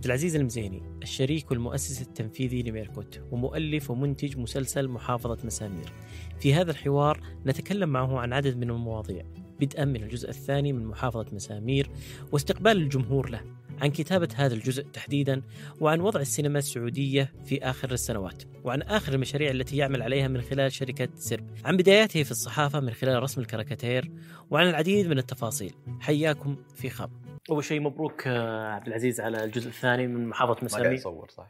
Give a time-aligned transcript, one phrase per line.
[0.00, 5.92] عبد العزيز المزيني الشريك والمؤسس التنفيذي لميركوت ومؤلف ومنتج مسلسل محافظة مسامير.
[6.38, 9.24] في هذا الحوار نتكلم معه عن عدد من المواضيع.
[9.60, 11.90] بدءا من الجزء الثاني من محافظة مسامير
[12.32, 13.40] واستقبال الجمهور له
[13.80, 15.42] عن كتابة هذا الجزء تحديدا
[15.80, 20.72] وعن وضع السينما السعودية في آخر السنوات وعن آخر المشاريع التي يعمل عليها من خلال
[20.72, 21.46] شركة سرب.
[21.64, 24.10] عن بداياته في الصحافة من خلال رسم الكاريكاتير
[24.50, 25.72] وعن العديد من التفاصيل.
[26.00, 27.10] حياكم في خام
[27.50, 31.46] أول شيء مبروك آه، عبد العزيز على الجزء الثاني من محافظة ما قاعد اصور صح؟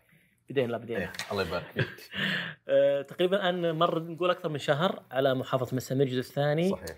[0.51, 1.01] بدينا لا بدينا.
[1.01, 1.13] إيه.
[1.33, 1.89] الله يبارك فيك.
[2.69, 6.71] آه، تقريبا الان مر نقول أكثر من شهر على محافظة مسامير الجزء الثاني.
[6.71, 6.97] صحيح.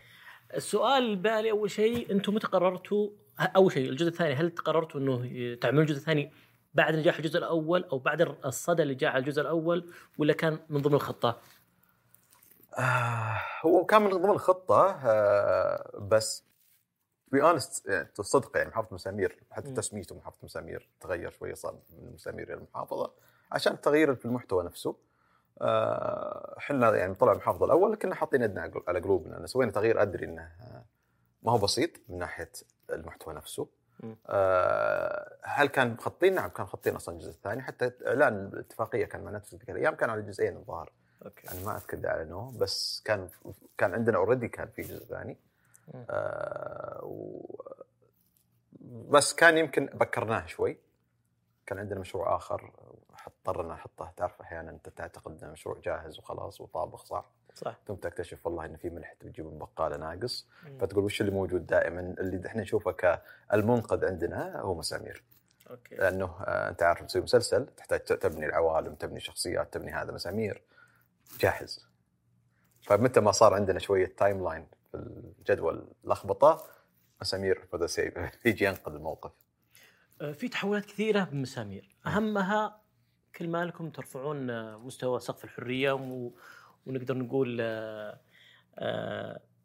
[0.57, 3.11] السؤال البالي أول شيء أنتم متى قررتوا
[3.57, 6.33] أول شيء الجزء الثاني هل قررتوا إنه تعملون الجزء الثاني
[6.75, 10.81] بعد نجاح الجزء الأول أو بعد الصدى اللي جاء على الجزء الأول ولا كان من
[10.81, 11.41] ضمن الخطة؟
[12.79, 16.52] آه هو كان من ضمن الخطة آه بس
[17.33, 19.73] be honest يعني الصدق يعني محافظة مسامير حتى.
[19.75, 23.13] تسميته محافظة مسامير تغير شوية صار من مسامير إلى المحافظة
[23.53, 24.97] عشان تغيير في المحتوى نفسه
[25.61, 30.27] آه، إحنا يعني طلع المحافظة الأول كنا حاطين يدنا على- قلوبنا أنا سوينا تغيير أدري
[30.27, 30.85] إنه آه،
[31.43, 32.51] ما هو بسيط من ناحية
[32.93, 33.69] المحتوى نفسه.
[34.27, 39.31] آه، هل كان مخططين؟ نعم كان مخططين أصلا الجزء الثاني حتى إعلان الاتفاقية كان مع
[39.31, 40.93] نتفلكس ذيك الأيام كان على جزئين الظاهر
[41.25, 43.29] Okay أنا ما أذكر إذا أعلنوه بس كان
[43.79, 45.33] كان عندنا already كان في جزء ثاني.
[45.33, 45.52] آه
[49.09, 50.79] بس كان يمكن بكرناه شوي.
[51.67, 52.73] كان عندنا مشروع آخر
[53.27, 54.13] اضطرنا نحطه.
[54.17, 57.79] تعرف أحيانا أنت تعتقد ان مشروع جاهز وخلاص وطابخ صح؟ صح.
[57.87, 60.49] ثم تكتشف والله ان في ملح تجيب من بقالة ناقص.
[60.65, 60.79] مم.
[60.79, 65.25] فتقول وش اللي موجود دائما؟ اللي إحنا نشوفه كالمنقذ عندنا هو مسامير.
[65.71, 65.95] Okay.
[65.95, 70.63] لأنه آه، أنت عارف تسوي مسلسل تحتاج تبني العوالم تبني شخصيات تبني هذا مسامير.
[71.41, 71.87] جاهز.
[72.83, 76.65] فمتى ما صار عندنا شوية timeline الجدول لخبطه
[77.21, 78.15] مسامير بدا سيف
[78.47, 79.31] يجي ينقذ الموقف.
[80.21, 82.81] آه، في تحولات كثيرة بمسامير أهمها
[83.37, 86.31] كل ما لكم ترفعون آه، مستوى سقف الحرية و...
[86.87, 88.21] ونقدر نقول آه،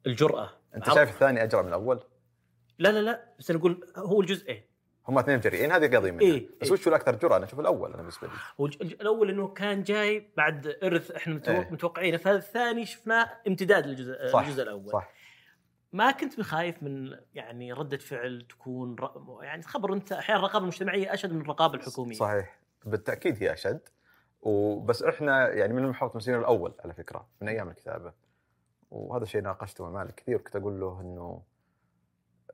[0.05, 0.49] الجرأة.
[0.75, 2.03] أنت شايف الثاني أجرى من الأول؟
[2.79, 4.61] لا لا لا بس نقول هو الجزئين.
[5.07, 6.21] هم اثنين جريئين هذه قضية منها.
[6.21, 6.71] إيه، بس إيه.
[6.73, 8.33] وش الأكثر جرأة؟ أنا أشوف الأول أنا بالنسبة لي.
[8.59, 11.69] هو الأول إنه كان جاي بعد إرث إحنا متو- إيه.
[11.71, 14.91] متوقعينه فالثاني شفناه امتداد للجزء صح الجزء الأول.
[14.91, 15.09] صح.
[15.93, 19.09] ما كنت بخايف من يعني ردة فعل تكون ر...
[19.43, 22.15] يعني خبر انت أحيانا الرقابة المجتمعية أشد من الرقابة الحكومية.
[22.15, 22.59] صحيح.
[22.85, 23.79] بالتأكيد هي أشد.
[24.41, 28.13] وبس إحنا يعني من محافظه مسير الأول على فكرة من أيام الكتابة.
[28.91, 31.43] وهذا الشيء ناقشته مع مالك كثير كنت أقول له إنه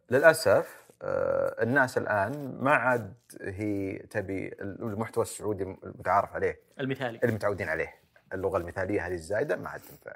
[0.09, 6.59] للأسف آه، الناس الآن ما عاد هي تبي المحتوى السعودي المتعارف عليه.
[6.79, 7.19] المثالي.
[7.23, 7.93] اللي متعودين عليه.
[8.33, 10.15] اللغة المثالية هذه الزايدة ما عاد تنفع.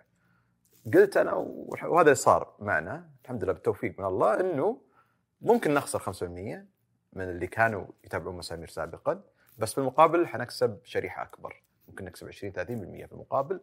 [0.94, 3.10] قلت أنا وهذا اللي صار معنا.
[3.24, 4.82] الحمد لله بالتوفيق من الله إنه
[5.42, 6.24] ممكن نخسر 5%
[7.14, 9.22] من اللي كانوا يتابعون مسامير سابقا
[9.58, 11.64] بس في المقابل حنكسب شريحة أكبر.
[11.88, 12.58] ممكن نكسب 20 30%
[13.06, 13.60] في المقابل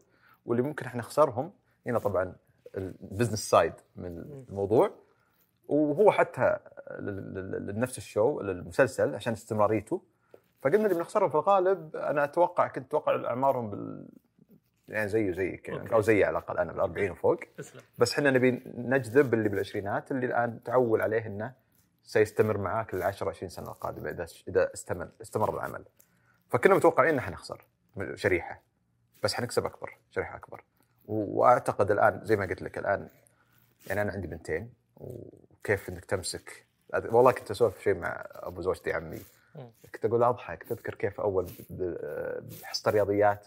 [0.47, 1.53] واللي ممكن إحنا نخسرهم
[1.87, 2.37] هنا طبعا
[2.77, 4.19] ال business side من
[4.49, 4.91] الموضوع
[5.69, 6.59] وهو حتى
[7.01, 10.03] لنفس ال show للمسلسل عشان استمراريته.
[10.63, 11.97] فقلنا اللي بنخسرهم في الغالب.
[11.97, 14.09] أنا أتوقع كنت أتوقع أعمارهم بال
[14.89, 15.93] يعني زيه زيك يعني.
[15.93, 20.11] أو زيي على الأقل أنا بال 40 وفوق تسلم بس إحنا نبي نجذب اللي بالعشرينات
[20.11, 21.53] اللي الآن تعول عليه إنه
[22.03, 25.85] سيستمر معاك ل 10 20 سنة القادمة إذا إذا استمر استمر العمل.
[26.51, 27.65] فكنا متوقعين ان حنخسر
[28.15, 28.63] شريحة
[29.23, 30.65] بس حنكسب أكبر شريحة أكبر.
[31.07, 33.09] وأعتقد الآن زي ما قلت لك الآن
[33.87, 36.67] يعني أنا عندي بنتين وكيف إنك تمسك
[37.05, 39.21] والله كنت أسولف شيء مع أبو زوجتي عمي.
[39.95, 41.95] كنت أقول أضحك تذكر كيف أول ب-
[42.63, 43.47] بحصة الرياضيات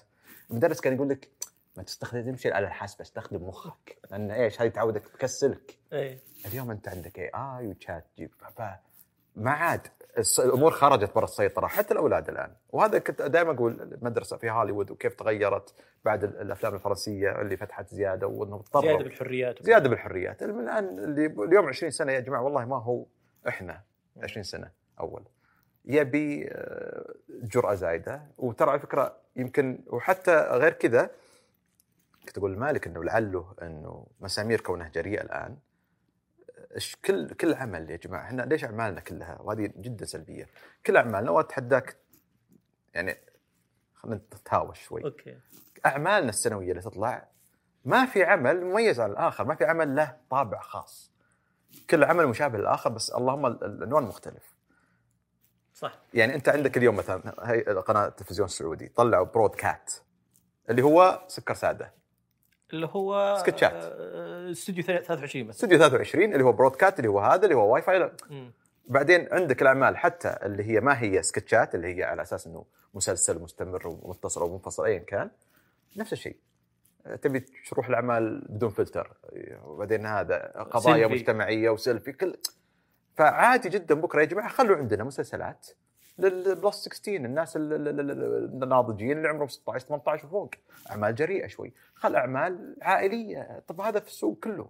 [0.51, 1.29] المدرس كان يقول لك
[1.77, 3.97] ما تستخدمش الاله الحاسبه استخدم مخك.
[4.11, 5.77] لأن إيش؟ هذه تعودك تكسلك.
[5.93, 6.19] إيه.
[6.45, 8.29] اليوم أنت عندك اي اي وشات جي
[9.35, 9.87] ما عاد.
[10.39, 12.53] الأمور خرجت برا السيطرة حتى الأولاد الآن.
[12.69, 15.73] وهذا كنت دائما أقول المدرسة في هوليوود وكيف تغيرت
[16.05, 20.43] بعد ال- الأفلام الفرنسية اللي فتحت زيادة وانه زيادة بالحريات زيادة بالحريات.
[20.43, 23.05] الآن اللي اليوم 20 سنة يا جماعة والله ما هو
[23.47, 23.81] إحنا
[24.23, 25.23] 20 سنة أول.
[25.87, 28.27] يبي آه، جرأة زايدة.
[28.37, 31.09] وترى على فكرة يمكن وحتى غير كذا
[32.27, 35.57] كنت أقول لمالك أنه لعله أنه مسامير كونه جريئة الآن.
[37.05, 40.47] كل كل عمل يا جماعة إحنا ليش أعمالنا كلها؟ وهذه جدا سلبية.
[40.85, 41.97] كل أعمالنا وأتحداك
[42.93, 43.17] يعني
[43.93, 45.03] خلينا نتهاوش شوي.
[45.03, 45.37] Okay.
[45.85, 47.27] أعمالنا السنوية اللي تطلع
[47.85, 51.11] ما في عمل مميز عن الآخر، ما في عمل له طابع خاص.
[51.89, 54.56] كل عمل مشابه للآخر بس اللهم ال- العنوان مختلف.
[55.77, 59.93] صح يعني انت عندك اليوم مثلا هي قناه التلفزيون السعودي طلعوا product
[60.69, 61.93] اللي هو سكر سادة.
[62.73, 63.73] اللي هو سكتشات.
[63.73, 67.81] آه، استوديو 23 بس استوديو 23 اللي هو product اللي هو هذا اللي هو واي
[67.81, 68.11] فاي.
[68.87, 73.41] بعدين عندك الأعمال حتى اللي هي ما هي سكتشات اللي هي على أساس إنه مسلسل
[73.41, 75.31] مستمر ومتصل أو منفصل ايا كان
[75.95, 76.35] نفس الشيء
[77.21, 79.13] تبي تروح الأعمال بدون فلتر
[79.63, 81.13] وبعدين هذا قضايا سيلفي.
[81.13, 82.37] مجتمعية وسيلفي كل
[83.17, 85.67] فعادي جدا بكرة يا جماعة خلوا عندنا مسلسلات
[86.19, 90.49] لل plus 16 الناس ال- ال- ال- ال- الناضجين اللي عمرهم 16 18 وفوق.
[90.91, 91.73] أعمال جريئة شوي.
[91.95, 93.63] خل أعمال عائلية.
[93.67, 94.69] طب هذا في السوق كله.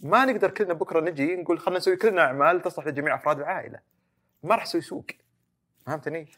[0.00, 3.80] ما نقدر كلنا بكرة نجي نقول خلينا نسوي كلنا أعمال تصلح لجميع أفراد العائلة.
[4.42, 5.04] ما راح نسوي سوق.
[5.86, 6.28] فهمتني؟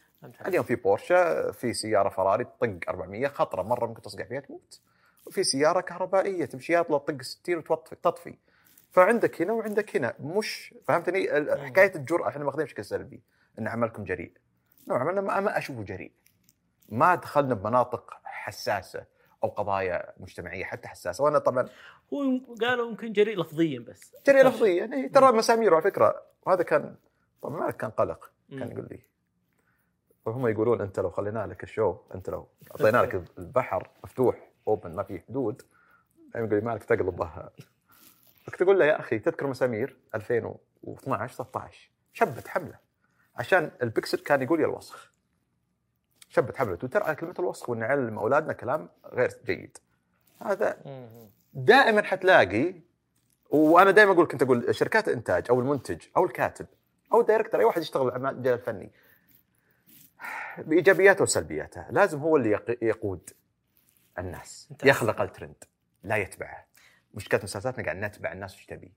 [0.47, 4.79] اليوم في بورشا في سيارة فراري تطق 400 خطرة مرة ممكن تصقع فيها تموت.
[5.25, 8.35] وفي سيارة كهربائية تمشي يطلع تطق 60 وتطفي تطفي.
[8.93, 10.13] فعندك هنا وعندك هنا.
[10.19, 11.27] مش فهمتني؟
[11.65, 13.23] حكاية الجرأة إحنا ماخذينها بشكل سلبي.
[13.59, 14.33] إن عملكم جريء.
[14.87, 16.11] نوعا ما ما- ما أشوفه جريء.
[16.89, 19.05] ما دخلنا بمناطق حساسة
[19.43, 21.23] أو قضايا مجتمعية حتى حساسة.
[21.23, 21.69] وأنا طبعا
[22.13, 24.15] هو قالوا يمكن جريء لفظيا بس.
[24.27, 24.73] جريء لفظيا.
[24.85, 26.21] يعني ترى مسامير على فكرة.
[26.45, 26.95] وهذا كان
[27.41, 28.71] طبعا مالك كان قلق كان.
[28.71, 29.03] يقول لي.
[30.25, 34.95] وهم يقولون أنت لو خلينا لك ال show أنت لو أعطينا لك البحر مفتوح open
[34.95, 35.61] ما فيه حدود.
[36.35, 37.51] يقول لي مالك تقلبها
[38.51, 42.77] كنت أقول له يا أخي تذكر مسامير 2012 13 شبت حمله
[43.35, 45.11] عشان البكسل كان يقول يا الوسخ.
[46.29, 49.77] شبت حمله تويتر على كلمة الوسخ وان نعلم أولادنا كلام غير جيد.
[50.41, 50.77] هذا.
[51.53, 52.73] دائما حتلاقي
[53.49, 56.65] وأنا دائما أقول كنت أقول شركات الإنتاج أو المنتج أو الكاتب
[57.13, 58.91] أو ال director أي واحد يشتغل بالمجال الفني.
[60.57, 61.85] بإيجابياته وسلبياته.
[61.89, 63.29] لازم هو اللي يق- يقود
[64.19, 65.63] الناس يخلق الترند
[66.03, 66.65] لا يتبعه.
[67.13, 68.93] مشكلة مسلسلاتنا قاعد نتبع الناس وش تبي.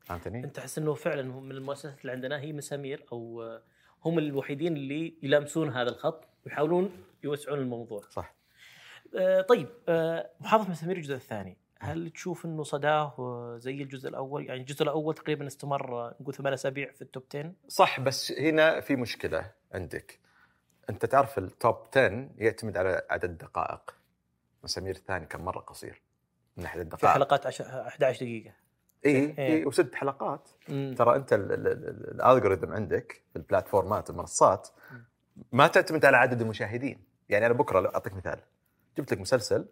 [0.00, 3.42] فهمتني؟ أنت احس إنه فعلا من المؤسسات اللي عندنا هي مسامير أو
[4.04, 8.02] هم الوحيدين اللي يلامسون هذا الخط ويحاولون يوسعون الموضوع.
[8.10, 8.34] صح.
[9.18, 13.14] آه، طيب آه، محافظة مسامير الجزء الثاني هل تشوف إنه صداه
[13.58, 18.00] زي الجزء الأول؟ يعني الجزء الأول تقريبا استمر نقول ثمان أسابيع في التوب 10 صح
[18.00, 20.20] بس هنا في مشكلة عندك.
[20.90, 23.94] أنت تعرف التوب 10 يعتمد على عدد دقائق.
[24.64, 26.02] مسامير الثاني كان مرة قصير؟
[26.60, 27.14] من ناحيه في الدقائق.
[27.14, 28.52] حلقات عش- 11 دقيقة.
[29.06, 29.38] اي إيه.
[29.38, 30.48] اي وست حلقات.
[30.68, 30.94] مم.
[30.98, 34.68] ترى أنت ال- ال- ال- ال algorithm عندك في ال platformات المنصات
[35.52, 37.04] ما تعتمد على عدد المشاهدين.
[37.28, 38.38] يعني أنا بكرة أعطيك مثال.
[38.98, 39.66] جبت لك مسلسل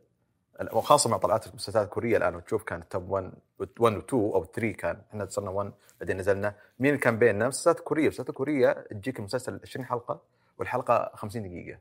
[0.73, 3.33] وخاصة مع طلعات المسلسلات الكورية الآن وتشوف كانت top 1
[3.79, 5.03] 1 و 2 أو 3 كان.
[5.11, 6.55] إحنا صرنا 1 بعدين نزلنا.
[6.79, 8.03] مين كان بيننا؟ مسلسلات كورية.
[8.03, 10.21] المسلسلات الكوريه تجيك المسلسل 20 حلقة
[10.59, 11.79] والحلقة 50 دقيقة.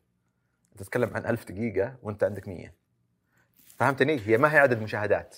[0.77, 2.73] تتكلم عن 1000 دقيقة وأنت عندك 100
[3.77, 5.37] فهمتني؟ هي ما هي عدد مشاهدات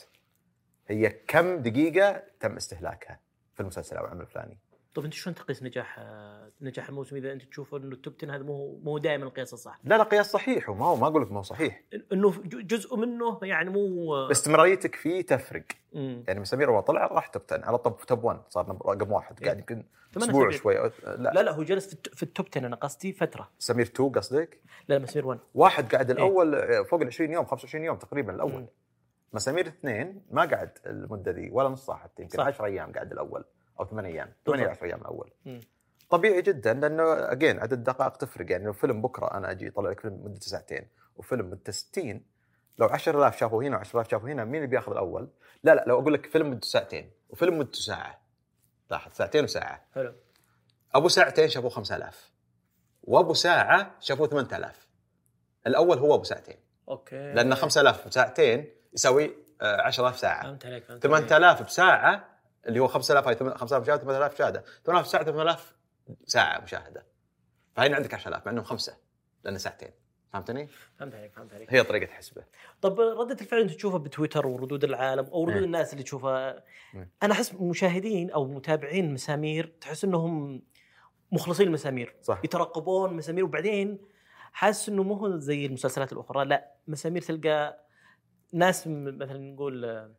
[0.87, 3.19] هي كم دقيقة تم استهلاكها
[3.53, 4.57] في المسلسل أو العمل الفلاني؟
[4.93, 8.35] طيب أنت شلون تقيس نجاح آه، نجاح الموسم إذا أنت تشوف إنه ال top 10
[8.35, 11.31] هذا مو مو دائما القياس الصح؟ لا لا قياس صحيح وما هو ما أقول لك
[11.31, 11.83] ما هو صحيح
[12.13, 15.63] إنه جزء منه يعني مو آه، استمراريتك فيه تفرق.
[15.93, 16.23] مم.
[16.27, 19.57] يعني مسامير اول طلع راح top 10 على طب top 1 صار رقم واحد قاعد
[19.59, 19.83] يمكن
[20.17, 20.49] أسبوع.
[20.49, 23.13] شوي أو- لا, لا لا هو جلس في الت- في ال top 10 أنا قصدي
[23.13, 23.49] فترة.
[23.59, 27.83] سمير 2 قصدك؟ لا لا مسمير 1 واحد قاعد الأول فوق ال 20 يوم 25
[27.83, 28.51] يوم تقريبا الأول.
[28.61, 28.67] مم.
[29.33, 32.45] مسامير اثنين ما قعد المدة ذي ولا نص ساعة حتى يمكن صح.
[32.45, 33.43] 10 أيام قعد الأول.
[33.79, 34.33] أو 8 أيام.
[34.45, 34.77] 8 بالضبط.
[34.77, 35.31] 10 أيام الأول.
[35.45, 35.59] مم.
[36.09, 38.51] طبيعي جدا لأنه اجين عدد الدقائق تفرق.
[38.51, 42.25] يعني لو فيلم بكرة أنا أجي أطلع لك فيلم مدته ساعتين وفيلم مدته 60
[42.77, 45.29] لو 10000 شافوا هنا و10000 شافوا هنا مين اللي بياخذ الأول؟
[45.63, 48.21] لا لا لو أقول لك فيلم مدته ساعتين وفيلم مدته ساعة
[48.91, 49.85] لاحظ ساعتين وساعة.
[49.95, 50.13] حلو.
[50.95, 52.31] أبو ساعتين شافوه 5000
[53.03, 54.87] وأبو ساعة شافوه 8000
[55.67, 56.55] الأول هو أبو ساعتين.
[56.89, 57.33] أوكي.
[57.33, 60.43] لأن 5000 بساعتين يساوي آه، 10000 ساعة.
[60.43, 61.27] فهمت عليك فهمت عليك.
[61.29, 62.38] 8000 بساعة
[62.69, 64.63] اللي هو 5000 هاي 5000 مشاهدة 8000 مشاهدة.
[64.85, 65.75] 8000 ساعة 8000
[66.25, 67.05] ساعة مشاهدة.
[67.75, 68.97] فهنا عندك 10000 مع إنهم خمسة
[69.43, 69.91] لأن ساعتين.
[70.33, 71.73] فهمتني؟ فهمت عليك فهمت عليك.
[71.73, 72.43] هي طريقة حسبة.
[72.81, 75.63] طب ردة الفعل أنت تشوفها بتويتر وردود العالم أو ردود.
[75.63, 76.63] الناس اللي تشوفها.
[77.23, 80.61] أنا أحس مشاهدين أو متابعين مسامير تحس إنهم
[81.31, 82.41] مخلصين المسامير صح.
[82.43, 83.97] يترقبون مسامير وبعدين
[84.51, 87.85] حاسس إنه مو هو زي المسلسلات الأخرى لا مسامير تلقى
[88.53, 90.09] ناس مثلا نقول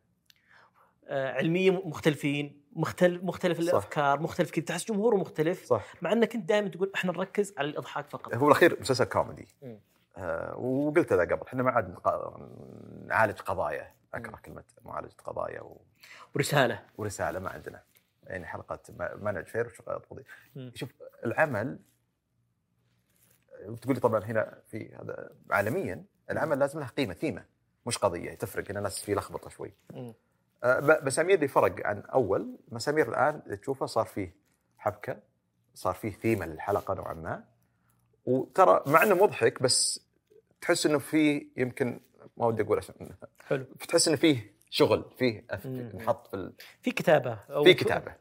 [1.07, 3.63] آه، علميين مختلفين مختلف مختلف صح.
[3.63, 7.69] الأفكار مختلف كذا تحس جمهوره مختلف صح مع إنك انت دائما تقول إحنا نركز على
[7.69, 9.47] الإضحاك فقط هو الاخير مسلسل كوميدي.
[10.17, 11.95] آه وقلت هذا قبل إحنا ما عاد
[13.07, 14.35] نعالج قضايا أكره.
[14.35, 15.81] كلمة معالجة قضايا و...
[16.35, 17.83] ورسالة ورسالة ما عندنا
[18.23, 18.79] يعني حلقة
[19.15, 19.69] مانج فير.
[20.73, 20.91] شوف
[21.25, 21.79] العمل
[23.81, 27.45] تقول لي طبعا هنا في هذا عالميا العمل لازم له قيمة ثيمه
[27.85, 30.13] مش قضية تفرق هنا الناس في لخبطة شوي مم.
[30.63, 32.57] آه، مسامير اللي فرق عن أول.
[32.71, 34.35] مسامير الآن تشوفه صار فيه
[34.77, 35.19] حبكة
[35.73, 37.43] صار فيه ثيمة للحلقة نوعا ما.
[38.25, 40.05] وترى مع إنه مضحك بس
[40.61, 41.99] تحس إنه فيه يمكن
[42.37, 42.95] ما ودي أقول عشان
[43.47, 43.63] حلو.
[43.89, 45.45] تحس إنه فيه شغل فيه.
[45.95, 46.53] نحط في ال...
[46.81, 48.15] في كتابة أو في كتابة.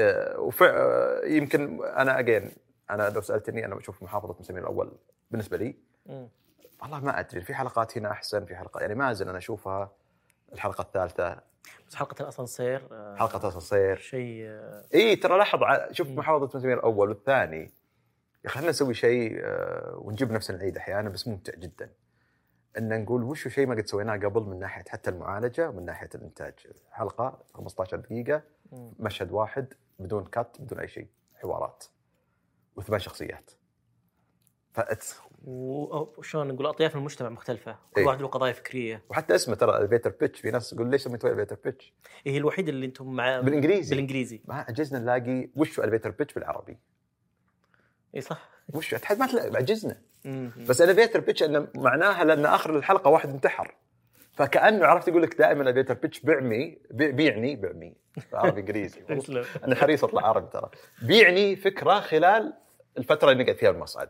[0.00, 0.62] آه، وف...
[0.62, 2.50] آه، يمكن أنا اجين
[2.90, 4.92] أنا لو سألتني أنا بشوف محافظة مسامير الأول
[5.30, 5.76] بالنسبة لي.
[6.06, 6.28] مم.
[6.82, 9.92] والله ما أدري في حلقات هنا أحسن في حلقات يعني ما ازال أنا أشوفها.
[10.52, 11.40] الحلقة الثالثة
[11.88, 16.08] بس حلقة الأسانسير آه، حلقة تصير شيء آه، اي ترى لاحظ شوف.
[16.08, 17.60] محافظة مسامير الأول والثاني.
[17.60, 21.90] يا أخي خلينا نسوي شيء آه، ونجيب نفس العيد أحيانا بس ممتع جدا.
[22.78, 26.54] إن نقول وش شيء ما قد سويناه قبل من ناحية حتى المعالجة ومن ناحية الإنتاج.
[26.90, 28.42] حلقة 15 دقيقة.
[28.98, 31.84] مشهد واحد بدون cut بدون أي شيء حوارات
[32.76, 33.50] وثمان شخصيات.
[34.72, 35.04] فأت...
[35.44, 37.72] وشلون نقول أطياف المجتمع مختلفة.
[37.92, 38.06] كل إيه.
[38.06, 39.02] واحد له قضايا فكرية.
[39.10, 41.92] وحتى اسمه ترى ال elevator pitch في ناس تقول ليش سميتوه ال elevator pitch
[42.26, 43.90] هي الوحيده اللي أنتم مع بالإنجليزي.
[43.90, 44.40] بالإنجليزي.
[44.44, 46.78] ما عجزنا نلاقي وش ال elevator pitch بالعربي.
[48.16, 48.48] اي صح.
[48.74, 49.96] وش تحد ما تلاقي عجزنا.
[50.68, 53.74] بس ال elevator pitch إنه معناها لأن آخر الحلقة واحد انتحر.
[54.34, 57.94] فكأنه عرفت يقول لك دائما ال elevator pitch بيعمي بي- بيعني بيعمي
[58.32, 59.00] عربي إنجليزي.
[59.64, 60.70] أنا حريص أطلع عربي ترى.
[61.02, 62.52] بيعني فكرة خلال
[62.98, 64.08] الفترة اللي نقعد فيها المصعد.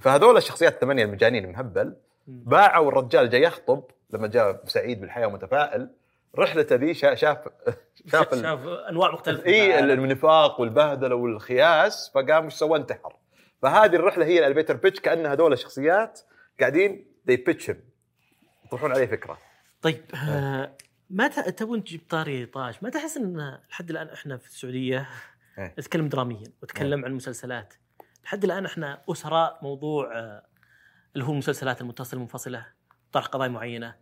[0.00, 1.96] فهذول الشخصيات الثمانية المجانين مهبل
[2.26, 5.90] باعوا الرجال جاي يخطب لما جاء سعيد بالحياة ومتفائل.
[6.38, 7.38] رحلته ذي شا- شاف
[8.12, 9.46] شاف شاف أنواع مختلفة.
[9.46, 9.78] اي.
[9.78, 13.16] النفاق والبهدلة والخياس فقام إيش سوى؟ انتحر.
[13.62, 16.20] فهذه الرحلة هي الالفيتر بيتش كأن هذول الشخصيات
[16.60, 17.76] قاعدين pitch him.
[18.66, 19.38] يطرحون عليه فكرة.
[19.82, 20.72] طيب آه،
[21.10, 25.08] ما ت- تبون تجيب طاري طاش؟ ما تحس إن لحد الآن إحنا في السعودية
[25.58, 25.74] إيه.
[25.78, 27.74] نتكلم دراميا وتكلم عن مسلسلات.
[28.24, 30.46] لحد الآن إحنا أسراء موضوع آه،
[31.14, 32.66] اللي هو المسلسلات المتصلة المنفصلة
[33.12, 33.94] طرح قضايا معينة.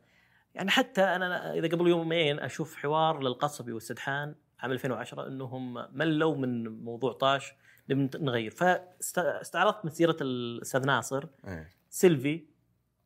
[0.55, 6.85] يعني حتى أنا إذا قبل يومين أشوف حوار للقصبي والسدحان عام 2010 إنهم ملوا من
[6.85, 7.55] موضوع طاش
[7.91, 8.51] نبي نغير.
[8.51, 11.25] فاستعرضت مسيرة الأستاذ ناصر
[11.91, 12.45] سيلفي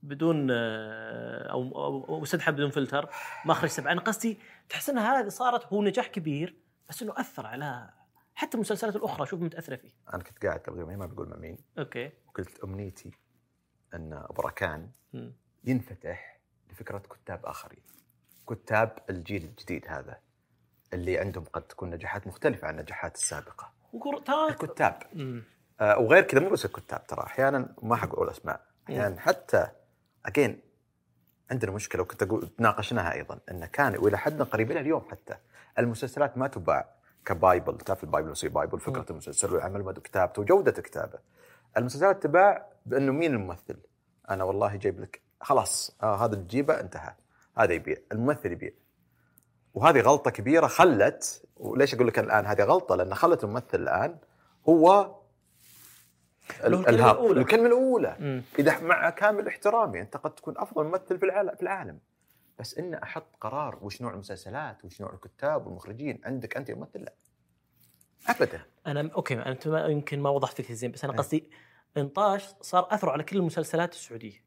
[0.03, 3.11] بدون آه، أو ستديو بدون فلتر
[3.45, 3.93] مخرج سبعة.
[3.93, 6.57] أنا قصدي تحس إن هذه صارت هو نجاح كبير
[6.89, 7.91] بس إنه أثر على
[8.37, 9.91] حتى المسلسلات الأخرى شوف متأثرة فيه.
[10.15, 12.11] أنا كنت قاعد قبل يومين ما بقول مع مين أوكي.
[12.29, 13.11] وقلت أمنيتي
[13.95, 14.91] أن بركان.
[15.65, 16.41] ينفتح
[16.71, 17.83] لفكرة كتاب آخرين.
[18.51, 20.19] كتاب الجيل الجديد هذا
[20.93, 23.73] اللي عندهم قد تكون نجاحات مختلفة عن النجاحات السابقة.
[24.51, 25.03] الكتاب.
[25.81, 28.67] آه، وغير كذا مو بس الكتاب ترى أحيانا ما حقول أسماء.
[28.87, 29.69] أحيانا حتى
[30.27, 30.61] اجين
[31.51, 35.37] عندنا مشكلة وكنت أقول ناقشناها أيضا إن كان وإلى حد قريب إلى اليوم حتى.
[35.79, 36.96] المسلسلات ما تباع.
[37.27, 41.19] ك bible تعرف ال bible يصير bible فكرة المسلسل مدى كتابته وجوده كتابه.
[41.77, 43.77] المسلسلات تباع بأنه مين الممثل؟
[44.31, 47.15] أنا والله جايب لك خلاص آه هذا تجيبه انتهى.
[47.59, 48.71] هذا يبيع الممثل يبيع.
[49.75, 54.17] وهذه غلطة كبيرة خلت وليش أقول لك الآن هذه غلطة؟ لأن خلت الممثل الآن
[54.69, 55.15] هو
[56.65, 57.41] ال- له الكلمة الهاب الأولى.
[57.41, 58.17] الكلمة الأولى.
[58.21, 58.43] مم.
[58.59, 61.99] إذا مع كامل احترامي أنت قد تكون أفضل ممثل في العالم في العالم.
[62.59, 67.15] بس إن أحط قرار وش نوع المسلسلات وش نوع الكتاب والمخرجين عندك أنت ممثل؟ لا.
[68.29, 68.61] ابدا.
[68.87, 71.19] أنا okay أنت ما يمكن ما وضحت فكرتي زين بس أنا إيه.
[71.19, 71.51] قصدي
[71.97, 74.45] إن طاش صار أثره على كل المسلسلات السعودية.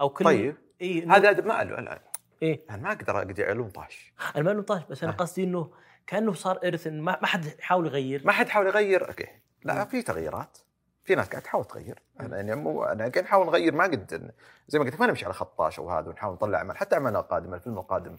[0.00, 0.56] أو كل طيب.
[0.80, 1.98] إي هذا هذا ما له الان
[2.42, 2.64] إيه.
[2.70, 4.12] أنا ما أقدر أقدر ألوم طاش.
[4.36, 5.16] أنا ما له طاش بس أنا آه.
[5.16, 5.72] قصدي إنه
[6.06, 8.26] كأنه صار إرث ما حد يحاول يغير.
[8.26, 9.08] ما حد حاول يغير.
[9.08, 9.26] okay.
[9.64, 9.84] لا مم.
[9.84, 10.58] في تغييرات.
[11.04, 12.02] في ناس قاعد تحاول تغير.
[12.20, 14.32] أنا يعني مو أنا قاعد نحاول نغير ما قد
[14.68, 16.76] زي ما قلت ما نمشي على خط طاش أو هذا ونحاول نطلع أعمال.
[16.76, 18.16] حتى أعمالنا القادمة الفيلم القادم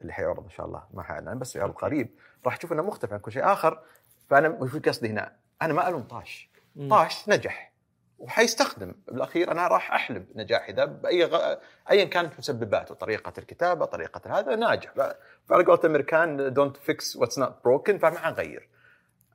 [0.00, 2.18] اللي حيعرض إن شاء الله ما حيعلن بس يعرض قريب.
[2.44, 3.82] راح تشوف إنه مختلف عن كل شيء آخر.
[4.30, 6.50] فأنا وش قصدي هنا؟ أنا ما ألوم طاش.
[6.90, 7.72] طاش نجح
[8.18, 8.94] وحيستخدم.
[9.06, 11.56] بالأخير أنا راح أحلب نجاحي ذا بأي غ...
[11.90, 14.92] ايا كانت مسبباته طريقة الكتابة طريقة هذا ناجح.
[15.48, 18.68] فعلى قولة الامريكان don't fix what's not broken فما حنغير.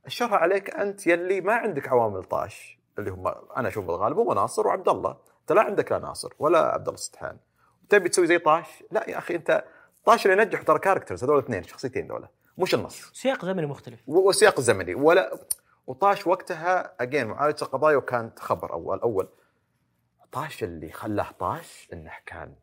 [0.06, 2.79] الشر عليك أنت يلي ما عندك عوامل طاش.
[3.00, 3.28] اللي هم
[3.58, 5.18] أنا أشوف بالغالب هو ناصر وعبد الله.
[5.42, 7.38] أنت لا عندك لا ناصر ولا عبد الله السدحان
[7.90, 9.64] تبي تسوي زي طاش؟ لا يا أخي أنت
[10.06, 12.28] طاش اللي ينجح ترى characters هذول اثنين شخصيتين دولة.
[12.58, 13.12] مش النص.
[13.14, 14.00] سياق زمني مختلف.
[14.08, 15.40] و- والسياق الزمني ولا
[15.88, 19.28] وطاش وقتها again معالجة القضايا وكانت خبر اول أول.
[20.32, 22.56] طاش اللي خلاه طاش إنه كان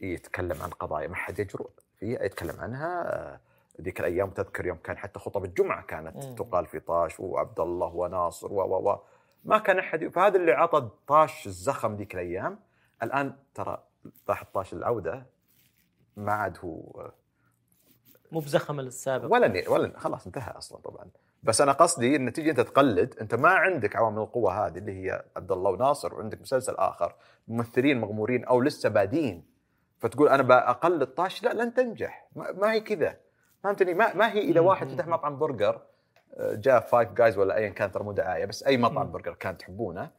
[0.00, 3.40] يتكلم عن قضايا ما حد يجرؤ فيها يتكلم عنها.
[3.80, 6.34] ذيك الأيام تذكر يوم كان حتى خطب الجمعة كانت مم.
[6.34, 8.98] تقال في طاش وعبد الله وناصر و و و
[9.44, 12.58] ما كان أحد فهذا اللي عطى طاش الزخم ذيك الأيام.
[13.02, 13.84] الآن ترى
[14.28, 15.26] راح طاش العودة
[16.16, 17.10] ما عاد هو
[18.32, 19.32] مو بزخم السابق.
[19.32, 19.68] ولا.
[19.68, 21.10] ولا خلاص انتهى أصلا طبعا.
[21.42, 25.24] بس أنا قصدي ان تيجي أنت تقلد أنت ما عندك عوامل القوة هذه اللي هي
[25.36, 27.14] عبد الله وناصر وعندك مسلسل آخر
[27.48, 29.44] ممثلين مغمورين أو لسه بادين.
[29.98, 32.28] فتقول أنا بقلد طاش لا لن تنجح.
[32.36, 33.16] ما, ما هي كذا.
[33.62, 35.82] فهمتني؟ ما, ما هي اذا واحد فتح مطعم برجر
[36.38, 39.12] جاء Five Guys ولا ايا كان ترى مو دعاية بس أي مطعم.
[39.12, 40.10] برجر كان تحبونه.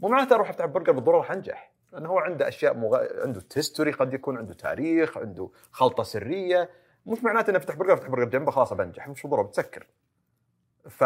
[0.00, 2.98] مو معناته أروح افتح برجر بالضرورة راح أنجح لأنه هو عنده أشياء مغ...
[3.22, 6.70] عنده history قد يكون عنده تاريخ عنده خلطة سرية.
[7.06, 9.86] مش معناته إنه افتح برجر افتح برجر جنبه خلاص بنجح مش بالضرورة بتسكر.
[10.90, 11.04] ف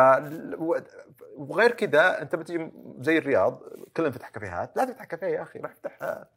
[1.36, 3.62] وغير كذا أنت بتجي زي الرياض
[3.96, 6.28] كلنا نفتح كافيهات لا تفتح كافيه يا أخي راح افتح آه،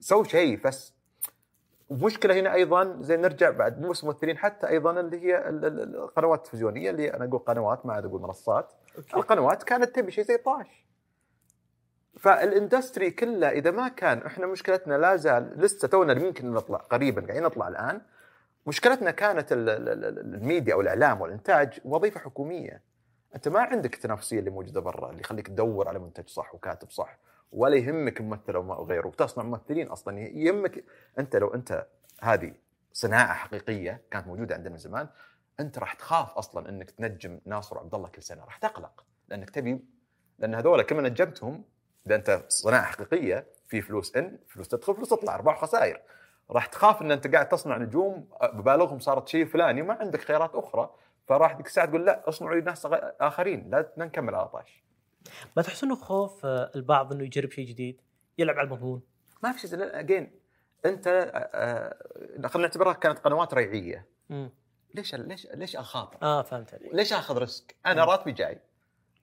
[0.00, 0.94] سوي شيء بس
[1.90, 5.96] ومشكله هنا أيضا زي نرجع بعد مو بس ممثلين حتى أيضا اللي هي ال- ال-
[5.96, 8.72] القنوات التلفزيونية اللي أنا أقول قنوات ما عاد أقول منصات.
[9.16, 10.86] القنوات كانت تبي شيء زي طاش.
[12.18, 17.42] فالإندستري كله إذا ما كان إحنا مشكلتنا لا زال لسه تونا ممكن نطلع قريبا قاعدين
[17.42, 18.00] نطلع الآن
[18.66, 22.82] مشكلتنا كانت ال- ال- ال- الميديا أو الإعلام والإنتاج وظيفة حكومية.
[23.36, 27.18] أنت ما عندك التنافسيه اللي موجودة برا اللي يخليك تدور على منتج صح وكاتب صح.
[27.52, 29.06] ولا يهمك ممثل أو غيره.
[29.06, 30.84] وتصنع ممثلين أصلا يهمك.
[31.18, 31.86] أنت لو أنت
[32.22, 32.54] هذه
[32.92, 35.08] صناعة حقيقية كانت موجودة عندنا من زمان
[35.60, 38.44] أنت راح تخاف أصلا إنك تنجم ناصر وعبد الله كل سنة.
[38.44, 39.84] راح تقلق لأنك تبي
[40.38, 41.64] لأن هذول كل ما نجمتهم؟
[42.06, 46.00] إذا أنت صناعة حقيقية في فلوس إن فلوس تدخل فلوس تطلع أرباح وخسائر.
[46.50, 50.90] راح تخاف إن أنت قاعد تصنع نجوم مبالغهم صارت شيء فلاني ما عندك خيارات أخرى
[51.26, 52.86] فراح ذيك الساعة تقول لا اصنعوا لي ناس
[53.20, 54.84] آخرين لا نكمل على طاش.
[55.56, 58.00] ما تحس إنه خوف آه، البعض إنه يجرب شيء جديد
[58.38, 59.00] يلعب على المضمون
[59.42, 60.30] ما في شيء اجين
[60.86, 61.12] أنت آه،
[62.42, 64.50] آه، خلينا نعتبرها كانت قنوات ريعية مم.
[64.94, 68.10] ليش ليش ليش أخاطر؟ آه فهمت عليك ليش أخذ ريسك؟ أنا مم.
[68.10, 68.58] راتبي جاي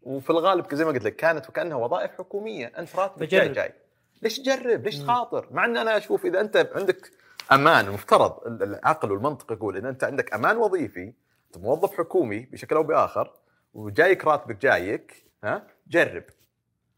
[0.03, 3.49] وفي الغالب زي ما قلت لك كانت وكأنها وظائف حكومية أنت راتبك جاي.
[3.49, 3.73] جاي
[4.21, 4.99] ليش تجرب؟ ليش.
[4.99, 7.11] تخاطر؟ مع إن أنا أشوف إذا أنت عندك
[7.51, 11.13] أمان المفترض ال- العقل والمنطق يقول إن أنت عندك أمان وظيفي
[11.47, 13.33] أنت موظف حكومي بشكل أو بآخر
[13.73, 16.23] وجايك راتبك جايك ها؟ جرب.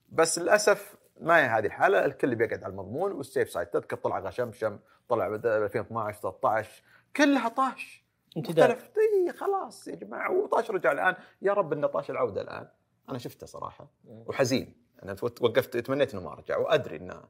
[0.10, 4.20] بس للأسف ما هي هذه الحالة الكل بيقعد على المضمون وال safe side تذكر طلع
[4.20, 4.80] غشمشم
[5.10, 6.84] طلع بد- 2012 13
[7.16, 8.04] كلها طاش.
[8.38, 8.92] مختلف.
[8.98, 11.16] إي خلاص يا جماعة وطاش رجع الآن.
[11.42, 12.68] يا رب إنه طاش العودة الآن.
[13.10, 14.76] أنا شفته صراحة وحزين.
[15.04, 17.24] أنا وقفت تمنيت إنه ما رجع وأدري إنه.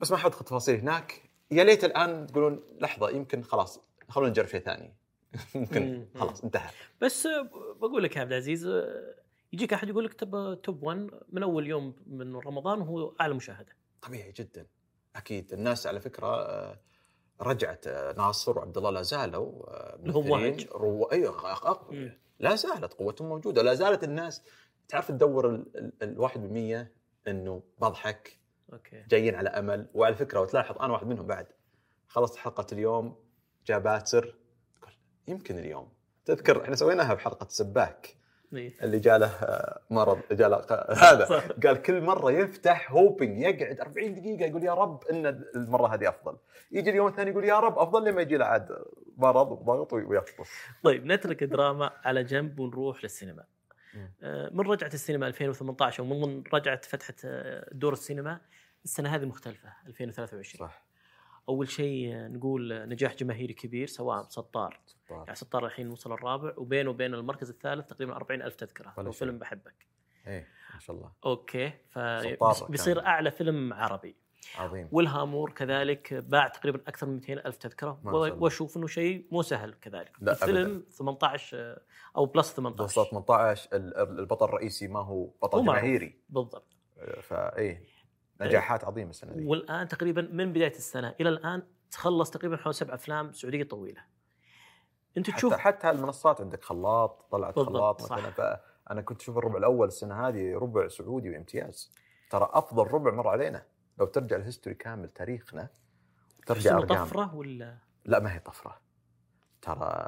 [0.00, 1.22] بس ما حدخل تفاصيل هناك.
[1.50, 4.94] يا ليت الآن تقولون لحظة يمكن خلاص خلونا نجرب شيء ثاني.
[5.54, 6.20] يمكن مم.
[6.20, 6.70] خلاص انتهى.
[7.00, 7.28] بس
[7.80, 8.66] بقول لك يا عبد العزيز
[9.52, 10.14] يجيك أحد يقول لك
[10.64, 13.76] top 1 من أول يوم من رمضان وهو أعلى مشاهدة.
[14.02, 14.66] طبيعي جدا.
[15.16, 15.52] أكيد.
[15.52, 16.80] الناس على فكرة آه،
[17.40, 19.52] رجعت آه، ناصر وعبد الله لا زالوا
[19.96, 20.66] اللي هم ممثلين وهج.
[20.72, 21.04] رو...
[21.04, 22.16] أيوه.
[22.38, 23.62] لا زالت قوتهم موجودة.
[23.62, 24.42] لا زالت الناس
[24.88, 26.92] تعرف تدور ال- ال- الواحد بالمية
[27.28, 28.38] إنه بضحك
[28.72, 29.04] أوكي.
[29.08, 29.86] جايين على أمل.
[29.94, 31.46] وعلى فكرة وتلاحظ أنا واحد منهم بعد.
[32.08, 33.16] خلصت حلقة اليوم
[33.66, 34.36] جاء better
[35.28, 35.92] يمكن اليوم.
[36.24, 38.16] تذكر إحنا سويناها بحلقة سباك.
[38.82, 41.24] اللي جاء له آه، مرض جاء له ق- هذا.
[41.24, 41.44] صح.
[41.66, 46.36] قال كل مرة يفتح hoping يقعد 40 دقيقة يقول يا رب إن المرة هذه أفضل.
[46.72, 48.68] يجي اليوم الثاني يقول يا رب أفضل لما يجي له عاد
[49.16, 50.50] مرض وضغط ويفطس
[50.82, 53.44] طيب نترك الدراما على جنب ونروح للسينما.
[54.22, 58.40] آه، من رجعه السينما 2018 ومن رجعه فتحة آه، دور السينما
[58.84, 60.84] السنة هذه مختلفة 2023 صح.
[61.48, 64.80] أول شيء نقول نجاح جماهيري كبير سواء سطار.
[65.08, 65.24] طبعاً.
[65.24, 68.94] يعني سطار الحين وصل الرابع وبينه وبين المركز الثالث تقريبا 40 ألف تذكرة.
[68.98, 69.12] هو.
[69.12, 69.86] فيلم بحبك.
[70.26, 71.12] إيه ما شاء الله.
[71.26, 71.72] أوكي.
[71.94, 73.04] سطار فبيصير كان.
[73.06, 74.16] أعلى فيلم عربي.
[74.58, 74.88] عظيم.
[74.92, 78.00] والهامور كذلك باع تقريبا أكثر من 200 ألف تذكرة.
[78.42, 80.12] وأشوف إنه شيء مو سهل كذلك.
[80.20, 81.80] لا، الفيلم 18 آه،
[82.16, 85.62] أو plus 18 وصلت 18 ال- ال- البطل الرئيسي ما هو بطل.
[85.62, 86.14] جماهيري.
[86.28, 86.66] بالضبط.
[87.22, 87.82] فايه
[88.46, 92.94] نجاحات عظيمة السنة دي والآن تقريبا من بداية السنة إلى الآن تخلص تقريبا حوالي سبع
[92.94, 94.04] أفلام سعودية طويلة.
[95.16, 98.02] أنت تشوف حتى حتى المنصات عندك خلاط طلعت خلاط.
[98.02, 98.30] مثلا.
[98.30, 101.92] فأنا كنت أشوف الربع الأول السنة هذه ربع سعودي وامتياز.
[102.30, 103.62] ترى أفضل ربع مر علينا.
[103.98, 105.68] لو ترجع الهيستوري كامل تاريخنا
[106.46, 108.80] ترجع ارقام طفرة ولا؟ لا ما هي طفرة.
[109.62, 110.06] ترى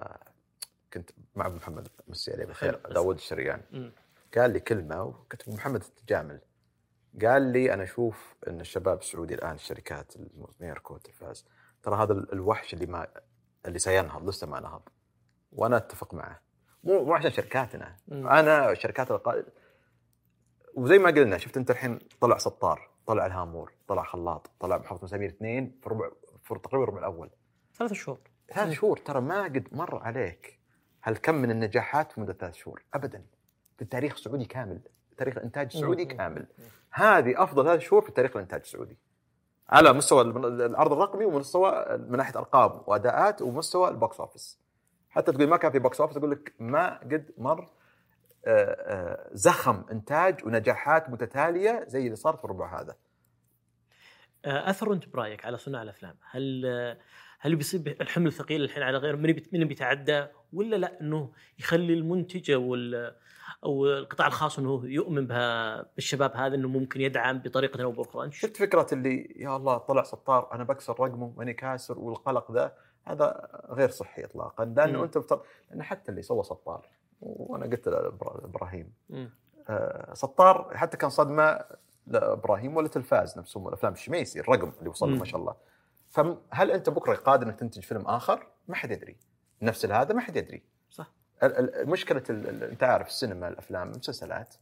[0.92, 2.80] كنت مع أبو محمد مسي عليه بالخير.
[2.90, 3.92] داوود الشريان.
[4.36, 6.40] قال لي كلمة وكنت ابو محمد تجامل
[7.22, 11.46] قال لي أنا أشوف إن الشباب السعودي الآن الشركات الميركو والتلفاز
[11.82, 13.06] ترى هذا ال- الوحش اللي ما
[13.66, 14.88] اللي سينهض لسه ما نهض؟
[15.52, 16.40] وأنا أتفق معه.
[16.84, 17.96] مو مو عشان شركاتنا.
[18.08, 18.28] مم.
[18.28, 19.44] أنا شركات الق...
[20.74, 25.28] وزي ما قلنا شفت أنت الحين طلع سطار طلع الهامور طلع خلاط طلع محافظ مسامير
[25.28, 26.10] اثنين في ربع
[26.42, 27.30] في تقريبا الربع الأول.
[27.74, 28.18] ثلاث شهور.
[28.54, 30.58] ثلاث شهور ترى ما قد مر عليك
[31.04, 33.26] هالكم من النجاحات في مدة ثلاث شهور ابدا.
[33.76, 34.80] في التاريخ السعودي كامل.
[35.16, 36.04] تاريخ الإنتاج السعودي.
[36.04, 36.46] كامل.
[36.90, 38.98] هذه أفضل ثلاث شهور في تاريخ الإنتاج السعودي.
[39.68, 44.58] على مستوى العرض الرقمي ومستوى من ناحية أرقام وأداءات ومستوى ال box office.
[45.10, 47.70] حتى تقول ما كان في box office أقول لك ما قد مر
[48.46, 52.96] آه، آه، زخم إنتاج ونجاحات متتالية زي اللي صار في الربع هذا.
[54.44, 56.66] آه، أثر أنت برأيك على صناع الأفلام؟ هل
[57.40, 61.92] هل بيصير الحمل ثقيل الحين على غيره من بيت- من بيتعدى ولا لا إنه يخلي
[61.94, 62.74] المنتج أو
[63.64, 68.56] أو القطاع الخاص إنه يؤمن بها بالشباب هذا إنه ممكن يدعم بطريقة أو بأخرى شفت
[68.56, 72.72] فكرة اللي يا الله طلع سطار أنا بكسر رقمه ماني كاسر والقلق ذا
[73.04, 75.04] هذا غير صحي اطلاقا لأنه مم.
[75.04, 76.88] أنت مفترض لأن حتى اللي سوى سطار
[77.20, 78.92] وأنا قلت لإبراهيم.
[79.68, 81.60] آه، سطار حتى كان صدمة
[82.06, 85.10] لإبراهيم ولا تلفاز نفسهم الافلام الشميسي الرقم اللي وصل.
[85.10, 85.54] ما شاء الله
[86.08, 89.16] فهل أنت بكرة قادر إنك تنتج فيلم آخر؟ ما حد يدري
[89.62, 90.62] نفس هذا ما حد يدري
[91.86, 92.22] مشكلة
[92.70, 94.54] انت عارف السينما الأفلام المسلسلات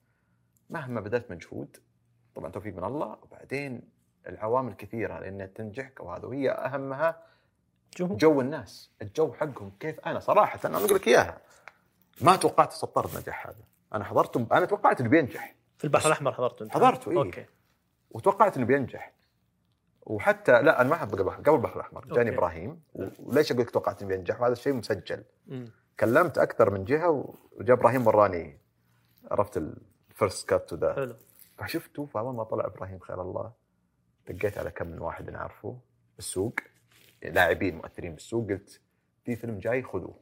[0.70, 1.76] مهما بذلت مجهود
[2.34, 3.82] طبعا توفيق من الله وبعدين
[4.28, 7.22] العوامل كثيرة لأنها تنجحك وهذا وهي أهمها
[7.96, 10.00] جمهور جو الناس الجو حقهم كيف.
[10.00, 11.38] أنا صراحة أنا أقول لك إياها
[12.20, 13.64] ما توقعت سطار النجاح هذا.
[13.94, 15.54] أنا حضرته أنا توقعت إنه بينجح.
[15.78, 17.18] في البحر الأحمر حضرته أنت؟ حضرته، إيه.
[17.18, 17.46] أوكي.
[18.10, 19.12] وتوقعت إنه بينجح.
[20.02, 22.38] وحتى لا أنا ما أحب قبل البحر الأحمر جاني أوكي.
[22.38, 22.82] إبراهيم
[23.18, 25.24] وليش أقول لك توقعت إنه بينجح؟ وهذا الشيء مسجل.
[25.46, 25.70] مم.
[26.00, 28.58] كلمت أكثر من جهة وجاء إبراهيم وراني
[29.30, 31.14] عرفت ال first cut وذا حلو.
[31.58, 33.52] فشفته فاول ما طلع إبراهيم خير الله.
[34.28, 35.78] دقيت على كم من واحد نعرفه
[36.16, 36.54] بالسوق
[37.22, 38.80] لاعبين مؤثرين بالسوق قلت
[39.24, 40.20] في فيلم جاي خذوه.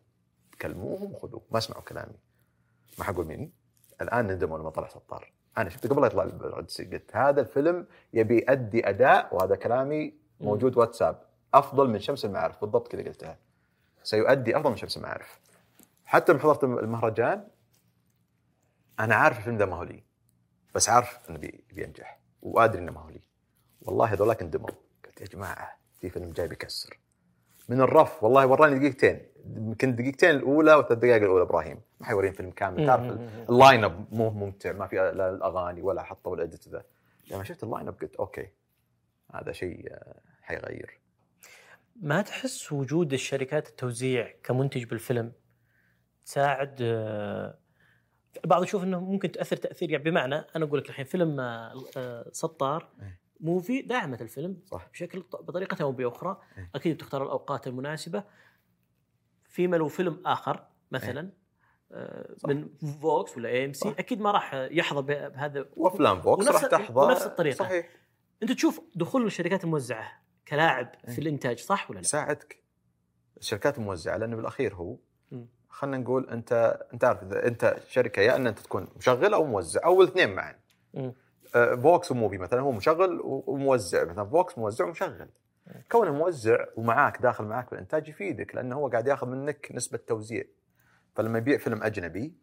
[0.61, 2.19] كلموهم وخذوه ما اسمعوا كلامي.
[2.99, 3.53] ما حقول مين.
[4.01, 8.39] الآن ندموا لما طلع سطار أنا شفته قبل لا يطلع العدسي قلت هذا الفيلم يبي
[8.39, 11.23] يؤدي أداء وهذا كلامي موجود واتساب.
[11.55, 12.61] أفضل من شمس المعارف.
[12.61, 13.39] بالضبط كذا قلتها.
[14.03, 15.41] سيؤدي أفضل من شمس المعارف.
[16.11, 17.49] حتى لما حضرت المهرجان
[19.01, 20.03] أنا عارف الفيلم ده ما هو لي
[20.75, 23.21] بس عارف إنه بي- بينجح وأدري إنه ما هو لي.
[23.83, 24.69] والله هذولاك اندموا
[25.05, 26.99] قلت يا جماعة في فيلم جاي بيكسر.
[27.69, 31.81] من الرف والله وراني دقيقتين يمكن دقيقتين الأولى والثلاث دقائق الأولى إبراهيم.
[32.01, 32.87] ما حيوريني فيلم كامل.
[32.87, 33.03] تعرف.
[33.51, 36.85] ال line up مو ممتع ما في لا الأغاني ولا حطوا ال edit ذا.
[37.31, 38.49] لما شفت ال line up قلت أوكي
[39.35, 39.93] هذا شيء
[40.43, 41.01] حيغير.
[42.03, 45.33] ما تحس وجود الشركات التوزيع كمنتج بالفيلم؟
[46.31, 47.59] تساعد آه،
[48.45, 52.31] البعض يشوف إنه ممكن تأثر تأثير يعني بمعنى أنا أقول لك الحين فيلم آه، آه،
[52.33, 53.21] سطار إيه.
[53.41, 56.71] Muvi دعمت الفيلم صح بشكل بطريقة أو بأخرى إيه.
[56.75, 58.25] أكيد بتختار الأوقات المناسبة
[59.45, 61.33] فيما لو فيلم آخر مثلا
[61.93, 62.49] آه، صح.
[62.49, 62.69] من
[63.03, 63.89] VOX ولا AMC.
[63.89, 67.55] أكيد ما راح يحظى بهذا وأفلام VOX راح تحظى ونفس الطريقة.
[67.55, 67.89] صحيح
[68.43, 71.15] أنت تشوف دخول الشركات الموزعة كلاعب إيه.
[71.15, 72.63] في الإنتاج صح ولا لا؟ يساعدك
[73.37, 74.97] الشركات الموزعة لأنه بالأخير هو.
[75.71, 79.81] خلينا نقول انت أنت عارف إذا أنت شركة يا إن أنت تكون مشغل أو موزع.
[79.85, 80.55] أو الاثنين معا.
[81.55, 84.05] آه، VOX و Muvi مثلا هو مشغل وموزع.
[84.05, 85.29] مثلا VOX موزع ومشغل.
[85.93, 90.45] كونه موزع ومعاك داخل معاك في الانتاج يفيدك لأنه هو قاعد ياخذ منك نسبة توزيع.
[91.15, 92.35] فلما يبيع فيلم أجنبي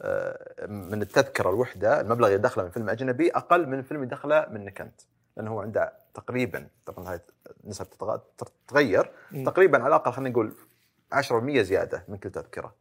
[0.00, 4.80] آه، من التذكرة الوحدة المبلغ اللي يدخله من فيلم أجنبي أقل من الفيلم يدخله منك
[4.80, 5.00] أنت.
[5.36, 7.20] لأنه هو عنده تقريبا طبعا هاي
[7.64, 8.20] النسب تتغ-
[8.66, 9.10] تتغير.
[9.46, 10.52] تقريبا على الأقل خلينا نقول
[11.12, 12.74] 10% زيادة من كل تذكرة.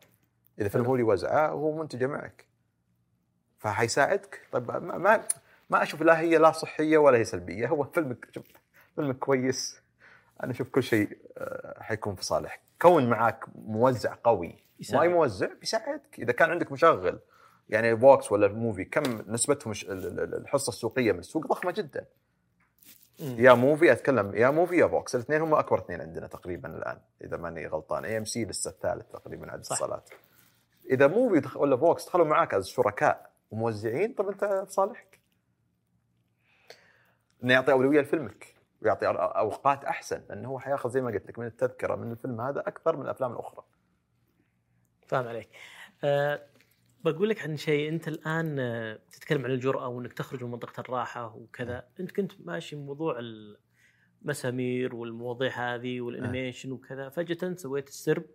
[0.59, 2.45] إذا فيلم هو اللي وزعه وهو منتجه معك.
[3.59, 4.41] فحيساعدك.
[4.51, 5.23] طيب ما ما,
[5.69, 7.67] ما أشوف لا هي لا صحية ولا هي سلبية.
[7.67, 8.45] هو فيلم شوف
[8.95, 9.81] فيلم كويس.
[10.43, 14.99] أنا أشوف كل شيء آه، حيكون في صالحك كون معاك موزع قوي يساعد.
[14.99, 17.19] أي موزع بيساعدك إذا كان عندك مشغل
[17.69, 22.05] يعني VOX ولا Muvi كم نسبتهم الحصة السوقية من السوق ضخمة جدا.
[23.19, 25.15] يا Muvi أتكلم يا Muvi يا VOX.
[25.15, 28.05] الاثنين هم أكبر اثنين عندنا تقريبا الآن إذا ماني غلطان.
[28.05, 29.59] AMC لسه الثالث تقريبا عدد.
[29.59, 30.09] الصالات.
[30.89, 35.19] إذا موفي ولا فوكس دخلوا معاك as شركاء وموزعين طب أنت في صالحك.
[37.43, 41.45] إنه يعطي أولوية لفيلمك ويعطي أوقات أحسن لأنه هو حياخذ زي ما قلت لك من
[41.45, 43.63] التذكرة من الفيلم هذا أكثر من الأفلام الأخرى.
[45.07, 45.49] فاهم عليك.
[46.03, 46.50] أه
[47.03, 51.35] بقول لك عن شيء أنت الآن آه، تتكلم عن الجرأة وإنك تخرج من منطقة الراحة
[51.35, 53.19] وكذا، أنت كنت ماشي موضوع
[54.21, 58.25] المسامير والمواضيع هذه وال animation وكذا، فجأة سويت السرب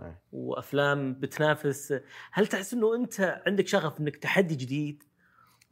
[0.00, 0.22] إيه.
[0.32, 2.00] وأفلام بتنافس،
[2.32, 5.04] هل تحس إنه أنت عندك شغف إنك تحدي جديد؟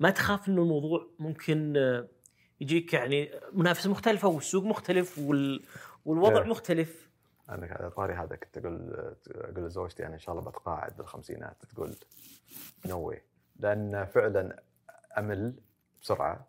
[0.01, 2.09] ما تخاف إنه الموضوع ممكن آه،
[2.61, 5.63] يجيك يعني منافسه مختلفة والسوق مختلف وال
[6.05, 6.47] والوضع.
[6.47, 7.06] مختلف.
[7.51, 8.95] أنا على طاري هذا كنت أقول
[9.29, 11.95] أقول لزوجتي أنا إن شاء الله بتقاعد بالخمسينات تقول
[12.87, 13.23] نو واي
[13.57, 14.63] لأن فعلا
[15.19, 15.55] أمل
[16.03, 16.47] بسرعة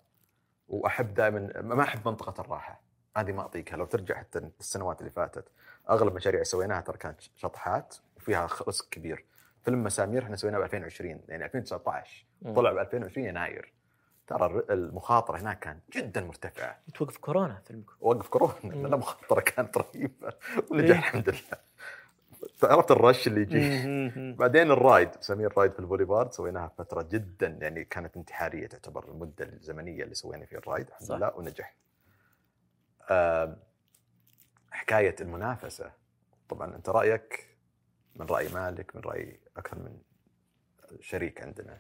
[0.68, 2.82] وأحب دائما ما أحب منطقة الراحة.
[3.18, 5.46] هذه ما اعطيكها لو ترجع حتى السنوات اللي فاتت
[5.90, 9.26] أغلب المشاريع اللي سويناها ترى كانت شطحات وفيها risk كبير.
[9.62, 12.54] فيلم مسامير إحنا سويناه ب 2020 يعني 2019 مم.
[12.54, 13.74] طلع ب 2020 يناير.
[14.28, 17.94] ترى المخاطرة هناك كانت جدا مرتفعة توقف كورونا فيلمكم.
[18.02, 18.72] وقف كورونا مم.
[18.72, 20.34] لأن المخاطرة كانت رهيبة
[20.72, 20.98] ونجح إيه.
[21.00, 21.68] الحمد لله
[22.64, 27.84] عرفت ال rush اللي يجي بعدين الرايد سمير رايد في البوليفارد سويناها فترة جدا يعني
[27.86, 31.12] كانت انتحارية تعتبر المدة الزمنية اللي سوينا فيها الرايد الحمد.
[31.12, 31.76] لله ونجح.
[34.72, 35.92] حكاية المنافسة
[36.50, 37.48] طبعا أنت رأيك
[38.16, 39.98] من رأي مالك من رأي أكثر من
[41.02, 41.78] شريك عندنا.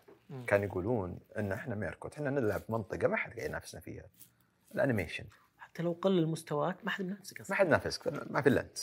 [0.47, 4.05] كانوا يقولون إن إحنا ميركوت إحنا نلعب منطقة ما حد قاعد ينافسنا فيها.
[4.75, 5.25] ال animation.
[5.57, 8.77] حتى لو قل مستواك ما حد ينافسك ما حد نافسك ما في الا انت.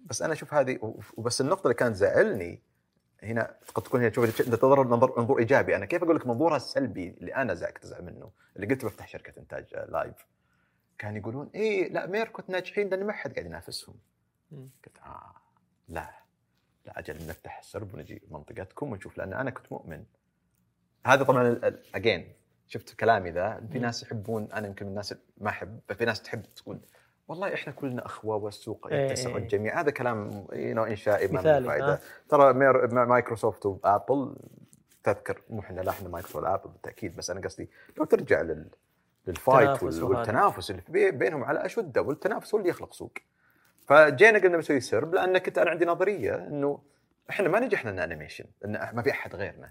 [0.00, 0.78] بس أنا أشوف هذه
[1.16, 2.62] وبس النقطة اللي كانت تزعلني
[3.22, 5.76] هنا قد تكون هي تشوف انت تنظر منظور منظور إيجابي.
[5.76, 9.40] أنا كيف أقول لك منظورها السلبي اللي أنا زعلت ازعل منه؟ اللي قلت بفتح شركة
[9.40, 10.26] إنتاج آه، live
[10.98, 13.94] كان يقولون إيه لا ميركوت ناجحين لأن ما حد قاعد ينافسهم.
[14.52, 15.34] قلت آه
[15.88, 16.10] لا.
[16.86, 20.04] لا أجل نفتح السرب ونجي منطقتكم ونشوف لأن أنا كنت مؤمن.
[21.06, 21.60] هذا طبعا
[21.94, 22.32] اجين
[22.66, 23.78] شفت كلامي ذا في.
[23.78, 26.80] ناس يحبون أنا يمكن من الناس ما أحب في ناس تحب تقول
[27.28, 29.36] والله إحنا كلنا أخوة والسوق إيه يتسع إيه.
[29.36, 32.00] الجميع هذا كلام know إنشائي ما له فائده آه.
[32.28, 32.52] ترى
[33.04, 34.36] مايكروسوفت وابل
[35.04, 38.70] تذكر مو إحنا لا إحنا مايكروسوفت ولا ابل بالتأكيد بس أنا قصدي لو ترجع لل
[39.26, 40.02] لل fight وال-.
[40.02, 43.12] والتنافس اللي في بينهم على أشده والتنافس هو اللي يخلق سوق
[43.86, 46.82] فجينا قلنا بنسوي سرب لأن كنت أنا عندي نظرية إنه
[47.30, 49.70] إحنا ما نجحنا ان animation لأن ما في أحد غيرنا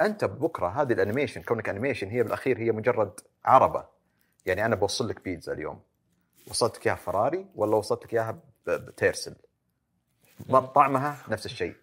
[0.00, 3.84] أنت بكرة هذه ال animation كونك animation هي بالأخير هي مجرد عربة.
[4.46, 5.80] يعني أنا بوصل لك بيتزا اليوم.
[6.50, 9.34] وصلت لك إياها فراري ولا وصلت لك إياها بتيرسل.
[10.74, 11.74] طعمها نفس الشيء.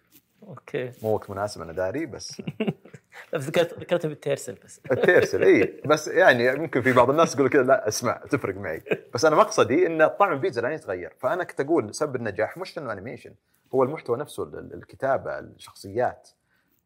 [0.42, 0.92] Okay.
[1.02, 2.42] مو وقت مناسب أنا داري بس.
[3.34, 4.80] ذكرت ذكرتها بالتيرسل بس.
[4.92, 5.80] التيرسل إي.
[5.84, 8.82] بس يعني ممكن في بعض الناس يقول كذا لا اسمع تفرق معي.
[9.14, 11.14] بس أنا مقصدي إن طعم البيتزا لا يتغير.
[11.18, 13.34] فأنا كنت أقول سبب النجاح مش إنه animation
[13.74, 16.28] هو المحتوى نفسه ال- ال- الكتابة الشخصيات.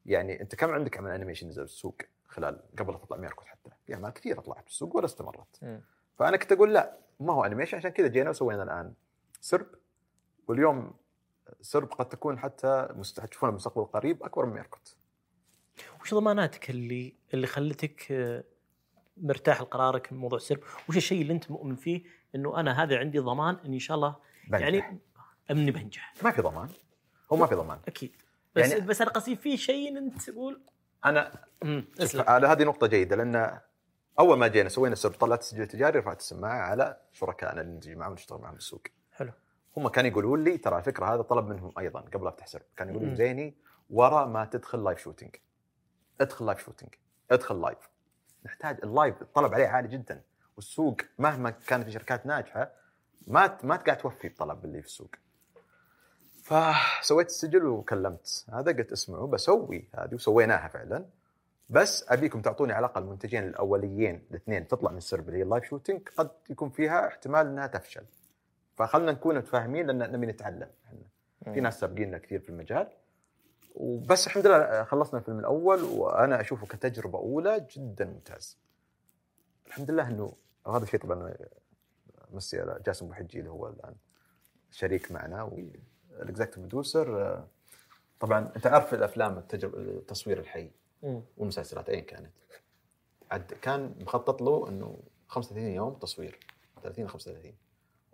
[0.06, 1.96] يعني أنت كم عندك عمل animation نزل بالسوق
[2.28, 5.80] خلال قبل تطلع ميركوت حتى؟ في اعمال كثيرة طلعت بالسوق ولا استمرت.
[6.18, 8.92] فأنا كنت أقول لا ما هو animation عشان كذا جينا وسوينا الآن
[9.40, 9.66] سرب.
[10.48, 10.94] واليوم
[11.60, 14.96] سرب قد تكون حتى مست- تشوفونها بالمستقبل القريب أكبر من ميركوت
[16.00, 18.44] وش ضماناتك اللي اللي خلتك آه،
[19.16, 22.02] مرتاح لقرارك من موضوع السرب؟ وش الشيء اللي أنت مؤمن فيه
[22.34, 24.16] إنه أنا هذا عندي ضمان اني إن شاء الله؟
[24.48, 24.60] بنجح.
[24.66, 24.98] يعني
[25.50, 26.14] اني بنجح.
[26.22, 26.68] ما في ضمان.
[27.32, 27.78] هو ما في ضمان.
[27.88, 28.16] أكيد.
[28.54, 30.62] بس يعني- بس أنا قصدي في شيء أنت تقول
[31.04, 31.32] أنا
[32.14, 33.60] على هذه نقطة جيدة لأن
[34.18, 38.12] أول ما جينا سوينا سرب طلعت التسجيل التجاري رفعت السماعة على شركائنا اللي نجي معهم
[38.12, 38.82] نشتغل معهم بالسوق.
[39.12, 39.32] حلو
[39.76, 43.14] هم كانوا يقولون لي ترى الفكرة هذا طلب منهم أيضا قبل أفتح سرب، كانوا يقولون.
[43.14, 43.56] زيني
[43.90, 45.36] ورا ما تدخل live shooting.
[46.20, 46.94] ادخل live shooting،
[47.30, 47.78] ادخل live.
[48.44, 50.22] نحتاج ال live الطلب عليه عالي جدا
[50.56, 52.72] والسوق مهما كانت في شركات ناجحة
[53.26, 55.10] ما ما قاعد توفي الطلب اللي في السوق.
[56.50, 58.44] فسويت السجل وكلمت.
[58.52, 61.06] هذا قلت اسمعوا بسوي هذه وسويناها فعلا.
[61.68, 65.64] بس أبيكم تعطوني على الأقل المنتجين الأوليين الاثنين تطلع من السرب اللي هي ال live
[65.64, 68.04] shooting قد يكون فيها احتمال إنها تفشل.
[68.74, 71.54] فخلنا نكون متفاهمين لأن نبي نتعلم إحنا.
[71.54, 72.88] في ناس سابقيننا كثير في المجال.
[73.74, 78.58] وبس الحمد لله خلصنا الفيلم الأول وأنا أشوفه كتجربة أولى جدا ممتاز.
[79.66, 80.32] الحمد لله إنه
[80.66, 81.34] وهذا الشيء طبعا
[82.30, 83.94] مسي على جاسم ابو حجي اللي هو الآن
[84.70, 85.42] شريك معنا
[86.20, 87.44] والاكزكتيف برودوسر
[88.20, 90.70] طبعا أنت عارف الأفلام التجربه التصوير الحي.
[91.36, 92.32] والمسلسلات ايا كانت.
[93.30, 96.38] عد كان مخطط له إنه 35 يوم تصوير
[96.82, 97.54] 30 أو 35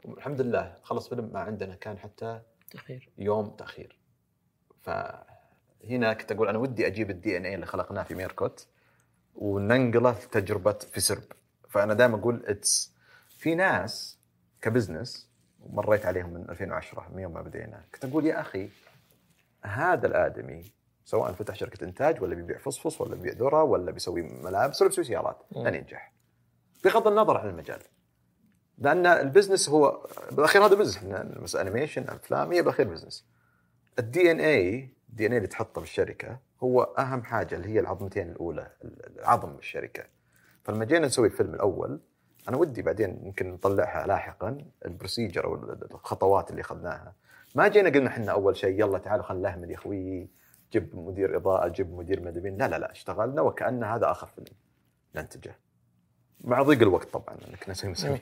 [0.05, 2.40] والحمد لله خلص فيلم ما عندنا كان حتى
[2.71, 3.99] تخير يوم تأخير.
[4.83, 8.66] فهنا كنت أقول أنا ودي أجيب ال DNA اللي خلقناه في ميركوت
[9.35, 11.25] وننقله في تجربة في سرب.
[11.69, 12.95] فأنا دائما أقول it's
[13.29, 14.19] في ناس
[14.61, 15.26] ك business
[15.72, 17.85] ومريت عليهم من 2010 من يوم ما بدينا.
[17.94, 18.68] كنت أقول يا أخي
[19.62, 20.64] هذا الآدمي
[21.05, 25.05] سواء فتح شركة إنتاج ولا بيبيع فصفص ولا بيبيع ذرة ولا بيسوي ملابس ولا بيسوي
[25.05, 25.42] سيارات.
[25.57, 26.12] لن ينجح
[26.85, 27.81] بغض النظر عن المجال.
[28.79, 31.01] لأن ال business هو بالأخير هذا business
[31.42, 33.27] مثلا animation أفلام هي بالأخير business
[33.99, 39.59] ال DNA ال DNA اللي تحطه بالشركة هو أهم حاجة اللي هي العظمتين الأولى العظم
[39.59, 40.05] الشركة.
[40.64, 42.00] فلما جينا نسوي الفيلم الأول
[42.49, 45.55] أنا ودي بعدين يمكن نطلعها لاحقا ال procedure أو
[45.95, 47.15] الخطوات اللي اخذناها
[47.55, 50.29] ما جينا قلنا إحنا أول شيء يلا تعالوا خلينا نهمل يا أخوي
[50.73, 52.51] جيب مدير إضاءة جيب مدير مدري.
[52.51, 54.57] لا لا لا اشتغلنا وكأن هذا آخر فيلم
[55.15, 55.57] ننتجه.
[56.41, 58.21] مع ضيق الوقت طبعا كنا نسوي مسوي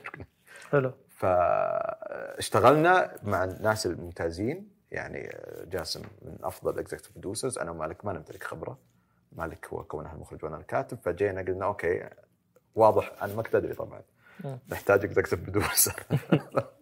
[0.71, 0.91] حلو.
[1.09, 4.75] فاشتغلنا مع الناس الممتازين.
[4.91, 5.35] يعني
[5.65, 8.79] جاسم من أفضل ال executive producers أنا ومالك ما نمتلك خبرة.
[9.31, 10.97] مالك هو كونه المخرج وأنا الكاتب.
[10.97, 12.09] فجينا قلنا okay
[12.75, 14.01] واضح أنا ما كنت أدري طبعا.
[14.43, 14.59] مم.
[14.69, 16.03] نحتاج executive producer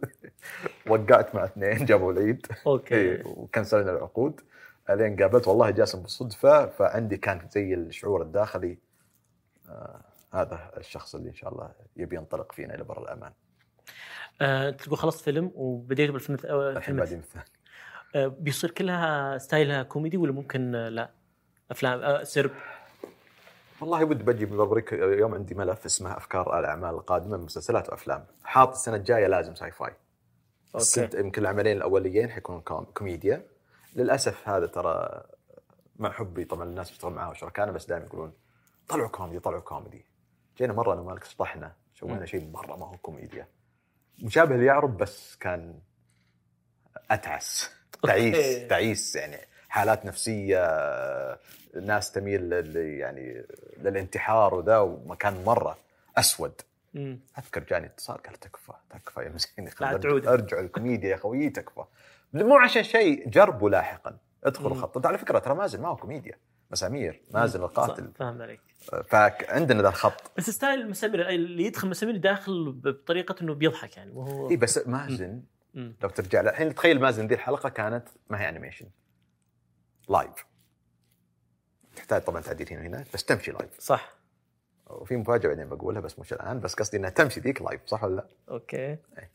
[0.90, 2.46] وقعت مع اثنين جابوا العيد.
[2.68, 2.96] Okay.
[2.96, 4.42] إيه، وكنسلنا العقود.
[4.90, 8.78] الين قابلت والله جاسم بالصدفة فعندي كان زي الشعور الداخلي.
[9.70, 10.02] آه
[10.34, 13.32] هذا الشخص اللي إن شاء الله يبي ينطلق فينا إلى بر الأمان.
[14.42, 17.46] آه تقول خلصت فيلم وبديت بالفيلم الث- آه، الحين بعدين الثاني.
[18.16, 21.12] آه، بيصير كلها style ها كوميدي ولا ممكن آه، لا؟
[21.72, 22.52] أفلام آه، سرب.
[23.84, 28.26] والله ودي بجي بوريك يوم عندي ملف اسمه أفكار الأعمال القادمة من مسلسلات وأفلام.
[28.44, 29.94] حاط السنة الجاية لازم sci-fi
[30.76, 33.48] الست يمكن العملين الأوليين حيكونوا كوم- كوميديا.
[33.96, 35.24] للأسف هذا ترى
[36.00, 38.34] مع حبي طبعا الناس بيشتغل معاه وشركائنا بس دائما يقولون
[38.88, 40.06] طلعوا كوميدي طلعوا كوميدي.
[40.58, 42.26] جينا مرة أنا ومالك شطحنا سوينا.
[42.26, 43.48] شيء مرة ما هو كوميديا.
[44.24, 45.80] مشابه ليعرب بس كان
[47.12, 47.72] أتعس.
[48.04, 48.68] تعيس.
[48.68, 49.38] تعيس يعني.
[49.70, 50.60] حالات نفسية
[51.76, 53.46] آه، ناس تميل لل يعني
[53.78, 55.78] للانتحار وذا ومكان مرة
[56.18, 56.62] أسود.
[56.94, 57.20] مم.
[57.38, 60.28] أذكر جاني اتصال قال تكفى تكفى يا مسكين لا تعود.
[60.28, 61.84] أرجع الكوميديا يا خويي تكفى.
[62.34, 64.18] مو عشان شيء جربوا لاحقا.
[64.44, 64.68] ادخل.
[64.68, 66.38] الخط على فكرة ترى مازن ما هو كوميديا.
[66.72, 68.12] مسامير مازن القاتل.
[68.16, 68.62] فاهم عليك.
[69.06, 70.32] فعندنا ذا الخط.
[70.38, 75.42] بس style مسامير اللي يدخل مسامير داخل بطريقة إنه بيضحك يعني وهو إي بس مازن
[75.74, 75.96] مم.
[76.04, 78.86] لو ترجع له الحين تخيل مازن ذي الحلقة كانت ما هي animation
[80.10, 80.46] live
[81.96, 84.14] تحتاج طبعا تعديل هنا وهنا بس تمشي live صح
[84.88, 88.16] وفي مفاجأة بعدين بقولها بس مش الآن بس قصدي إنها تمشي ذيك live صح ولا
[88.16, 89.32] لا؟ أوكي إيه.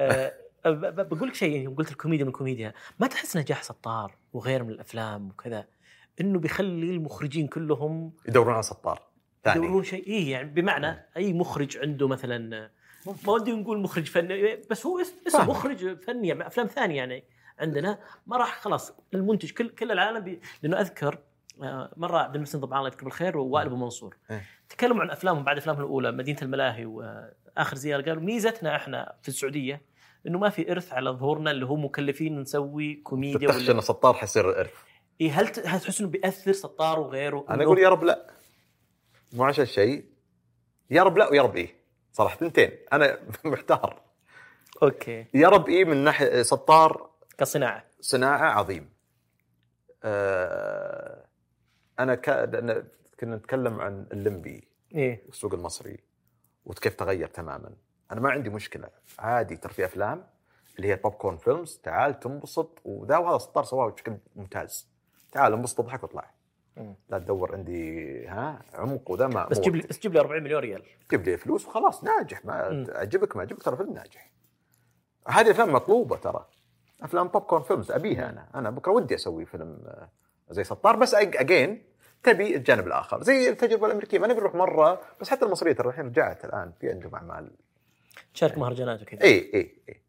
[0.00, 0.32] آه
[0.64, 0.70] ب-
[1.00, 4.70] ب- بقول لك شيء يوم قلت الكوميديا من الكوميديا ما تحس نجاح سطار وغيره من
[4.70, 5.64] الأفلام وكذا
[6.20, 9.02] إنه بيخلي المخرجين كلهم يدورون على سطار
[9.44, 12.70] ثاني يدورون شيء اي يعني بمعنى أي مخرج عنده مثلا
[13.26, 15.50] ما ودي نقول مخرج فني بس هو اس- اسم فاهمك.
[15.50, 17.24] مخرج فني يعني أفلام ثانية يعني
[17.58, 21.18] عندنا ما راح خلاص المنتج كل كل العالم بي لأنه أذكر آه،
[21.96, 24.16] مرة عبد المحسن طبعا الله يذكره بالخير ووائل أبو منصور.
[24.30, 24.42] إيه.
[24.68, 29.82] تكلموا عن أفلامهم بعد أفلامهم الأولى مدينة الملاهي وآخر زيارة قالوا ميزتنا إحنا في السعودية
[30.26, 34.60] إنه ما في إرث على ظهورنا اللي هو مكلفين نسوي كوميديا ولا ان سطار حيصير
[34.60, 34.74] إرث.
[35.20, 38.26] إيه هل هل تحس إنه بيأثر سطار وغيره؟ أنا أقول يا رب لا.
[39.32, 40.04] مو عشان شيء.
[40.90, 41.74] يا رب لا ويا رب إيه.
[42.12, 44.02] صراحة ثنتين أنا محتار.
[44.82, 45.26] أوكي.
[45.34, 47.84] يا رب إيه من ناحية سطار كصناعة.
[48.00, 48.92] صناعة عظيم.
[50.04, 51.21] آه
[52.02, 52.28] أنا ك...
[52.28, 52.84] لأن
[53.20, 55.22] كنا نتكلم عن اللمبي إيه.
[55.26, 55.98] والسوق المصري
[56.64, 57.72] وكيف تغير تماما.
[58.12, 58.88] أنا ما عندي مشكلة.
[59.18, 60.24] عادي ترى في أفلام
[60.76, 62.78] اللي هي popcorn films تعال تنبسط.
[62.84, 64.88] وذا وهذا سطار سواه بشكل ممتاز.
[65.32, 66.30] تعال انبسط اضحك واطلع.
[67.08, 69.82] لا تدور عندي ها عمق وذا ما بس جيب لي.
[69.90, 70.82] بس جيب لي 40 مليون ريال.
[71.10, 72.44] جيب لي فلوس وخلاص ناجح.
[72.44, 72.86] ما.
[72.94, 74.32] عجبك ما عجبك ترى فيلم ناجح.
[75.28, 76.46] هذه الافلام مطلوبة ترى.
[77.02, 78.48] أفلام popcorn films أبيها أنا.
[78.54, 80.08] أنا بكرة ودي أسوي فيلم آه،
[80.50, 80.96] زي سطار.
[80.96, 81.91] بس again
[82.22, 83.22] تبي الجانب الآخر.
[83.22, 84.18] زي التجربة الأمريكية.
[84.18, 87.50] ما نبي نروح مرة بس حتى المصرية ترى الحين رجعت الآن في عندهم اعمال
[88.34, 89.22] تشارك مهرجانات وكذا.
[89.22, 90.02] اي اي اي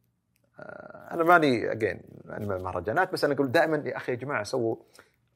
[0.60, 4.44] آه، أنا ماني again ماني من المهرجانات بس أنا أقول دائما يا أخي يا جماعة
[4.44, 4.76] سووا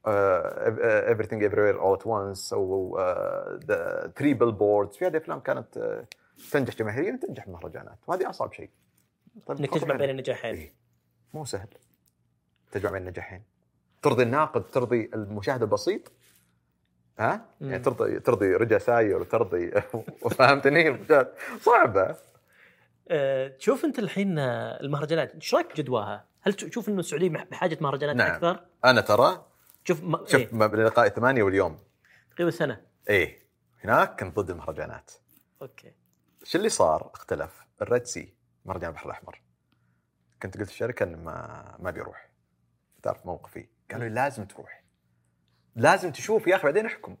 [0.06, 6.04] آه، everything everywhere all at once سووا Three Billboards في هذه الأفلام كانت آه،
[6.52, 8.70] تنجح جماهيريا تنجح المهرجانات وهذه اصعب شيء.
[9.46, 9.96] طيب إنك تجمع.
[9.96, 10.54] بين النجاحين.
[10.54, 10.72] إيه.
[11.34, 11.68] مو سهل
[12.72, 13.42] تجمع بين النجاحين.
[14.02, 16.12] ترضي الناقد ترضي المشاهد البسيط
[17.18, 17.70] ها؟ مم.
[17.70, 19.70] يعني ترضي ترضي رجا ساير وترضي.
[20.38, 20.98] فهمتني؟
[21.60, 22.16] صعبة.
[23.08, 28.30] أه تشوف أنت الحين المهرجانات إيش رأيك بجدواها؟ هل تشوف إنه السعودية بحاجة مهرجانات نعم.
[28.30, 29.44] أكثر؟ أنا ترى
[29.84, 30.18] شوف ما...
[30.26, 31.78] شوف إيه؟ لقاء ثمانية واليوم.
[32.30, 32.80] تقريبا سنة.
[33.10, 33.38] إيه.
[33.84, 35.10] هناك كنت ضد المهرجانات.
[35.62, 35.92] أوكي.
[36.42, 37.66] إيش اللي صار؟ اختلف.
[37.82, 38.34] ال Red Sea
[38.64, 39.42] مهرجان البحر الأحمر.
[40.42, 42.30] كنت قلت الشركة إنه ما ما بيروح.
[43.02, 43.68] تعرف موقفي.
[43.90, 44.77] قالوا لي لازم تروح.
[45.78, 47.16] لازم تشوف يا أخي بعدين أحكم.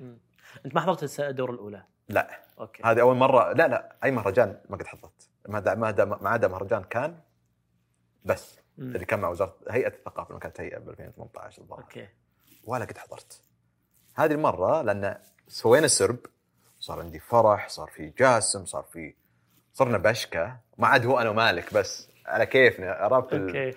[0.00, 0.18] مم.
[0.66, 2.40] أنت ما حضرت الدورة الأولى؟ لا.
[2.60, 2.82] أوكي.
[2.84, 3.52] هذه أول مرة.
[3.52, 5.28] لا لا أي مهرجان ما قد حضرت.
[5.48, 7.20] ما دا ما دا ما عدا مهرجان كان
[8.24, 8.94] بس مم.
[8.94, 11.80] اللي كان مع وزارة هيئة الثقافة لما كانت هيئة ب 2018 الظاهر.
[11.82, 12.08] أوكي.
[12.64, 13.42] ولا قد حضرت.
[14.14, 16.18] هذه المرة لأن سوينا سرب
[16.80, 19.14] صار عندي فرح صار في جاسم صار في
[19.72, 20.56] صرنا بشكة.
[20.78, 23.74] ما عاد هو أنا ومالك بس على كيفنا عرفت أوكي.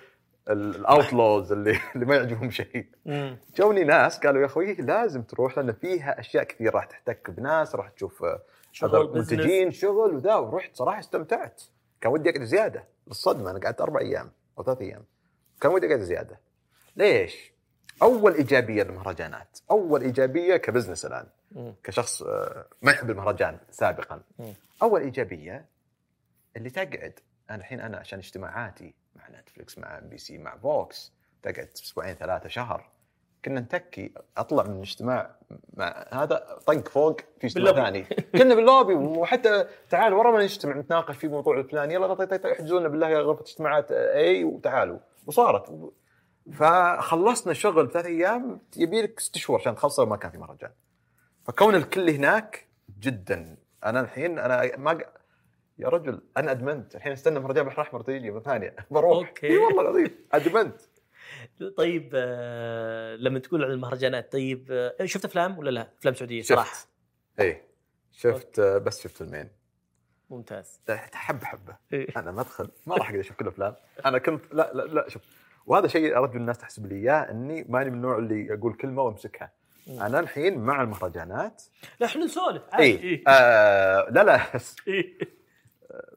[0.48, 2.86] ال outlaws اللي اللي ما يعجبهم شيء.
[3.56, 7.88] جوني ناس قالوا يا أخوي لازم تروح لأن فيها أشياء كثير راح تحتك بناس راح
[7.88, 9.18] تشوف آه، شغل،.
[9.18, 11.62] منتجين شغل وذا ورحت صراحة استمتعت
[12.00, 15.04] كان ودي أقعد زيادة للصدمة أنا قعدت أربع أيام أو ثلاث أيام
[15.60, 16.38] كان ودي أقعد زيادة
[16.96, 17.52] ليش؟
[18.02, 21.26] أول إيجابية للمهرجانات أول إيجابية ك business الآن.
[21.84, 24.20] كشخص آه، ما يحب المهرجان سابقا.
[24.82, 25.66] أول إيجابية
[26.56, 27.12] اللي تقعد
[27.50, 31.12] أنا الحين أنا عشان اجتماعاتي مع Netflix مع MBC مع VOX.
[31.42, 32.88] تقعد أسبوعين ثلاثة شهر.
[33.44, 35.36] كنا نتكي أطلع من الاجتماع
[35.74, 37.72] مع هذا طق فوق في اجتماع.
[37.72, 38.02] ثاني.
[38.32, 42.80] كنا باللوبي وحتى تعال ورا ما نجتمع نتناقش في موضوع الفلاني يلا طيب طيب احجزوا
[42.80, 44.98] لنا بالله يا غرفة اجتماعات اي وتعالوا.
[45.26, 45.92] وصارت.
[46.52, 50.70] فخلصنا شغل بثلاث أيام يبي لك ست شهور عشان تخلصه وما كان في مهرجان
[51.44, 52.66] فكون الكل هناك
[53.00, 53.56] جدا.
[53.84, 54.98] أنا الحين أنا ما.
[55.78, 56.94] يا رجل أنا أدمنت.
[56.96, 58.74] الحين استنى مهرجان البحر الاحمر تيجي مرة ثانية.
[58.90, 59.28] بروح.
[59.28, 59.46] أوكي.
[59.46, 60.80] إي والله العظيم أدمنت.
[61.76, 66.74] طيب آه لما تقول عن المهرجانات طيب آه شفت أفلام ولا لا؟ أفلام سعودية صراحة.
[66.74, 66.88] شفت
[67.40, 67.62] إيه
[68.12, 69.48] شفت آه، بس شفت فيلمين.
[70.30, 70.80] ممتاز.
[71.14, 72.06] حبه حبه إيه.
[72.16, 73.74] أنا ما أدخل ما راح أقدر أشوف كل الافلام
[74.06, 75.22] أنا كنت لا لا لا شوف.
[75.66, 79.52] وهذا شيء أرجو الناس تحسب لي إياه إني ماني من النوع اللي أقول كلمة وأمسكها.
[79.88, 81.62] أنا الحين مع المهرجانات.
[82.00, 82.62] لا إحنا نسولف.
[82.72, 82.98] عادي إي.
[83.02, 83.22] إيه.
[83.28, 84.40] آه لا لا
[84.88, 85.37] إيه.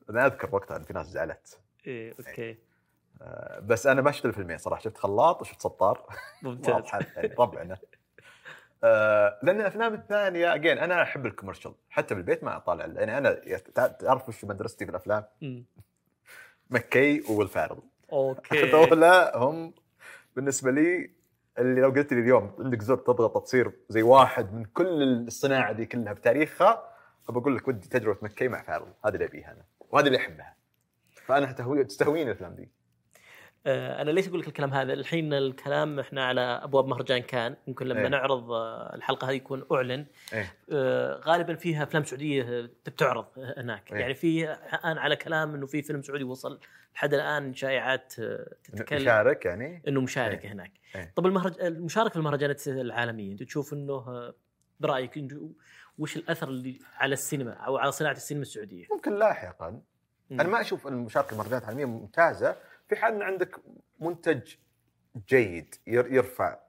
[0.09, 1.59] أنا أذكر وقتها إن في ناس زعلت.
[1.87, 2.13] إيه.
[2.19, 2.57] أوكي.
[3.21, 4.81] آه، بس أنا ما شفت الفيلمين صراحة.
[4.81, 6.05] شفت خلاط وشفت سطار.
[6.43, 6.83] ممتاز.
[7.15, 7.77] يعني ربعنا
[8.83, 11.73] آه، لأن الأفلام الثانية again أنا أحب ال commercial.
[11.89, 12.85] حتى بالبيت ما أطالع.
[12.85, 13.33] يعني أنا
[13.75, 15.23] تع- تعرف وش مدرستي في الأفلام؟
[16.69, 17.79] McKay و Ferrell.
[18.11, 18.59] أوكي.
[18.63, 19.73] هذولا هم
[20.35, 21.11] بالنسبة لي
[21.59, 25.85] اللي لو قلت لي اليوم عندك زر تضغط تصير زي واحد من كل الصناعة دي
[25.85, 26.90] كلها بتاريخها
[27.29, 30.55] بقول لك ودي تجربة McKay مع Ferrell هذا اللي أبيها أنا وهذا اللي أحبها
[31.25, 32.69] فأنا تهوي تستهويني الأفلام دي
[33.65, 37.87] آه، أنا ليش أقول لك الكلام هذا؟ الحين الكلام إحنا على أبواب مهرجان كان يمكن
[37.87, 38.07] لما إيه.
[38.07, 43.25] نعرض آه، الحلقة هذه يكون أعلن إيه آه، غالبا فيها أفلام سعودية بتعرض
[43.57, 43.99] هناك إيه.
[43.99, 46.59] يعني في الآن على كلام إنه في فيلم سعودي وصل
[46.95, 48.13] لحد الآن شائعات
[48.63, 50.51] تتكلم مشارك يعني إنه مشارك إيه.
[50.51, 51.13] هناك إيه.
[51.15, 51.61] طب المهرج...
[51.61, 54.33] المشاركه في المهرجانات العالمية أنت تشوف إنه
[54.79, 55.51] برأيك إنه
[55.97, 60.39] وش الأثر اللي على السينما أو على صناعة السينما السعودية؟ ممكن لاحقا مم.
[60.41, 62.55] أنا ما أشوف المشاركه في المهرجانات العالمية ممتازة
[62.87, 63.55] في حال إن عندك
[63.99, 64.55] منتج
[65.29, 66.59] جيد ير- يرفع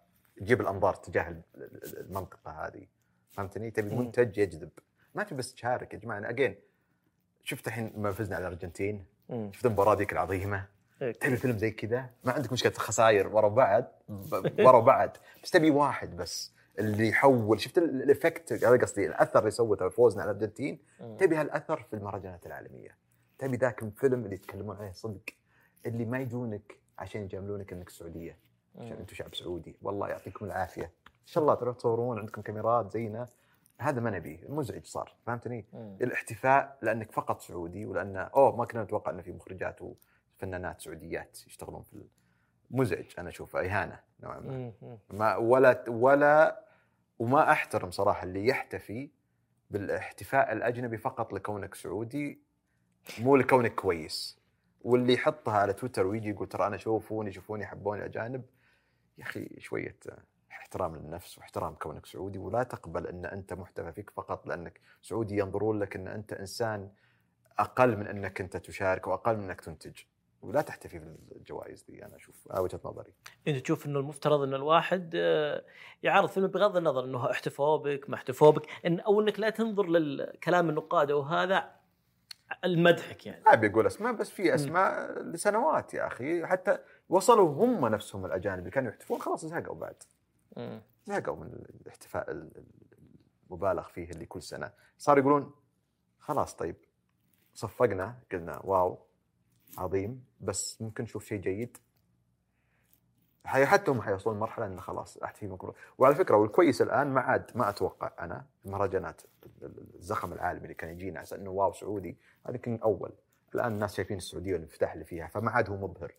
[0.41, 2.87] يجيب الأنظار تجاه ال- ال- المنطقة هذه
[3.31, 3.95] فهمتني؟ تبي.
[3.95, 4.71] منتج يجذب
[5.15, 6.57] ما تبي بس تشارك يا جماعة أنا again
[7.45, 9.05] شفت الحين لما فزنا على الأرجنتين.
[9.53, 10.67] شفت المباراة ذيك العظيمة
[11.03, 11.13] إيه.
[11.13, 14.03] تبي فيلم زي كذا ما عندك مشكلة خسائر ورا بعض
[14.59, 19.39] ورا بعض بس تبي واحد بس اللي يحول شفت ال- ال effect؟ هذا قصدي الأثر
[19.39, 20.79] اللي سوته فوزنا على الارجنتين.
[21.19, 22.99] تبي هالأثر في المهرجانات العالمية.
[23.39, 25.21] تبي ذاك الفيلم اللي يتكلمون عليه صدق
[25.87, 28.39] اللي ما يجونك عشان يجاملونك إنك سعودية.
[28.79, 29.77] عشان أنتم شعب سعودي.
[29.83, 30.85] والله يعطيكم العافية.
[30.85, 33.29] إن شاء الله تروح تصورون عندكم كاميرات زينا
[33.79, 35.97] هذا ما نبيه مزعج صار فهمتني؟ مم.
[36.03, 41.83] الاحتفاء لأنك فقط سعودي ولأن أوه ما كنا نتوقع إنه في مخرجات وفنانات سعوديات يشتغلون
[41.83, 42.05] في
[42.73, 44.73] مزعج أنا أشوفه إهانة نوعا ما.
[45.11, 46.65] ما ولا ولا
[47.19, 49.11] وما أحترم صراحة اللي يحتفي
[49.71, 52.43] بالاحتفاء الأجنبي فقط لكونك سعودي
[53.19, 54.43] مو لكونك كويس.
[54.81, 58.45] واللي يحطها على تويتر ويجي يقول ترى أنا شوفوني شوفوني حبوني أجانب.
[59.19, 59.97] يا أخي شوية
[60.51, 65.39] احترام للنفس واحترام كونك سعودي ولا تقبل إن أنت محتفى فيك فقط لأنك سعودي.
[65.39, 66.91] ينظرون لك إن أنت إنسان
[67.59, 69.99] أقل من إنك أنت تشارك وأقل من إنك تنتج.
[70.43, 73.13] ولا تحتفي بالجوائز دي أنا أشوف وجهة نظري.
[73.49, 75.65] إنت تشوف إنه المفترض إن الواحد آه،
[76.03, 79.87] يعرض فيلم بغض النظر إنه احتفوا بك ما احتفوا بك إن أو إنك لا تنظر
[79.87, 81.71] للكلام النقاد أو هذا
[82.65, 83.45] المدحك يعني.
[83.45, 86.47] ما ابي أقول أسماء بس في أسماء لسنوات يا أخي.
[86.47, 86.79] حتى
[87.09, 90.03] وصلوا هم نفسهم الأجانب اللي كانوا يحتفون خلاص زهقوا بعد.
[91.07, 91.47] زهقوا من
[91.83, 92.67] الاحتفاء ال- ال-
[93.51, 94.73] المبالغ فيه اللي كل سنة.
[94.99, 95.55] صاروا يقولون
[96.19, 96.77] خلاص طيب
[97.55, 98.99] صفقنا قلنا واو
[99.79, 101.77] عظيم بس ممكن نشوف شيء جيد.
[103.45, 107.69] حتى هم حيوصلون لمرحلة انه خلاص احتفي مكروه وعلى فكرة والكويس الآن ما عاد ما
[107.69, 112.17] أتوقع أنا المهرجانات ال- ال- الزخم العالمي اللي كان يجينا على إنه واو سعودي
[112.47, 113.13] هذا كان أول.
[113.55, 116.15] الآن الناس شايفين السعودية والانفتاح اللي فيها فما عاد هو مبهر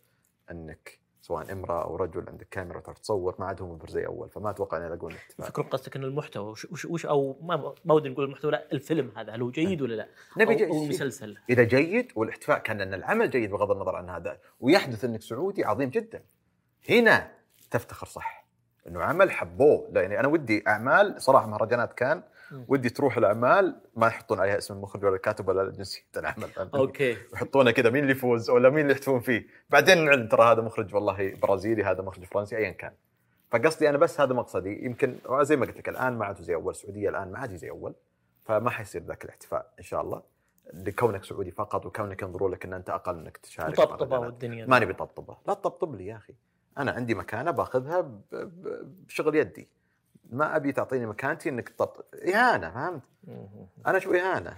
[0.51, 4.29] إنك سواء امرأة أو رجل عندك كاميرا تعرف تصور ما عاد هو مبهر زي أول
[4.29, 8.09] فما أتوقع إنه يلاقون اتفاق فكر قصدك ان المحتوى وش, وش, أو ما ما ودي
[8.09, 10.07] نقول المحتوى لا الفيلم هذا هل هو جيد ولا لا؟
[10.37, 10.69] نبي أو, جيد.
[10.69, 15.65] المسلسل إذا جيد والاحتفاء كان إن العمل جيد بغض النظر عن هذا ويحدث إنك سعودي
[15.65, 16.23] عظيم جدا
[16.89, 17.31] هنا
[17.71, 18.45] تفتخر صح
[18.87, 22.23] إنه عمل حبوه يعني أنا ودي أعمال صراحة مهرجانات كان.
[22.67, 27.17] ودي تروح الأعمال ما يحطون عليها اسم المخرج ولا الكاتب ولا جنسيه العمل؟ okay.
[27.33, 30.95] يحطونه كذا مين اللي يفوز ولا مين اللي يحتفون فيه؟ بعدين نعلن ترى هذا مخرج
[30.95, 32.93] والله برازيلي هذا مخرج فرنسي ايا كان.
[33.51, 36.71] فقصدي أنا بس هذا مقصدي يمكن زي ما قلت لك الآن ما عاد زي أول
[36.71, 37.93] السعودية الآن ما عاد زي أول
[38.43, 40.23] فما حيصير ذاك الاحتفاء إن شاء الله.
[40.73, 44.19] لكونك سعودي فقط وكونك ينظرون لك إن أنت أقل إنك تشارك مهرجانات.
[44.19, 44.65] والدنيا.
[44.65, 46.33] ما نبي طبطبه لا تطبطب لي يا أخي.
[46.77, 48.11] أنا عندي مكانة باخذها
[49.07, 49.69] بشغل يدي.
[50.33, 53.01] ما أبي تعطيني مكانتي إنك تطبطب إهانة فهمت.
[53.87, 54.57] أنا شو إهانة؟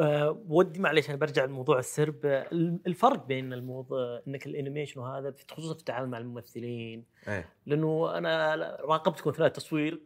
[0.00, 2.16] آه، ودي معليش أنا برجع لموضوع السرب.
[2.86, 7.04] الفرق بين الموضوع إنك الأنيميشن وهذا في- خصوصا في التعامل مع الممثلين.
[7.28, 7.48] إيه.
[7.66, 10.02] لأنه أنا راقبتكم اثناء التصوير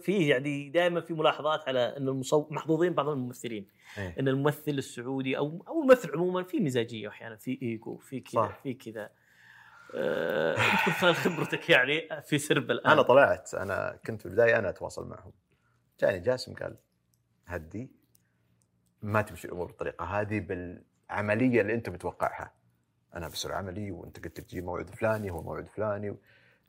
[0.00, 3.66] فيه يعني دائما في ملاحظات على إن المصور محظوظين بعض الممثلين.
[3.98, 4.14] إيه.
[4.20, 8.52] إن الممثل السعودي أو أو الممثل عموما في مزاجية أحيانا في ايجو في كذا.
[8.62, 9.10] في كذا.
[9.94, 12.92] من خلال خبرتك يعني في سرب الآن.
[12.92, 15.32] أنا طلعت أنا كنت في البداية أنا أتواصل معهم.
[16.00, 16.76] جاني جاسم قال
[17.46, 17.90] هدي
[19.02, 22.52] ما تمشي الأمور بالطريقة هذه بالعملية اللي أنت متوقعها.
[23.14, 26.16] أنا بسرعة عملي وأنت قلت لك تجيب موعد فلاني هو موعد فلاني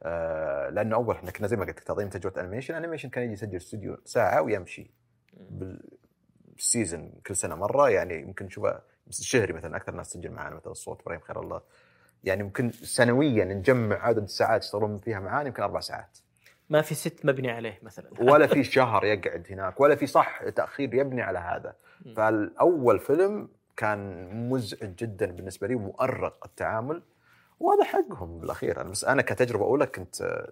[0.04, 3.34] آه لأنه أول إحنا كنا زي ما قلت لك تعطيني تجربة animation animation كان يجي
[3.34, 4.92] يسجل استوديو ساعة ويمشي.
[5.34, 10.72] بال season كل سنة مرة يعني يمكن نشوفه شهري مثلا أكثر ناس تسجل معنا مثلا
[10.72, 11.62] الصوت إبراهيم خير الله.
[12.24, 16.18] يعني ممكن سنويا نجمع عدد الساعات يشتغلون فيها معانا يمكن أربع ساعات.
[16.70, 18.10] ما في set مبني عليه مثلا.
[18.20, 21.76] ولا في شهر يقعد هناك ولا في صح تأخير يبني على هذا.
[22.16, 27.04] فالأول فيلم كان مزعج جدا بالنسبة لي ومؤرق التعامل
[27.60, 28.84] وهذا حقهم بالأخير.
[28.84, 30.46] بس أنا كتجربة أولى كنت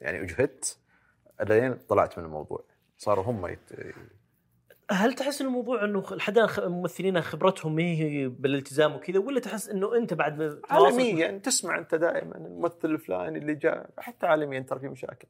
[0.00, 0.78] يعني أجهدت
[1.40, 2.64] لين طلعت من الموضوع.
[2.98, 3.94] صاروا هم يت...
[4.92, 9.96] هل تحس ان الموضوع إنه الحدا ممثلين خبرتهم ما هي بالالتزام وكذا ولا تحس إنه
[9.96, 15.28] أنت بعد عالميا تسمع أنت دائما الممثل الفلاني اللي جاء حتى عالميا ترى في مشاكل.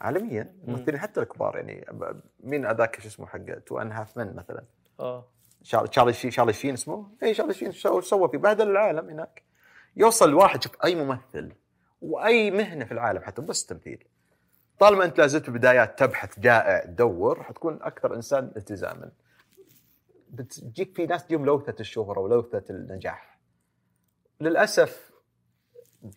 [0.00, 1.86] عالميا؟ الممثلين حتى الكبار يعني
[2.40, 4.64] مين أذاك شو اسمه حق Two and a Half Men مثلا.
[5.00, 5.28] آه.
[5.62, 9.42] شار- تشارلي شين شارلي شين اسمه؟ اي شارلي شين شو سوى في بهدل العالم هناك.
[9.96, 11.52] يوصل واحد شوف أي ممثل
[12.00, 14.04] وأي مهنة في العالم حتى بس تمثيل.
[14.80, 19.10] طالما أنت لازلت في البدايات تبحث جائع تدور حتكون أكثر إنسان التزاما.
[20.30, 23.38] بتجيك في ناس تجيهم لوثة الشهرة ولوثة النجاح.
[24.40, 25.12] للأسف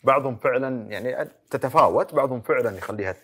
[0.04, 3.16] بعضهم فعلا يعني تتفاوت بعضهم فعلا يخليها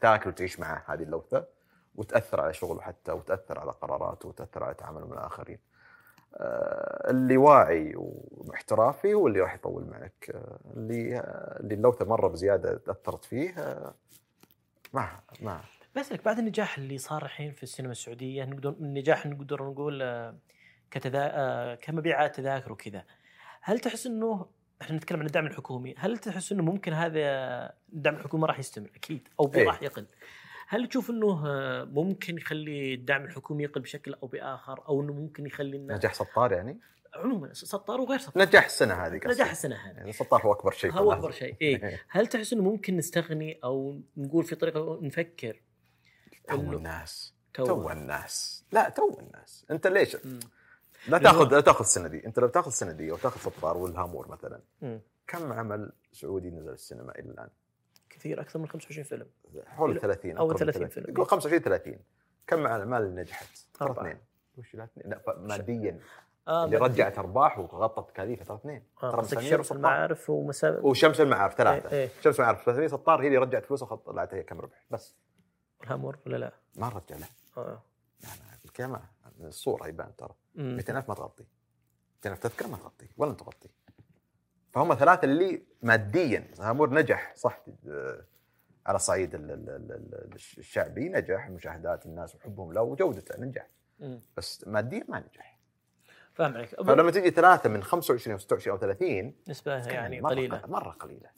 [0.00, 1.46] تاكل وتعيش معه هذه اللوثة
[1.94, 5.58] وتأثر على شغله حتى وتأثر على قراراته وتأثر على تعامله مع الآخرين.
[6.34, 12.28] آه، اللي واعي واحترافي هو اللي راح يطول معك، آه، اللي آه، اللي اللوثة مرة
[12.28, 13.54] بزيادة أثرت فيه
[14.96, 15.60] ما ما
[15.96, 20.38] بسألك بعد النجاح اللي صار الحين في السينما السعودية نقدر النجاح نقدر نقول آه،
[20.90, 21.30] كتذا...
[21.34, 23.04] آه، كمبيعات تذاكر وكذا
[23.62, 24.46] هل تحس انه
[24.82, 27.20] إحنا نتكلم عن الدعم الحكومي هل تحس إنه ممكن هذا
[27.92, 29.66] الدعم الحكومي راح يستمر؟ أكيد أو إيه.
[29.66, 30.06] راح يقل.
[30.68, 35.46] هل تشوف إنه آه، ممكن يخلي الدعم الحكومي يقل بشكل أو بآخر أو إنه ممكن
[35.46, 36.78] يخلي الناس نجاح سطار يعني؟
[37.16, 39.32] عموما سطار وغير سطار نجاح السنة هذه قصدي.
[39.34, 41.12] نجاح السنة هذه يعني سطار هو أكبر شيء هو.
[41.12, 42.00] أكبر شيء إيه.
[42.08, 45.62] هل تحس إنه ممكن نستغني أو نقول في طريقة نفكر
[46.48, 47.90] تو الناس تو.
[47.90, 50.40] الناس لا تو الناس أنت ليش مم.
[51.08, 54.28] لا تاخذ لا تأخذ السنة دي أنت لو تأخذ السنة دي أو تاخذ سطار والهامور
[54.28, 55.00] مثلا مم.
[55.26, 57.48] كم عمل سعودي نزل السينما إلى الآن؟
[58.10, 59.26] كثير أكثر من 25 فيلم
[59.66, 61.06] حول إلى- 30 أو أقرب من 30 فيلم.
[61.08, 61.98] يقول 25 30
[62.46, 63.48] كم اعمال اللي نجحت؟
[63.82, 64.02] أربعة.
[64.02, 64.18] اثنين
[64.58, 66.00] وش لا اثنين؟ لا ماديا
[66.48, 68.82] آه اللي رجعت أرباح وغطت تكاليفها ترى اثنين.
[69.02, 69.72] آه قصدك شمس.
[69.72, 71.90] المعارف ومسا وشمس المعارف ثلاثة.
[71.90, 72.08] إيه، إيه.
[72.20, 72.64] شمس المعارف.
[72.64, 75.16] 300 سطار هي اللي رجعت فلوس وطلعت هي كم ربح بس.
[75.84, 77.26] الهامور ولا لا؟ ما رجع له
[77.56, 77.82] آه.
[78.24, 79.00] يعني الكلمة
[79.38, 80.34] من الصورة يبان ترى.
[80.54, 80.74] مم.
[80.76, 81.44] 200000 ما تغطي.
[82.24, 83.68] 200000 تذكرة ما تغطي ولن تغطي.
[84.72, 88.24] فهم ثلاثة اللي ماديا هامور نجح صح؟ آه،
[88.86, 93.68] على صعيد ال- ال- ال- ال- الشعبي نجح مشاهدات الناس وحبهم له وجودته نجح.
[94.36, 95.55] بس ماديا ما نجح.
[96.36, 100.62] فاهم عليك فلما تجي ثلاثة من 25 أو 26 أو 30 نسبة يعني مرة قليلة.
[100.66, 101.30] مرة قليلة.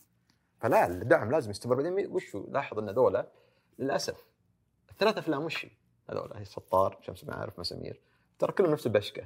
[0.61, 1.75] فلا الدعم لازم يستمر.
[1.75, 3.25] بعدين وش؟ لاحظ إن هذول
[3.79, 4.25] للأسف
[4.91, 5.67] الثلاث افلام وش؟
[6.11, 8.01] هذول هي سطار شمس المعارف مسامير.
[8.39, 9.25] ترى كلهم نفس البشكة.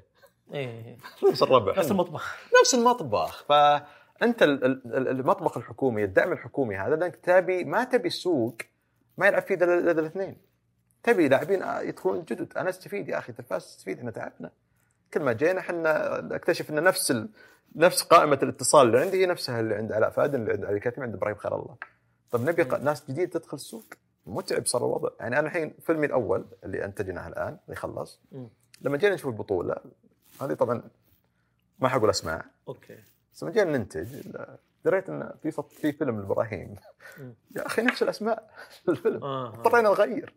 [0.54, 0.96] إيه
[1.30, 1.78] نفس الربع.
[1.78, 2.36] نفس المطبخ.
[2.62, 3.44] نفس المطبخ.
[3.44, 8.56] فأنت ال- ال- ال- المطبخ الحكومي الدعم الحكومي هذا لأنك تبي ما تبي السوق
[9.18, 10.36] ما يلعب فيه إلا الاثنين.
[11.02, 12.56] تبي لاعبين آه، يدخلون جدد.
[12.58, 14.50] أنا أستفيد يا أخي تلفاز تستفيد إحنا تعبنا.
[15.14, 17.28] كل ما جينا إحنا اكتشف ان نفس ال...
[17.76, 21.02] نفس قائمة الاتصال اللي عندي هي نفسها اللي عند علاء فادن اللي عند علي كاتم
[21.02, 21.76] عند إبراهيم خير الله.
[22.30, 23.84] طب نبي ق- ناس جديد تدخل السوق؟
[24.26, 25.08] متعب صار الوضع.
[25.20, 28.20] يعني أنا الحين فيلمي الأول اللي أنتجناه الآن اللي خلص.
[28.80, 29.76] لما جينا نشوف البطولة
[30.42, 30.82] هذه طبعا
[31.78, 32.98] ما حقول اسماء okay.
[33.34, 34.36] بس لما جينا ننتج
[34.84, 36.76] دريت إن في في فيلم لإبراهيم.
[37.56, 38.50] يا أخي نفس الأسماء
[38.84, 39.24] في الفيلم.
[39.24, 39.48] آه.
[39.48, 40.34] اضطرينا نغير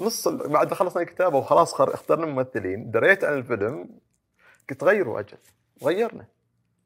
[0.00, 1.80] نص بعد ما خلصنا الكتابة وخلاص.
[1.80, 3.88] اخترنا ممثلين دريت عن الفيلم
[4.70, 5.38] قلت غيروا أجل
[5.84, 6.26] غيرنا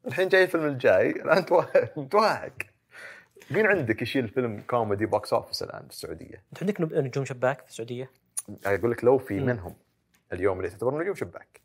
[0.07, 2.53] الحين جاي الفيلم الجاي الآن توه- متوهق
[3.51, 7.67] مين عندك يشيل فيلم كوميدي box office الآن في السعودية؟ انت عندك نجوم شباك في
[7.69, 8.09] السعودية؟
[8.65, 9.39] أقول لك لو في.
[9.39, 9.75] منهم
[10.33, 11.61] اليوم اللي تعتبر نجوم شباك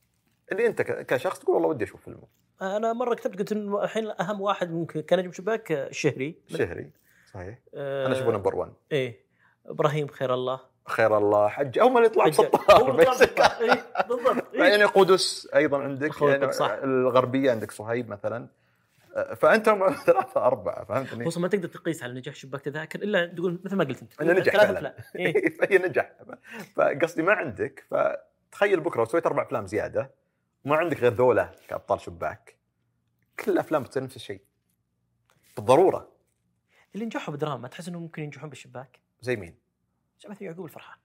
[0.53, 2.27] اللي أنت كشخص تقول والله ودي أشوف فيلمه
[2.63, 6.91] أنا مرة كتبت قلت انه الحين أهم واحد ممكن كان نجم شباك الشهري شهري
[7.35, 9.21] صحيح آه، أنا أشوفه number 1 إيه
[9.67, 12.91] إبراهيم خير الله خير الله حج أو ما يطلع بسطار.
[12.91, 14.63] بالضبط إيه، بالضبط إيه.
[14.63, 16.71] يعني قدس أيضا عندك يعني صح.
[16.71, 18.49] الغربية عندك صهيب مثلا
[19.37, 23.61] فأنت هم ثلاثة أربعة فهمتني؟ خصوصا ما تقدر تقيس على نجاح شباك تذاكر إلا تقول
[23.65, 24.79] مثل ما قلت أنت إنه نجح فعلاً.
[24.79, 24.95] أفلام.
[25.17, 25.51] إيه.
[25.59, 26.13] فهي نجح
[26.77, 30.11] فقصدي ما عندك فتخيل بكرة لو سويت أربع أفلام زيادة
[30.65, 32.57] وما عندك غير ذولا كأبطال شباك
[33.45, 34.41] كل الأفلام بتصير نفس الشيء
[35.57, 36.09] بالضرورة
[36.95, 39.55] اللي نجحوا بالدراما تحس إنهم ممكن ينجحون بالشباك؟ زي مين؟
[40.21, 40.99] زي مثلا يعقوب الفرحان؟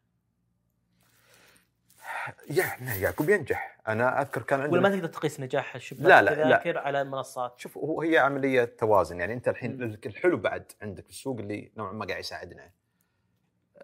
[2.49, 3.79] يعني يعقوب ينجح.
[3.87, 6.31] أنا أذكر كان ولا ما عندنا تقدر تقيس نجاح الشباك لا، لا، لا.
[6.31, 9.19] التذاكر على المنصات؟ شوف هو هي عملية توازن.
[9.19, 9.83] يعني أنت الحين.
[10.05, 12.71] الحلو بعد عندك في السوق اللي نوعا ما قاعد يساعدنا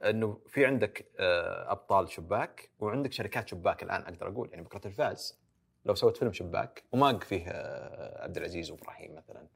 [0.04, 4.50] إنه في عندك آه، أبطال شباك وعندك شركات شباك الآن أقدر أقول.
[4.50, 5.40] يعني بكرة تلفاز
[5.86, 9.48] لو سويت فيلم شباك وما فيه آه، عبد العزيز وإبراهيم مثلا.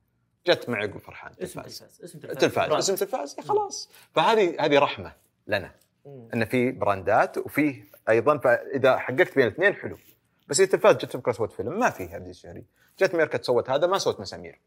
[0.47, 1.79] جت مع يعقوب فرحان اسم تلفاز.
[1.79, 2.37] تلفاز اسم تلفاز.
[2.37, 2.77] تلفاز brand.
[2.77, 3.91] اسم تلفاز خلاص.
[4.15, 5.13] فهذه هذه رحمة.
[5.47, 5.71] لنا.
[6.33, 9.97] إن في براندات وفي أيضا فإذا حققت بين الاثنين حلو.
[10.47, 12.65] بس إذا التلفاز جت بكرة سوت فيلم ما فيه عبد الشهري
[12.99, 14.61] جت ميركوت سوت هذا ما سوت مسامير.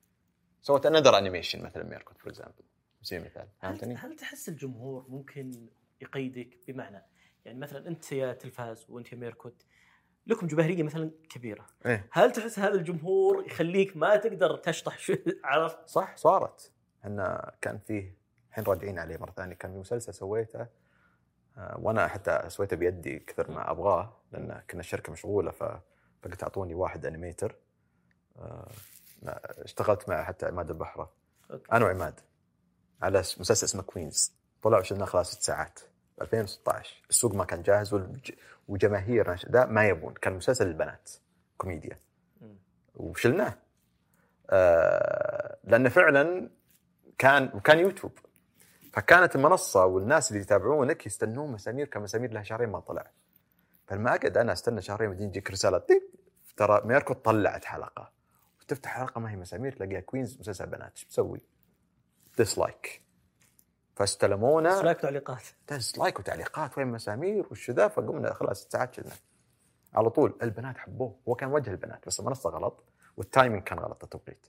[0.63, 2.65] سوت another animation مثلا ميركوت for example
[3.03, 3.47] زي مثال.
[3.63, 5.69] فهمتني؟ هل, تحس الجمهور ممكن
[6.01, 7.03] يقيدك بمعنى؟
[7.45, 9.65] يعني مثلا أنت يا تلفاز وأنت يا ميركوت
[10.27, 11.67] لكم جماهيرية مثلا كبيرة.
[11.87, 12.09] إيه.
[12.13, 15.15] هل تحس هذا الجمهور يخليك ما تقدر تشطح شوي؟
[15.45, 16.73] عرفت؟ صح صارت.
[17.05, 18.17] إحنا كان فيه
[18.59, 19.55] الحين راجعين عليه مرة ثانية.
[19.55, 20.67] كان في مسلسل سويته
[21.59, 27.07] آه، وأنا حتى سويته بيدي كثر ما أبغاه لأن كنا الشركة مشغولة فقلت أعطوني واحد
[27.07, 27.57] animator.
[28.39, 28.69] آه،
[29.59, 31.13] اشتغلت مع حتى عماد البحرة.
[31.51, 31.73] okay.
[31.73, 32.21] أنا وعماد.
[33.03, 34.33] على مسلسل اسمه Queens
[34.63, 35.81] طلع وشلنا خلاص ست ساعات.
[36.21, 38.35] 2016 السوق ما كان جاهز والج-
[38.69, 40.15] وجماهيرنا ش- ذا ما يبون.
[40.15, 41.11] كان مسلسل للبنات.
[41.59, 41.99] كوميديا.
[42.95, 43.55] وشلناه.
[44.51, 46.51] آه لأنه فعلا
[47.19, 48.13] كان وكان يوتيوب.
[48.97, 53.11] فكانت المنصة والناس اللي يتابعونك يستنون مسامير كمسامير لها شهرين ما طلع
[53.87, 56.03] فلما أقعد أنا أستنى شهرين بعدين يجيك رسالة طيب
[56.57, 58.13] ترى ميركوت طلعت حلقة.
[58.61, 61.41] وتفتح حلقة ما هي مسامير تلاقيها Queens مسلسل بنات إيش بتسوي؟
[62.39, 63.03] dislike
[63.97, 64.75] فاستلمونا.
[64.75, 65.43] dislike تعليقات.
[65.69, 69.15] dislike وتعليقات وين مسامير وش ذا؟ فقمنا خلاص ست ساعات شلنا.
[69.95, 71.17] على طول البنات حبوه.
[71.29, 72.85] هو كان وجه البنات بس المنصة غلط
[73.17, 74.47] وال timing كان غلط التوقيت.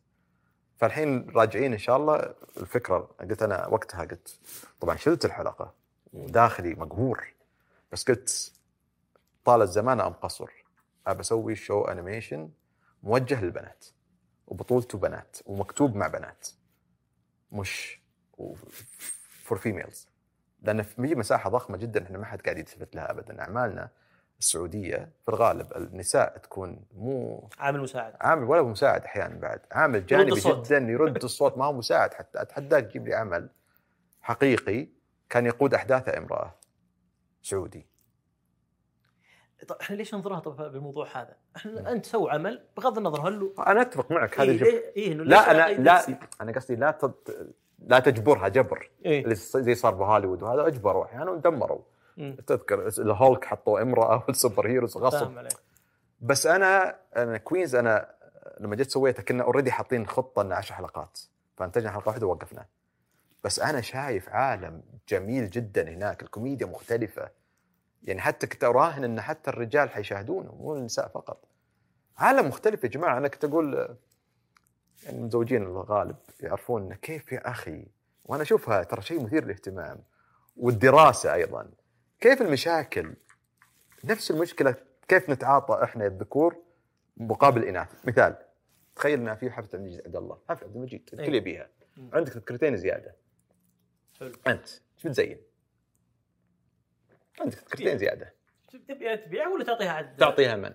[0.77, 4.39] فالحين راجعين إن شاء الله الفكرة قلت أنا وقتها قلت
[4.79, 5.73] طبعا شلت الحلقة
[6.13, 7.33] وداخلي مقهور
[7.91, 8.53] بس قلت
[9.45, 10.49] طال الزمان أم قصر
[11.07, 12.49] أبى أسوي show animation
[13.03, 13.85] موجه للبنات
[14.47, 16.47] وبطولته بنات ومكتوب مع بنات
[17.51, 18.01] مش
[19.43, 20.07] for females
[20.61, 23.89] لأن في مساحة ضخمة جدا إحنا ما حد قاعد يلتفت لها ابدا أعمالنا
[24.39, 30.31] السعودية في الغالب النساء تكون مو عامل مساعد عامل ولا مساعد أحيانا بعد عامل جانبي.
[30.39, 33.49] جدا يرد الصوت ما هو مساعد حتى أتحداك تجيب لي عمل
[34.21, 34.87] حقيقي
[35.29, 36.55] كان يقود أحداثه امرأة
[37.41, 37.87] سعودي
[39.67, 43.81] طيب إحنا ليش ننظرها طب بالموضوع هذا؟ إحنا أنت سوي عمل بغض النظر هل أنا
[43.81, 47.53] أتفق معك هذا إيه إيه ليش لا أنا لا نفسي؟ أنا قصدي لا تد...
[47.79, 51.81] لا تجبرها جبر إيه؟ زي صار بهوليوود وهذا أجبروا أحيانا ودمروا.
[52.47, 55.47] تذكر الهولك حطوا امرأة وال super heroes غصب.
[56.21, 58.15] بس أنا أنا Queens أنا
[58.59, 61.19] لما جيت سويتها كنا already حاطين خطة ان 10 حلقات.
[61.57, 62.65] فانتجنا حلقة واحدة ووقفنا.
[63.43, 66.23] بس أنا شايف عالم جميل جدا هناك.
[66.23, 67.29] الكوميديا مختلفة.
[68.03, 71.45] يعني حتى كنت أراهن ان حتى الرجال حيشاهدونه مو النساء فقط.
[72.17, 73.17] عالم مختلف يا جماعة.
[73.17, 73.97] أنا كنت أقول
[75.03, 77.85] يعني المتزوجين الغالب يعرفون كيف يا أخي؟
[78.25, 80.03] وأنا أشوفها ترى شيء مثير للاهتمام.
[80.57, 81.69] والدراسة أيضا.
[82.19, 83.15] كيف المشاكل
[84.03, 84.75] نفس المشكلة
[85.07, 86.63] كيف نتعاطى إحنا الذكور
[87.17, 88.35] مقابل الاناث مثال
[88.95, 91.37] تخيل ان في حفلة عبد عبد الله حفلة عبد المجيد الكل أي.
[91.37, 91.69] يبيها.
[92.13, 93.15] عندك تذكرتين زيادة
[94.19, 95.41] حلو أنت إيش بتزين؟
[97.39, 98.33] عندك تذكرتين زيادة
[98.87, 100.73] تبي تبيعها ولا تعطيها عاد؟ تعطيها من؟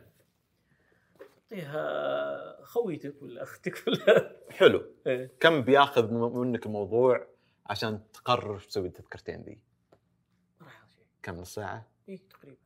[1.19, 5.31] تعطيها خويتك ولا أختك ولا حلو إيه.
[5.41, 7.27] كم بياخذ منك الموضوع
[7.67, 9.59] عشان تقرر تسوي التذكرتين ذي؟
[10.61, 12.57] ما راح ياخذ شيء كم نص ساعة؟ اي تقريبا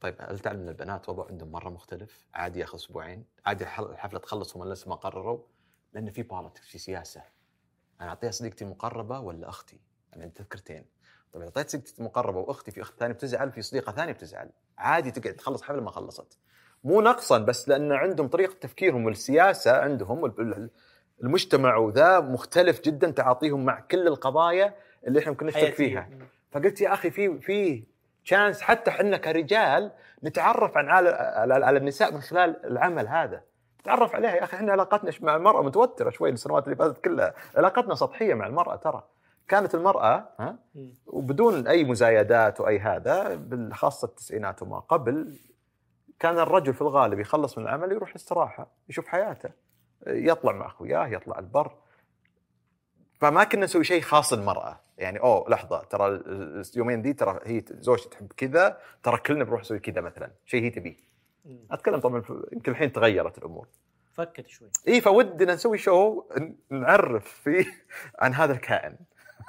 [0.00, 4.56] طيب هل تعلم إن البنات وضع عندهم مرة مختلف؟ عادي ياخذ أسبوعين، عادي الحفلة تخلص
[4.56, 5.40] هم لسه ما قرروا
[5.92, 7.22] لأن في بوليتكس في سياسة.
[8.00, 9.80] أنا أعطيها صديقتي المقربه ولا أختي؟
[10.14, 10.84] أنا عندي تذكرتين.
[11.32, 14.50] طيب اذا أعطيت صديقتي المقربه وأختي في أخت ثانية بتزعل في صديقة ثانية بتزعل.
[14.78, 16.38] عادي تقعد تخلص حفلة ما خلصت.
[16.84, 20.70] مو نقصا بس لأن عندهم طريقة تفكيرهم والسياسة عندهم ال- ال-
[21.22, 24.74] المجتمع وذا مختلف جدا تعاطيهم مع كل القضايا
[25.06, 25.74] اللي إحنا ممكن نشترك.
[25.74, 26.10] فيها.
[26.52, 27.84] فقلت يا أخي في في
[28.24, 29.92] تشانس حتى إحنا كرجال
[30.24, 33.42] نتعرف عن على, على, على النساء من خلال العمل هذا.
[33.80, 34.56] نتعرف عليها يا أخي.
[34.56, 37.34] إحنا علاقتنا مع المرأة متوترة شوي السنوات اللي فاتت كلها.
[37.56, 39.08] علاقتنا سطحية مع المرأة ترى.
[39.48, 40.58] كانت المرأة ها.
[41.06, 45.38] وبدون أي مزايدات وأي هذا بالخاصة التسعينات وما قبل
[46.18, 49.50] كان الرجل في الغالب يخلص من العمل يروح استراحة يشوف حياته.
[50.06, 51.72] يطلع مع أخوياه يطلع البر.
[53.20, 54.80] فما كنا نسوي شيء خاص للمرأة.
[54.98, 56.06] يعني أوه لحظة ترى
[56.74, 60.30] اليومين دي ترى هي زوجتي تحب كذا ترى كلنا بنروح نسوي كذا مثلا.
[60.46, 60.96] شيء هي تبيه.
[61.70, 63.68] أتكلم طبعا يمكن الحين تغيرت الأمور.
[64.12, 64.70] فكت شوي.
[64.88, 66.24] اي فودنا نسوي شو
[66.70, 67.66] نعرف فيه
[68.18, 68.96] عن هذا الكائن.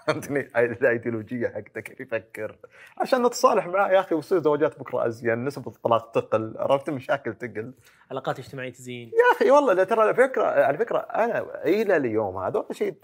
[0.08, 2.58] فهمتني؟ الايديولوجيه حقته كيف يفكر؟
[2.98, 3.92] عشان نتصالح معاه.
[3.92, 6.54] يا أخي ويصير زواجات بكرة أزين نسب الطلاق تقل.
[6.58, 7.74] عرفت؟ المشاكل تقل.
[8.12, 9.08] علاقات اجتماعية تزين.
[9.08, 12.96] يا أخي والله ترى على فكرة على فكرة أنا إلى اليوم هذا شيء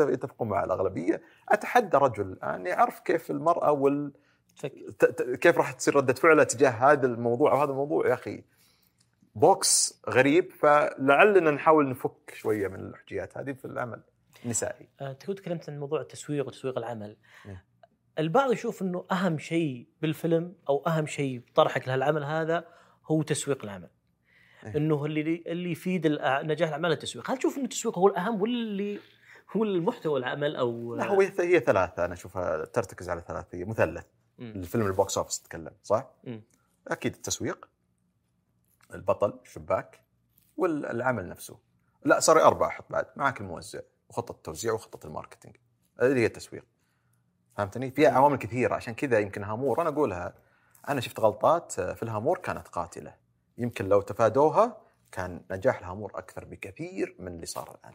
[0.00, 1.22] يتفقون مع الأغلبية.
[1.48, 4.12] أتحدى رجل الان يعرف كيف المرأة وال
[5.40, 8.06] كيف راح تصير ردة فعله تجاه هذا الموضوع أو هذا الموضوع.
[8.06, 8.44] يا أخي
[9.34, 10.52] بوكس غريب.
[10.52, 14.00] فلعلنا نحاول نفك شوية من الحجيات هذه في العمل.
[14.44, 17.16] النسائي آه، انت كنت تكلمت عن موضوع التسويق وتسويق العمل
[17.46, 17.58] نعم.
[18.18, 22.64] البعض يشوف إنه أهم شيء بالفيلم أو أهم شيء طرحك لهالعمل هذا
[23.06, 23.90] هو تسويق العمل
[24.64, 24.76] إيه.
[24.76, 29.00] إنه اللي اللي يفيد نجاح الاعمال التسويق، هل تشوف ان التسويق هو الأهم ولا اللي
[29.56, 34.06] هو المحتوى العمل أو لا هو هي ثلاثة أنا أشوفها ترتكز على ثلاث هي مثلث.
[34.38, 36.42] الفيلم ال box office تتكلم صح؟ مم.
[36.88, 37.68] أكيد التسويق
[38.94, 40.00] البطل الشباك
[40.56, 41.58] والعمل نفسه
[42.04, 45.56] لا صار اربعه أحط بعد معك الموزع وخطة التوزيع وخطة ال marketing.
[46.00, 46.64] هذه هي التسويق.
[47.56, 48.74] فهمتني؟ فيها عوامل كثيرة.
[48.74, 50.34] عشان كذا يمكن هامور أنا أقولها
[50.88, 53.14] أنا شفت غلطات في الهامور كانت قاتلة.
[53.58, 54.80] يمكن لو تفادوها
[55.12, 57.94] كان نجاح الهامور أكثر بكثير من اللي صار الآن.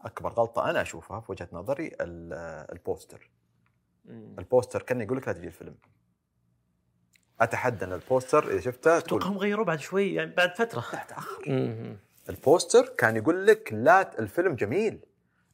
[0.00, 3.30] أكبر غلطة أنا أشوفها في وجهة نظري ال- البوستر.
[4.08, 5.74] البوستر كان يقول لك لا تجي الفيلم.
[7.40, 10.80] أتحدى أن البوستر إذا شفته أتوقع تقول هم غيروه بعد شوي يعني بعد فترة.
[11.08, 11.96] تأخر.
[12.28, 15.00] البوستر كان يقول لك لا الفيلم جميل.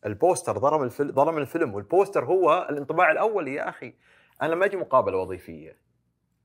[0.07, 3.48] البوستر ظلم الفيلم ظلم الفيلم والبوستر هو الانطباع الأول.
[3.48, 3.94] يا أخي
[4.42, 5.76] أنا لما أجي مقابله وظيفية.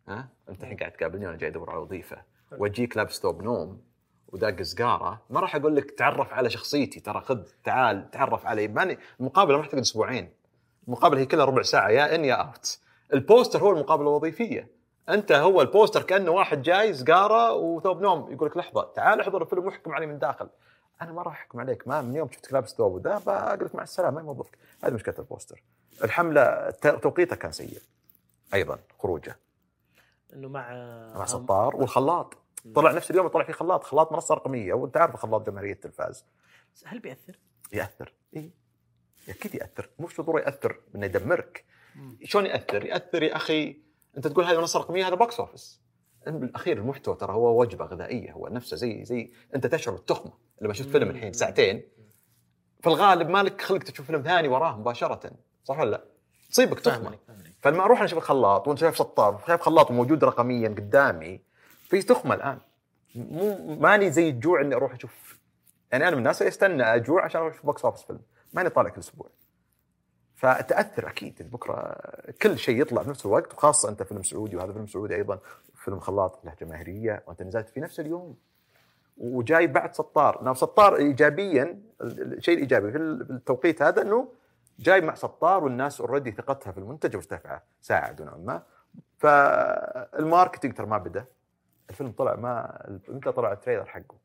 [0.07, 2.17] ها؟ أنت الحين قاعد تقابلني وأنا جاي أدور على وظيفة.
[2.57, 3.81] وأجيك لابس ثوب نوم
[4.27, 6.99] وداق سجاره ما راح أقول لك تعرف على شخصيتي.
[6.99, 8.67] ترى خذ تعال تعرف علي.
[8.67, 10.33] ماني المقابله ما راح تقعد أسبوعين.
[10.87, 11.89] المقابله هي كلها ربع ساعة.
[11.89, 12.79] يا in يا out
[13.13, 14.77] البوستر هو المقابله الوظيفية.
[15.09, 18.31] أنت هو البوستر كأنه واحد جاي سجاره وثوب نوم.
[18.31, 20.49] يقول لك لحظة تعال احضر الفيلم واحكم علي من داخل.
[21.01, 21.87] أنا ما راح أحكم عليك.
[21.87, 25.63] ما من يوم شفتك لابس ثوب وذا بقول مع السلامة ما موظفك هذه مشكلة البوستر.
[26.03, 27.81] الحملة الت- توقيته كان سيء.
[28.53, 29.37] أيضا خروجه.
[30.33, 30.73] إنه مع
[31.15, 32.33] مع سطار والخلاط
[32.75, 33.83] طلع نفس اليوم طلع في خلاط.
[33.83, 36.25] خلاط منصه رقميه وأنت عارف خلاط جماهيرية التلفاز.
[36.85, 37.39] هل بيأثر؟
[37.73, 38.13] يأثر.
[38.35, 38.51] اي
[39.29, 39.89] أكيد يأثر.
[39.99, 41.65] مو بالضروره يأثر إنه يدمرك.
[42.23, 43.81] شلون يأثر؟ يأثر يا أخي
[44.17, 45.81] أنت تقول هذه منصة رقمية هذا box office
[46.31, 50.31] بالاخير المحتوى ترى هو وجبة غذائية هو نفسه زي زي أنت تشعر بالتخمة.
[50.61, 51.83] لما شفت فيلم الحين ساعتين
[52.81, 55.31] في الغالب مالك خلق تشوف فيلم ثاني وراه مباشرة.
[55.63, 56.03] صح ولا لا؟
[56.51, 57.17] تصيبك تخمة.
[57.61, 61.41] فلما أروح أنا أشوف الخلاط وأنت شايف سطار شايف خلاط موجود رقميا قدامي
[61.89, 62.59] في تخمة الآن.
[63.15, 65.39] مو ماني زي الجوع إني أروح أشوف.
[65.91, 68.19] يعني أنا من الناس اللي استنى أجوع عشان أروح أشوف box office فيلم.
[68.53, 69.29] ماني طالع كل أسبوع.
[70.35, 71.97] فتاثر أكيد بكرة
[72.41, 75.39] كل شيء يطلع في نفس الوقت وخاصة أنت فيلم سعودي وهذا فيلم سعودي أيضا.
[75.87, 78.37] فيلم خلاط له جماهيريه وأنت نزلت في نفس اليوم.
[79.17, 80.43] وجاي بعد سطار.
[80.43, 84.31] نعم سطار ايجابيا الشيء الايجابي في التوقيت هذا إنه
[84.79, 88.63] جاي مع سطار والناس already ثقتها في المنتج مرتفعه ساعدوا نوعا ما.
[89.17, 91.25] فال marketing ترى ما بدأ.
[91.89, 94.17] الفيلم طلع ما متى طلع ال trailer حقه؟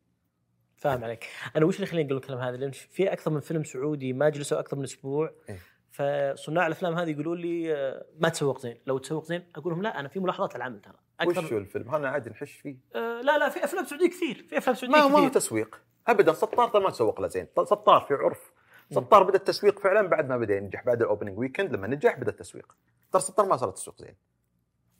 [0.77, 1.27] فاهم عليك.
[1.55, 4.59] أنا وش اللي يخليني أقول الكلام هذا؟ لأن في أكثر من فيلم سعودي ما جلسوا
[4.59, 5.31] أكثر من أسبوع.
[5.49, 5.59] إيه.
[5.91, 8.77] فصناع الأفلام هذه يقولوا لي آه، ما تسوق زين.
[8.87, 11.02] لو تسوق زين أقول لهم لا أنا في ملاحظات على العمل ترى.
[11.25, 12.77] وش أكثر الفيلم؟ هذا عادي نحش فيه.
[12.95, 15.29] آه لا لا في أفلام سعودية كثير في أفلام سعودية ما ما هو كثير.
[15.29, 15.81] تسويق.
[16.07, 17.47] ابدا سطار ما تسوق له زين.
[17.63, 18.51] سطار في عرف.
[18.91, 22.31] سطار بدأ التسويق فعلا بعد ما بدأ ينجح بعد ال opening weekend لما نجح بدأ
[22.31, 22.75] التسويق.
[23.11, 24.15] ترى سطار ما صار تسويق زين.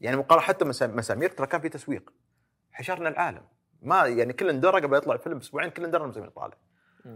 [0.01, 2.13] يعني مقارنة حتى مسا- مسامير ترى كان في تسويق.
[2.71, 3.43] حشرنا العالم.
[3.81, 6.57] ما يعني كل اندرى قبل يطلع الفيلم بأسبوعين كل اندرى مسامير طالع.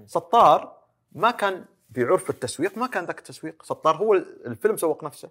[0.06, 0.78] سطار
[1.12, 3.64] ما كان بعرف التسويق ما كان ذاك التسويق.
[3.64, 5.30] سطار هو الفيلم سوق نفسه.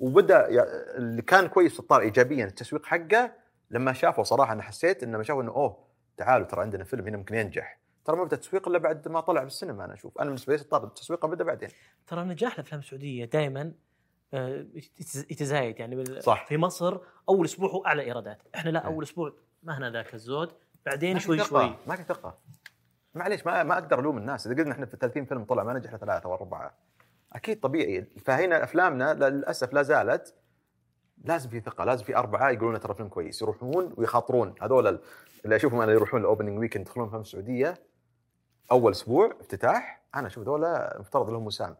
[0.00, 0.48] وبدأ
[0.96, 3.32] اللي كان كويس سطار ايجابيا التسويق حقه
[3.70, 5.84] لما شافوا صراحة أنا حسيت إنه لما شافوا إنه أوه
[6.16, 7.78] تعالوا ترى عندنا فيلم هنا ممكن ينجح.
[8.04, 10.18] ترى ما بدأ التسويق إلا بعد ما طلع بالسينما أنا أشوف.
[10.18, 11.68] أنا بالنسبة لي سطار التسويق بدأ بعدين.
[12.06, 13.72] ترى نجاح الأفلام السعودية دائما
[14.34, 16.46] آه، يتز- يتزايد يعني بال- صح.
[16.46, 16.98] في مصر
[17.28, 18.42] أول أسبوع هو أعلى إيرادات.
[18.54, 18.86] إحنا لا إيه.
[18.86, 19.32] أول أسبوع
[19.62, 20.52] ما هنا ذاك الزود
[20.86, 21.74] بعدين في شوي شوي.
[21.86, 22.38] ما في ثقه
[23.14, 24.46] معليش ما ما أقدر ألوم الناس.
[24.46, 26.74] إذا قلنا إحنا في 30 فيلم طلع ما نجح ثلاثة وأربعة.
[27.32, 28.02] أكيد طبيعي.
[28.04, 30.34] فهنا أفلامنا للأسف لا زالت
[31.24, 34.54] لازم في ثقة لازم في أربعة يقولون ترى فيلم كويس يروحون ويخاطرون.
[34.62, 35.00] هذول
[35.44, 37.74] اللي أشوفهم أنا يروحون الأوبننج ويكند يدخلون افلام السعودية
[38.72, 40.02] أول أسبوع افتتاح.
[40.14, 41.76] أنا أشوف ذولا مفترض لهم وسام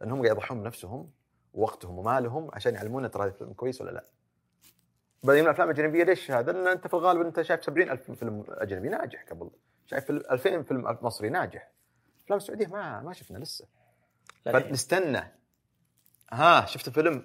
[0.00, 1.10] لأنهم قاعد يضحون بنفسهم
[1.54, 4.04] ووقتهم ومالهم عشان يعلمونا ترى هذا الفيلم كويس ولا لا.
[5.22, 8.88] بعدين الأفلام الأجنبية ليش هذا؟ لأن أنت في الغالب أنت شايف 70 ألف فيلم أجنبي
[8.88, 9.50] ناجح قبل
[9.86, 11.70] شايف فيلم- 2000 فيلم مصري ناجح.
[12.18, 13.66] الأفلام السعودية ما ما شفنا لسه.
[14.44, 15.32] فنستنى.
[16.32, 17.24] ها شفت فيلم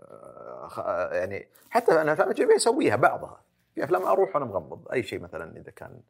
[0.00, 3.42] آه، آه، يعني حتى أنا أفلام أجنبية أسويها بعضها.
[3.74, 6.00] في أفلام أروح وأنا مغمض أي شيء مثلا إذا كان.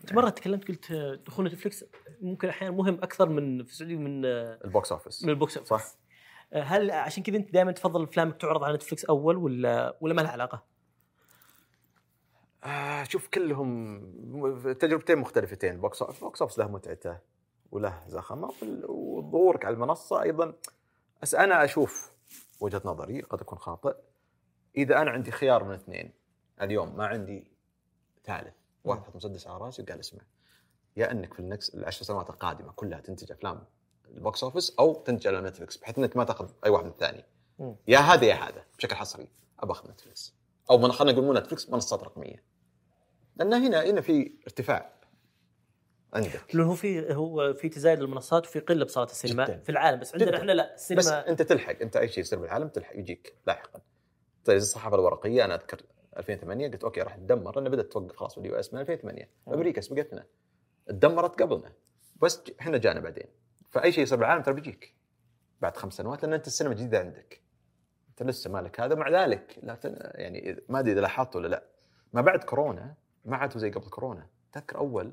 [0.00, 0.92] أنت مرة تكلمت قلت
[1.26, 1.84] دخول نتفلكس
[2.20, 5.24] ممكن أحيانا مهم أكثر من في السعودية من آه، ال box office.
[5.24, 5.70] من ال box office.
[5.70, 5.94] صح.
[6.52, 10.30] هل عشان كذا أنت دائما تفضل افلامك تعرض على نتفلكس أول ولا ولا ما لها
[10.30, 10.64] علاقة؟
[12.64, 15.80] آه شوف كلهم تجربتين مختلفتين.
[15.80, 17.18] box office box office له متعته.
[17.72, 18.52] وله زخمه
[18.88, 20.54] وظهورك على المنصة أيضا.
[21.22, 22.12] بس أنا أشوف
[22.60, 23.96] وجهة نظري قد أكون خاطئ.
[24.76, 26.12] إذا أنا عندي خيار من اثنين
[26.62, 27.50] اليوم ما عندي
[28.24, 28.54] ثالث
[28.84, 30.22] واحد حط مسدس على رأسي وقال اسمع.
[30.96, 33.64] يا إنك في النكس العشر سنوات القادمة كلها تنتج أفلام
[34.08, 37.24] ال box office أو تنتج على نتفلكس بحيث إنك ما تأخذ أي واحد من الثاني.
[37.88, 39.28] يا هذا يا هذا بشكل حصري
[39.60, 40.34] أبى أخذ نتفلكس
[40.70, 42.44] أو خلينا نقول مو نتفلكس منصات رقمية.
[43.36, 44.95] لأن هنا هنا في ارتفاع.
[46.14, 46.54] عندك.
[46.54, 49.58] لأنه هو في هو في تزايد المنصات وفي قلة بصالات السينما جداً.
[49.58, 50.00] في العالم.
[50.00, 50.38] بس عندنا جداً.
[50.38, 53.80] إحنا لا بس السينما أنت تلحق أنت أي شيء يصير بالعالم تلحق يجيك لاحقا.
[54.44, 55.80] طيب الصحافة الورقية أنا أذكر
[56.16, 59.52] 2008 قلت okay راح تدمر لأن بدأت توقف خلاص بال US من 2008 مم.
[59.54, 60.24] أمريكا سبقتنا.
[60.86, 61.72] تدمرت قبلنا.
[62.22, 63.26] بس إحنا جانا بعدين.
[63.70, 64.94] فأي شيء يصير بالعالم ترى بيجيك.
[65.60, 67.40] بعد خمس سنوات لأن أنت السينما جديدة عندك.
[68.10, 69.96] أنت لسه مالك هذا مع ذلك لا تن...
[70.00, 71.62] يعني ما أدري إذا لاحظت ولا لا.
[72.12, 72.94] ما بعد كورونا
[73.24, 74.26] ما عاد زي قبل كورونا.
[74.52, 75.12] تذكر أول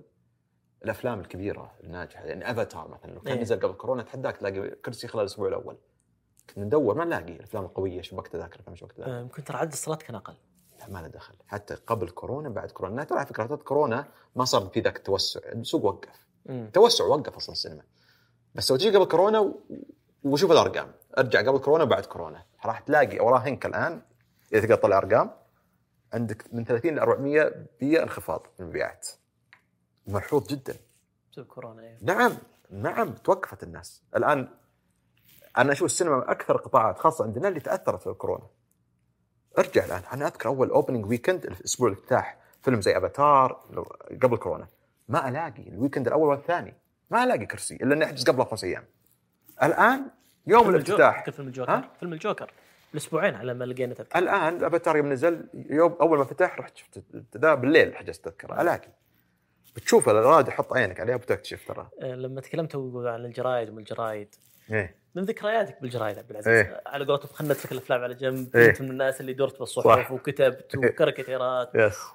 [0.83, 3.41] الأفلام الكبيرة الناجحة يعني افاتار مثلا لو كان إيه.
[3.41, 5.77] نزل قبل كورونا اتحداك تلاقي كرسي خلال الأسبوع الأول.
[6.55, 9.43] كنا ندور ما نلاقي الأفلام القوية شو وقت ذاك الافلام شو وقت ذاك آه، يمكن
[9.43, 10.33] ترى عدد الصالات كان أقل.
[10.79, 11.35] لا ما له دخل.
[11.47, 13.03] حتى قبل كورونا بعد كورونا.
[13.03, 16.27] ترى على فكرة كورونا ما صار في ذاك التوسع السوق وقف.
[16.73, 17.83] توسع وقف أصلا السينما.
[18.55, 19.53] بس لو تجي قبل كورونا.
[20.23, 20.91] وشوف الأرقام.
[21.17, 22.43] أرجع قبل كورونا وبعد كورونا.
[22.65, 24.01] راح تلاقي وراهنك الآن
[24.53, 25.31] إذا تقدر تطلع أرقام
[26.13, 29.07] عندك من 30 ل 400 بي انخفاض في المبيعات
[30.07, 30.75] ملحوظ جدا.
[31.31, 31.97] بسبب كورونا أيوه.
[32.01, 32.31] نعم
[32.69, 34.03] نعم توقفت الناس.
[34.15, 34.47] الآن
[35.57, 38.47] أنا أشوف السينما من أكثر القطاعات خاصة عندنا اللي تأثرت في الكورونا.
[39.57, 43.51] أرجع الآن أنا أذكر أول opening weekend الأسبوع الافتتاح فيلم زي افاتار
[44.23, 44.67] قبل كورونا.
[45.07, 46.73] ما ألاقي ال weekend الأول والثاني.
[47.11, 48.85] ما ألاقي كرسي إلا إني أحجز قبله خمس أيام.
[49.63, 50.09] الآن
[50.47, 51.29] يوم فيلم الافتتاح.
[51.29, 52.53] فيلم الجوكر؟ فيلم الجوكر.
[52.93, 57.03] الأسبوعين على ما لقينا تذكره الآن افاتار يوم نزل يوم أول ما فتح رحت شفت
[57.37, 58.61] ذا بالليل حجزت تذكرة.
[58.61, 58.89] ألاقي.
[59.75, 64.35] بتشوف الراد حط عينك عليها وبتكتشف ترى آه، لما تكلمت عن الجرايد وما الجرايد
[64.71, 66.81] إيه من ذكرياتك بالجرايد عبد العزيز إيه.
[66.85, 68.67] على قولتهم خلت لك الأفلام على جنب إيه.
[68.67, 70.11] كنت من الناس اللي درت بالصحف صح.
[70.11, 70.89] وكتبت إيه.
[70.89, 71.71] وكاريكاتيرات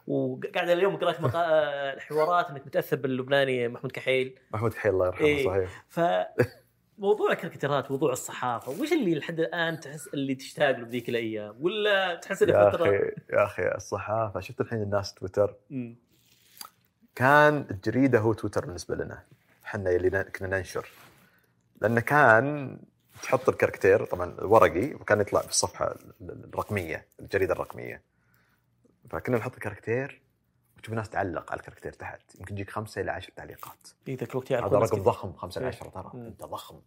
[0.06, 1.98] وقاعد اليوم قرأت مقا...
[1.98, 5.46] حوارات إنك متأثر باللبناني محمود كحيل محمود كحيل الله يرحمه إيه.
[5.46, 6.00] صحيح ف
[6.98, 12.14] موضوع الكاريكاتيرات موضوع الصحافة وش اللي لحد الآن تحس اللي تشتاق له بذيك الأيام ولا
[12.14, 16.07] تحس إنه يا فترة أخي يا أخي الصحافة شفت الحين الناس تويتر مم.
[17.18, 19.22] كان الجريدة هو تويتر بالنسبة لنا.
[19.64, 20.88] إحنا اللي كنا ننشر.
[21.80, 22.78] لأنه كان
[23.22, 25.86] تحط الكاركتير طبعا الورقي وكان يطلع في الصفحه
[26.20, 28.02] ال- الرقمية الجريدة الرقمية.
[29.10, 30.22] فكنا نحط الكاركتير
[30.76, 32.20] وتشوف الناس تعلق على الكاركتير تحت.
[32.38, 33.88] يمكن يجيك خمسة إلى عشر تعليقات.
[34.04, 35.02] في ذاك الوقت هذا رقم.
[35.02, 35.66] ضخم خمسة إيه.
[35.66, 36.10] 10 ترى.
[36.14, 36.26] مم.
[36.26, 36.80] أنت ضخم.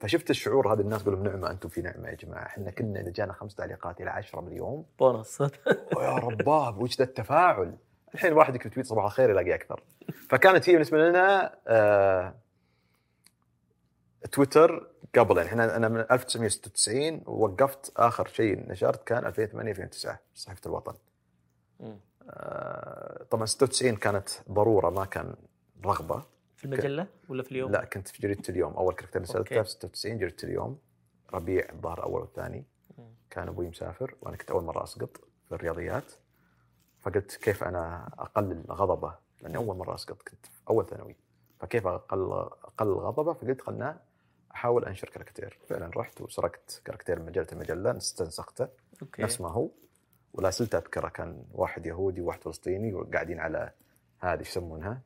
[0.00, 2.46] فشفت الشعور هذا الناس يقولون نعمه أنتم في نعمة يا جماعة.
[2.46, 5.40] إحنا كنا إذا جانا خمس تعليقات إلى 10 باليوم بونص.
[5.96, 7.76] ويا رباه وش ذا التفاعل؟
[8.14, 9.82] الحين واحد يكتب tweet صباح الخير يلاقي أكثر
[10.28, 12.34] فكانت هي بالنسبة لنا آه
[14.32, 14.88] تويتر
[15.18, 20.94] قبل يعني إحنا أنا من 1996 ووقفت آخر شيء نشرت كان 2008 2009 صحيفة الوطن.
[22.30, 25.34] آه طبعا 96 كانت ضرورة ما كان
[25.84, 26.22] رغبة
[26.56, 29.64] في المجلة ولا في اليوم؟ لا كنت في جريدة اليوم أول كاريكاتير نزلته okay.
[29.64, 30.78] في 96 جريدة اليوم
[31.34, 32.64] ربيع الظاهر الأول والثاني.
[33.30, 35.16] كان أبوي مسافر وأنا كنت أول مرة أسقط
[35.48, 36.12] في الرياضيات
[37.02, 41.16] فقلت كيف أنا أقلل غضبه لأني أول مرة أسقط كنت في أول ثانوي.
[41.60, 42.32] فكيف أقل
[42.64, 44.00] اقلل غضبه فقلت خلنا
[44.54, 45.58] أحاول أنشر كاريكاتير.
[45.68, 48.68] فعلا رحت وسرقت كاريكاتير من مجلة المجلة استنسخته.
[49.02, 49.22] okay.
[49.22, 49.68] نفس ما هو.
[50.32, 53.72] ولا زلت أذكره كان واحد يهودي وواحد فلسطيني وقاعدين على
[54.18, 55.00] هذه إيش يسمونها؟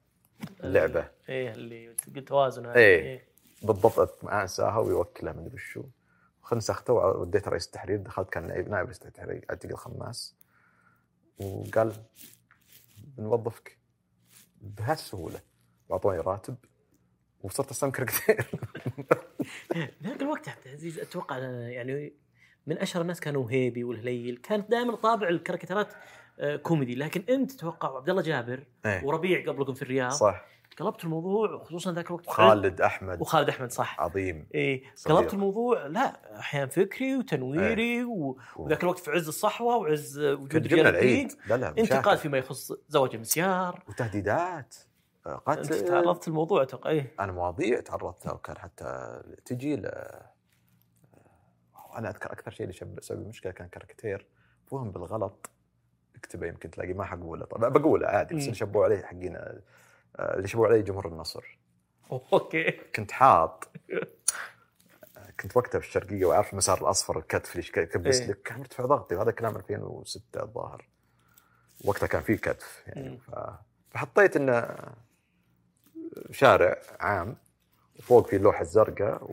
[0.65, 3.25] اللعبه إيه اللي قلت توازن هذا إيه.
[3.63, 5.83] بالضبط ما أنساها ويوكلها من وشو.
[6.43, 7.99] خنسخته وديته رئيس التحرير.
[7.99, 10.35] دخلت كان نائب رئيس التحرير أعتقد الخماس
[11.39, 11.93] وقال
[13.19, 13.79] بنوظفك
[14.61, 15.41] بهالسهولة.
[15.89, 16.57] واعطوني راتب
[17.43, 18.47] وصرت أسوي كاركتير
[20.03, 22.13] ذاك الوقت عبد العزيز أتوقع يعني
[22.67, 24.37] من أشهر الناس كانوا هيبي والهليل.
[24.37, 25.95] كانت دائما طابع الكاريكاتيرات
[26.39, 26.95] آه، كوميدي.
[26.95, 29.05] لكن أنت تتوقع عبد الله جابر إيه.
[29.05, 30.11] وربيع قبلكم في الرياض.
[30.13, 30.47] صح.
[30.81, 33.21] قلبت الموضوع خصوصا ذاك الوقت خالد أحمد.
[33.21, 34.01] وخالد أحمد صح.
[34.01, 35.17] عظيم إيه صديق.
[35.17, 38.39] قلبت الموضوع لا احيان فكري وتنويري و...
[38.57, 41.33] وذاك الوقت في عز الصحوة وعز وجود جبنا العيد.
[41.49, 43.83] لا لا انتقاد فيما يخص زواج المسيار.
[43.89, 44.75] وتهديدات.
[45.27, 47.13] آه، أنت قتل تعرضت الموضوع أتوقع إيه.
[47.21, 49.87] أنا مواضيع تعرضتها وكان حتى تجي ل
[51.97, 54.27] أنا أذكر أكثر شيء اللي شب سبب مشكلة كان كاركتير.
[54.67, 55.51] فهم بالغلط
[56.17, 57.45] اكتبه يمكن تلاقي ما حقوله.
[57.45, 59.39] طبعا بقوله عادي بس شبوا عليه حقين
[60.19, 61.59] اللي شبوا عليه جمهور النصر
[62.13, 63.69] أوكي كنت حاط
[65.41, 68.29] كنت وقتها في الشرقية وعارف المسار الأصفر الكتف اللي كبس إيه.
[68.29, 70.89] لك كان مرتفع ضغطي وهذا كلام 2006 الظاهر
[71.85, 73.19] وقتها كان في كتف يعني.
[73.91, 74.77] فحطيت إنه
[76.31, 77.37] شارع عام
[77.99, 79.31] وفوق في اللوحه الزرقاء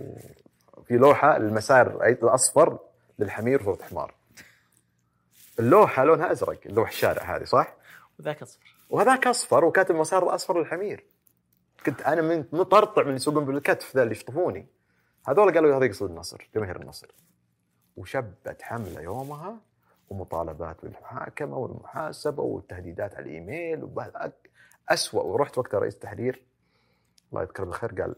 [0.77, 2.79] وفي لوحة المسار الأصفر
[3.19, 4.13] للحمير وصوت حمار
[5.59, 7.75] اللوحة لونها أزرق اللوحة الشارع هذه صح؟
[8.19, 11.05] وذاك أصفر وهذاك أصفر وكاتب مسار الاصفر للحمير.
[11.85, 14.67] كنت أنا من مطرطع من يسوقون بالكتف ذا اللي يشطفوني.
[15.27, 17.07] هذول قالوا هذا يقصد النصر جماهير النصر.
[17.97, 19.57] وشبت حملة يومها
[20.09, 23.89] ومطالبات بالمحاكمة والمحاسبة والتهديدات على الإيميل
[24.89, 26.43] اسوء ورحت وقتها رئيس تحرير
[27.31, 28.15] الله يذكره بالخير قال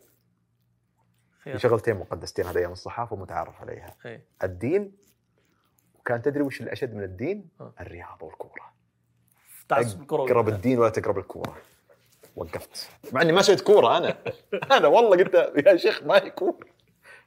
[1.44, 3.96] في شغلتين مقدستين هذه أيام الصحافة ومتعارف عليها.
[4.44, 4.98] الدين
[6.00, 7.74] وكان تدري وش الأشد من الدين؟ آه.
[7.82, 8.76] الرياضة والكورة.
[9.72, 11.56] أقرب الدين ولا تقرب الكورة.
[12.36, 12.90] وقفت.
[13.12, 14.18] مع إني ما سويت كورة أنا.
[14.78, 15.34] أنا والله قلت
[15.68, 16.58] يا شيخ ما هي كوره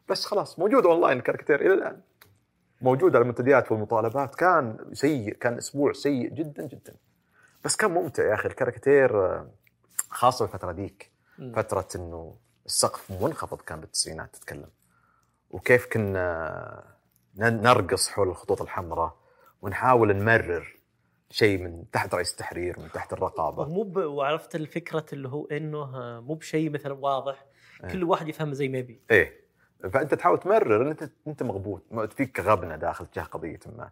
[0.08, 2.00] بس خلاص موجود اونلاين الكاركتير إلى الآن.
[2.80, 4.34] موجود على المنتديات والمطالبات.
[4.34, 6.94] كان سيء كان أسبوع سيء جدا جدا.
[7.64, 8.48] بس كان ممتع يا أخي.
[8.48, 9.42] الكاركتير
[10.10, 11.10] خاصة الفترة ذيك.
[11.54, 12.36] فترة إنه
[12.66, 14.70] السقف منخفض كان بالتسعينات تتكلم.
[15.50, 16.84] وكيف كنا
[17.36, 19.16] نرقص حول الخطوط الحمراء
[19.62, 20.77] ونحاول نمرر.
[21.30, 23.68] شيء من تحت رئيس التحرير من تحت الرقابة.
[23.68, 23.92] مو.
[23.96, 27.46] وعرفت الفكرة اللي هو إنه آه، مو بشيء مثلا واضح.
[27.84, 27.90] إيه.
[27.90, 29.02] كل واحد يفهمه زي ما يبي.
[29.10, 29.48] إيه.
[29.92, 31.82] فأنت تحاول تمرر إن أنت أنت مغبوط.
[32.12, 33.90] فيك غبنة داخل تجاه قضية ما.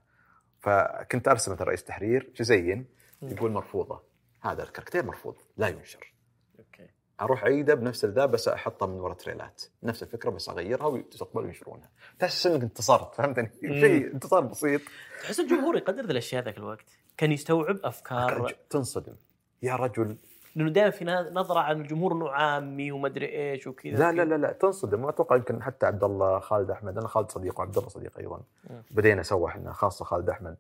[0.59, 2.85] فكنت أرسم مثلا رئيس تحرير مم.
[3.23, 4.03] يقول مرفوضة.
[4.41, 6.15] هذا الكاركتير مرفوض لا ينشر.
[6.59, 6.89] okay.
[7.21, 9.63] أروح أعيده بنفس الذا بس أحطه من ورا تريلات.
[9.83, 13.51] نفس الفكرة بس أغيرها وتقبل وينشرونها تحس إنك انتصرت فهمتني.
[13.63, 14.81] شيء انتصار بسيط.
[15.23, 17.06] تحس الجمهور يقدر ذي الأشياء ذاك الوقت.
[17.17, 19.15] كان يستوعب أفكار تنصدم.
[19.63, 20.17] يا رجل.
[20.57, 24.35] لأنه دائما في نظرة عن الجمهور إنه عامي وما ادري إيش وكذا لا لا لا
[24.35, 25.05] لا تنصدم.
[25.05, 26.99] وأتوقع يمكن حتى عبد الله خالد أحمد.
[26.99, 28.43] أنا خالد صديق وعبد الله صديق أيضا.
[28.91, 30.57] بدينا سوا إحنا خاصة خالد أحمد.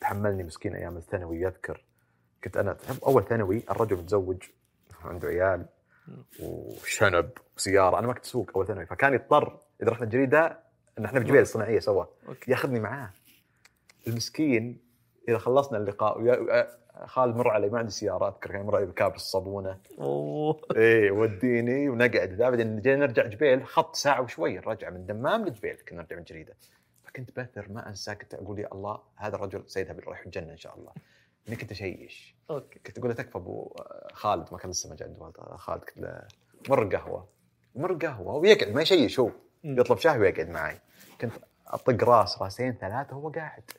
[0.00, 1.84] تحملني مسكين أيام الثانوي يذكر.
[2.44, 2.76] كنت أنا
[3.06, 4.42] أول ثانوي الرجل متزوج
[5.04, 5.66] عنده عيال.
[6.42, 7.98] وشنب وسيارة.
[7.98, 8.86] أنا ما كنت أسوق أول ثانوي.
[8.86, 10.58] فكان يضطر إذا رحنا الجريدة
[10.98, 12.04] إن إحنا في جبيل الصناعيه سوا.
[12.48, 13.10] ياخذني معاه.
[14.06, 14.89] المسكين
[15.30, 19.14] إذا خلصنا اللقاء ويا- خالد مر علي ما عندي سياره أذكر كان مر علي بكاب
[19.14, 19.78] الصابونة.
[20.00, 20.60] أوه.
[20.76, 22.32] إيه وديني ونقعد.
[22.32, 26.22] ذا بعدين جينا نرجع جبيل خط ساعة وشوي الرجعه من دمام لجبيل كنا نرجع من
[26.22, 26.54] جريدة.
[27.04, 30.56] فكنت بزر ما أنسى كنت أقول يا الله هذا الرجل سيذهب إلى رايح الجنة إن
[30.56, 30.92] شاء الله.
[31.48, 32.36] إني كنت أشيش.
[32.50, 32.78] okay.
[32.86, 33.74] كنت أقول له تكفى أبو
[34.12, 36.22] خالد ما كان لسه ما جاء خالد كنت له
[36.68, 37.28] مر قهوة.
[37.74, 39.30] مر قهوة ويقعد ما يشيش هو.
[39.64, 40.78] يطلب شاي ويقعد معي.
[41.20, 41.32] كنت
[41.66, 43.70] أطق راس راسين ثلاثة وهو قاعد.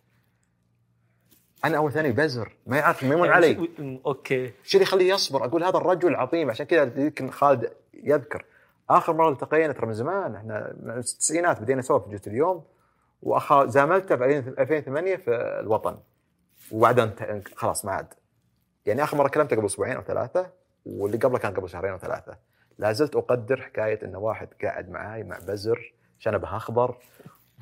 [1.65, 3.69] أنا أول ثاني بزر ما يعرف ما يمون يعني علي.
[4.05, 4.53] okay.
[4.63, 8.45] شو اللي يخليه يصبر؟ أقول هذا الرجل عظيم عشان كذا يمكن خالد يذكر.
[8.89, 12.63] آخر مرة التقينا ترى من زمان إحنا من التسعينات بدينا سوا في جزء اليوم
[13.21, 14.25] واخا زاملته في
[14.59, 15.97] 2008 في الوطن.
[16.71, 17.11] وبعدين
[17.55, 18.13] خلاص ما عاد.
[18.85, 20.49] يعني آخر مرة كلمته قبل أسبوعين أو ثلاثة
[20.85, 22.37] واللي قبله كان قبل شهرين أو ثلاثة.
[22.77, 26.97] لا زلت أقدر حكاية انه واحد قاعد معاي مع بزر شنبه أخضر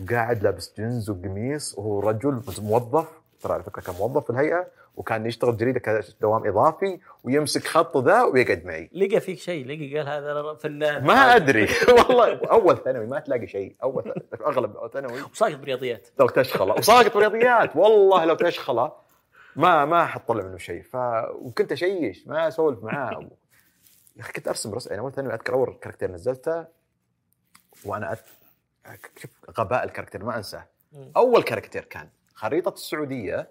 [0.01, 3.18] وقاعد لابس جنز وقميص وهو رجل موظف.
[3.39, 8.23] ترى على فكرة كان موظف في الهيئة وكان يشتغل جريده كدوام إضافي ويمسك خطه ذا
[8.23, 8.89] ويقعد معي.
[8.93, 11.67] لقى فيك شيء لقى قال هذا فنان ما أدري.
[11.97, 13.75] والله أول ثانوي ما تلاقي شيء.
[13.83, 15.21] أول أغلب ثانوي.
[15.21, 16.07] وساقط برياضيات.
[16.19, 16.73] لو تشخله.
[16.73, 17.75] وساقط برياضيات.
[17.75, 18.91] والله لو تشخله
[19.55, 20.83] ما ما حطلع منه شيء.
[20.83, 20.95] ف
[21.31, 23.19] وكنت أشيش ما أسولف معاه.
[24.15, 24.89] يا أخي كنت أرسم رسم.
[24.89, 26.65] يعني أول ثانوي أذكر أول كاركتير نزلته
[27.85, 28.19] وأنا أت...
[29.17, 30.65] شوف غباء الكاركتير ما أنساه.
[31.17, 32.09] أول كاركتير كان.
[32.39, 33.49] خريطة السعودية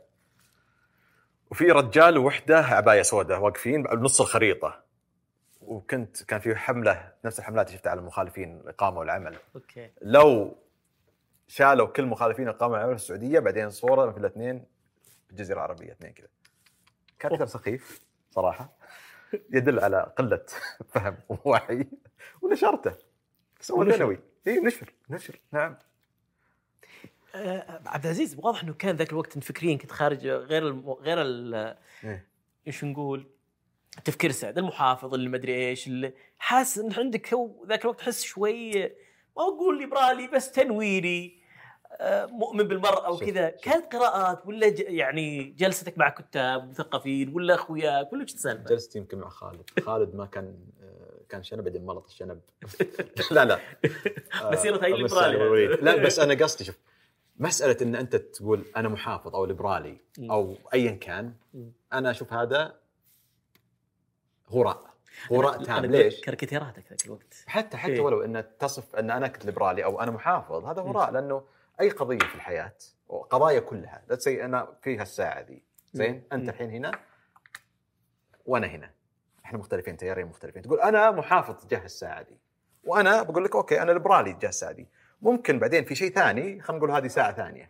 [1.50, 4.84] وفي رجال ووحده عباية سوداء واقفين بنص الخريطة.
[5.60, 9.90] وكنت كان في حملة نفس الحملات اللي شفتها على المخالفين الاقامه والعمل okay.
[10.02, 10.56] لو
[11.48, 14.66] شالوا كل مخالفين الاقامه والعمل في السعودية بعدين صورة في الاثنين
[15.26, 16.28] في الجزيرة العربية اثنين كذا.
[17.18, 18.72] كاركتر سخيف صراحة
[19.50, 20.44] يدل على قلة
[20.88, 21.88] فهم ووعي
[22.42, 22.92] ونشرته.
[23.70, 23.96] ونشر.
[23.96, 24.20] ثانوي.
[24.46, 25.40] اي نشر نشر.
[25.52, 25.76] نعم.
[27.86, 30.90] عبد العزيز واضح إنه كان ذاك الوقت فكريا كنت خارج غير الم...
[30.90, 31.54] غير ال...
[32.04, 32.26] إيه.
[32.66, 33.26] إيش نقول
[34.04, 38.82] تفكير سعد المحافظ اللي مدري إيش اللي حاسس إن عندك هو ذاك الوقت حس شوي
[39.36, 41.38] ما أقول ليبرالي بس تنويري
[41.92, 43.48] آه، مؤمن بالمرأة وكذا.
[43.48, 44.80] كانت قراءات ولا ج...
[44.80, 50.14] يعني جلستك مع كتاب مثقفين ولا أخوياك ولا إيش السالفة؟ جلست يمكن مع خالد خالد
[50.14, 52.40] ما كان آه، كان شنب بعدين ملط الشنب
[53.30, 53.58] لا لا
[54.42, 55.66] آه، مسيرة هاي الليبرالي.
[55.66, 56.76] لا بس أنا قصدي شوف
[57.38, 59.98] مسألة إن أنت تقول أنا محافظ أو ليبرالي.
[60.20, 61.34] أو ايا كان.
[61.92, 62.74] أنا أشوف هذا
[64.52, 64.88] هراء
[65.30, 68.00] هراء تام ليش؟ كاريكاتيراتك ذاك الوقت حتى حتى إيه.
[68.00, 71.42] ولو إن تصف إن أنا كنت ليبرالي أو أنا محافظ هذا هراء لأنه
[71.80, 72.72] أي قضية في الحياة
[73.30, 75.62] قضايا كلها لا تسي أنا في هالساعه ذي
[75.92, 76.22] زين.
[76.32, 76.48] أنت.
[76.48, 76.92] الحين هنا
[78.46, 78.90] وأنا هنا
[79.44, 82.38] إحنا مختلفين تيارين مختلفين تقول أنا محافظ تجاه الساعة دي
[82.84, 84.88] وأنا بقول لك okay أنا ليبرالي تجاه الساعة دي
[85.22, 87.68] ممكن بعدين في شيء ثاني خلينا نقول هذه ساعة ثانية.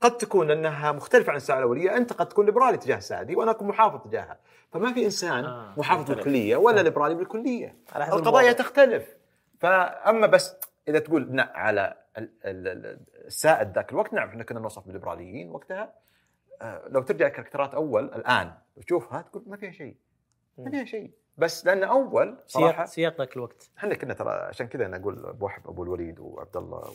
[0.00, 3.50] قد تكون أنها مختلفة عن الساعة الأولية أنت قد تكون ليبرالي تجاه الساعة دي وأنا
[3.50, 4.38] أكون محافظ تجاهها.
[4.72, 6.10] فما في إنسان آه، محافظ.
[6.10, 7.76] بالكلية ولا ليبرالي بالكلية.
[7.96, 8.52] القضايا.
[8.52, 9.16] تختلف.
[9.60, 10.56] فأما بس
[10.88, 15.50] إذا تقول لا على ال- ال- ال- السائد ذاك الوقت نعم إحنا كنا نوصف بالليبراليين
[15.50, 15.92] وقتها.
[16.62, 19.96] آه، لو ترجع كاركترات أول الآن وتشوفها تقول ما فيها شيء.
[20.58, 21.10] ما فيها شيء.
[21.38, 23.70] بس لأن أول صراحة سياق ذاك الوقت.
[23.78, 26.94] إحنا كنا ترى عشان كذا أنا أقول أبو وحب أبو الوليد وعبد الله و...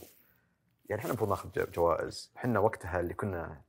[0.90, 2.32] يعني إحنا المفروض ناخذ جو- جوائز.
[2.38, 3.62] إحنا وقتها اللي كنا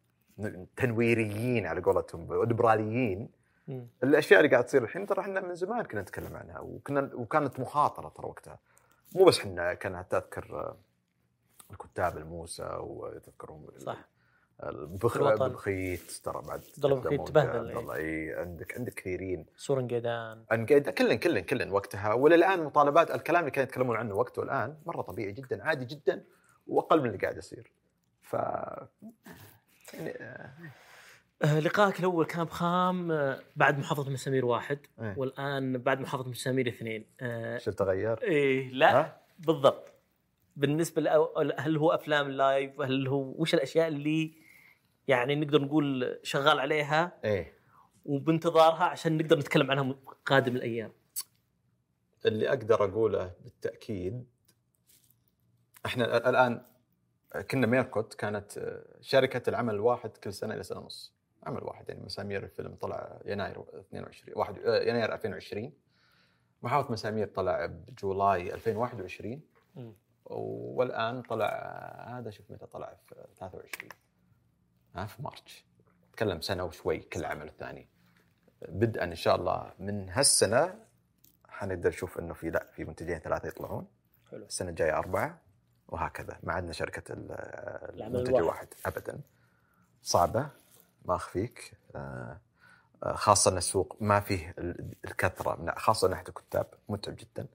[0.76, 3.28] تنويريين على قولتهم ليبراليين.
[4.02, 8.08] الأشياء اللي قاعد تصير الحين ترى إحنا من زمان كنا نتكلم عنها وكنا وكانت مخاطرة
[8.08, 8.58] ترى وقتها.
[9.14, 10.76] مو بس إحنا كان حتى أذكر آه،
[11.70, 13.98] الكتاب الموسى وتذكرهم صح.
[14.62, 15.16] البخ...
[15.16, 15.48] الوطن.
[15.48, 17.94] بخيت ترى بعد عبد الله بخيت تبهدل، عبد إيه.
[17.94, 23.50] إي عندك عندك كثيرين سورن قيدان انقيد كلن كلن كلن وقتها وللآن مطالبات الكلام اللي
[23.50, 26.24] كانوا يتكلمون عنه وقته الآن مرة طبيعي جدا عادي جدا
[26.66, 27.72] وأقل من اللي قاعد يصير
[28.22, 28.32] ف
[29.94, 30.50] يعني آه،
[31.42, 35.14] آه، لقائك الأول كان بخام آه، بعد محافظة مسامير واحد إيه.
[35.16, 39.92] والآن بعد محافظة مسامير اثنين آه، شو تغير؟ إيه لا ها؟ بالضبط
[40.56, 41.02] بالنسبة
[41.58, 44.32] هل هو أفلام لايف هل هو وش الأشياء اللي
[45.08, 47.52] يعني نقدر نقول شغال عليها إيه.
[48.04, 49.94] وبانتظارها عشان نقدر نتكلم عنها
[50.26, 50.92] قادم الأيام.
[52.26, 54.24] اللي أقدر أقوله بالتأكيد
[55.86, 56.62] إحنا ال- الآن
[57.50, 61.14] كنا ميركوت كانت آه، شركة العمل الواحد كل سنة إلى سنة ونص.
[61.46, 65.72] عمل واحد يعني مسامير الفيلم طلع يناير 22 واحد آه، يناير 2020
[66.62, 69.40] محافظه مسامير طلع بجولاي 2021
[69.76, 69.92] مم.
[70.24, 74.09] والآن طلع آه، هذا شوف متى طلع في 23 ها
[74.94, 75.64] في مارتش.
[76.12, 77.88] تكلم سنة وشوي كل عمل الثاني.
[78.68, 80.74] بدءا إن شاء الله من هالسنة
[81.48, 83.86] حنقدر نشوف إنه في لا في منتجين ثلاثة يطلعون.
[84.30, 84.44] حلو.
[84.44, 85.38] السنة الجاية أربعة
[85.88, 86.38] وهكذا.
[86.42, 88.68] ما عندنا شركة المنتج الواحد.
[88.86, 89.20] ابدا.
[90.02, 90.48] صعبة
[91.04, 91.72] ما أخفيك.
[91.96, 92.40] آه،
[93.02, 97.46] آه، خاصة إن السوق ما فيه ال- الكثرة من خاصة ناحية الكتاب متعب جدا.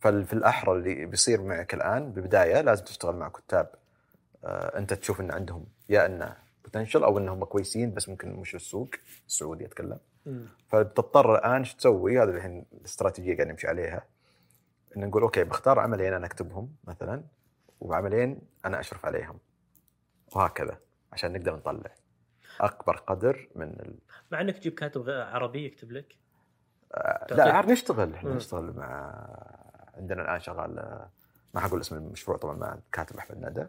[0.00, 3.74] ففي الأحرى اللي بيصير معك الآن ببدايه لازم تشتغل مع كتاب.
[4.44, 8.90] آه، أنت تشوف إن عندهم يا انه بوتنشل أو إنهم كويسين بس ممكن مش السوق
[9.26, 9.98] السعودي أتكلم.
[10.26, 10.48] مم.
[10.68, 14.04] فبتضطر الآن إيش تسوي؟ هذا الحين الاستراتيجيه قاعد نمشي عليها.
[14.96, 17.24] ان نقول أوكي بختار عملين أنا أكتبهم مثلا
[17.80, 19.38] وعملين أنا أشرف عليهم.
[20.36, 20.78] وهكذا
[21.12, 21.94] عشان نقدر نطلع.
[22.60, 23.98] أكبر قدر من ال...
[24.32, 26.16] مع إنك تجيب كاتب عربي يكتب لك.
[27.30, 28.34] لا عاد نشتغل إحنا.
[28.34, 29.14] نشتغل مع
[29.94, 30.74] عندنا الآن شغال
[31.54, 33.66] ما حقول اسم المشروع طبعا مع كاتب أحمد ندى.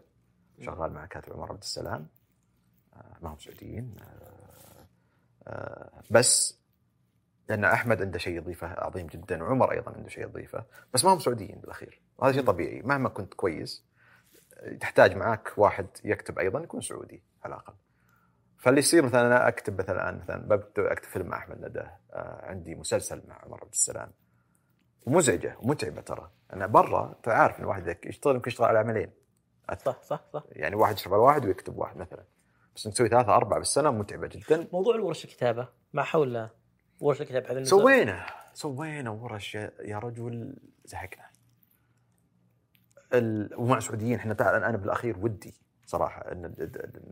[0.60, 2.08] شغال مع كاتب عمر عبد السلام.
[3.22, 3.96] ما هم سعوديين.
[4.00, 4.86] آه،
[5.48, 6.60] آه، بس
[7.48, 10.64] لأن أحمد عنده شيء يضيفه عظيم جدا وعمر أيضا عنده شيء يضيفه
[10.94, 12.02] بس ما هم سعوديين بالأخير.
[12.18, 12.44] وهذا شيء.
[12.44, 12.82] طبيعي.
[12.82, 13.84] مهما كنت كويس
[14.80, 17.74] تحتاج معك واحد يكتب أيضا يكون سعودي على الأقل.
[18.58, 21.80] فاللي يصير مثلا أنا أكتب مثلا الان مثلا ببدأ أكتب فيلم مع أحمد ندى
[22.12, 24.12] آه، عندي مسلسل مع عمر عبد السلام.
[25.06, 26.30] ومزعجة ومتعبة ترى.
[26.52, 29.10] أنا برا انت عارف إن الواحد يشتغل يمكن يشتغل على عملين.
[29.84, 30.44] صح صح صح.
[30.52, 32.24] يعني واحد يشتغل على واحد ويكتب واحد مثلا.
[32.76, 34.68] بس انك تسوي ثلاثة أربعة بالسنة متعبة جدا.
[34.72, 36.48] موضوع الورش الكتابة مع حول
[37.00, 41.24] ورش الكتابه هذا سوينا سوينا ورش يا رجل زهقنا.
[43.14, 43.50] ال...
[43.56, 45.54] ومع سعوديين إحنا تع- أنا بالأخير ودي
[45.86, 46.54] صراحة إن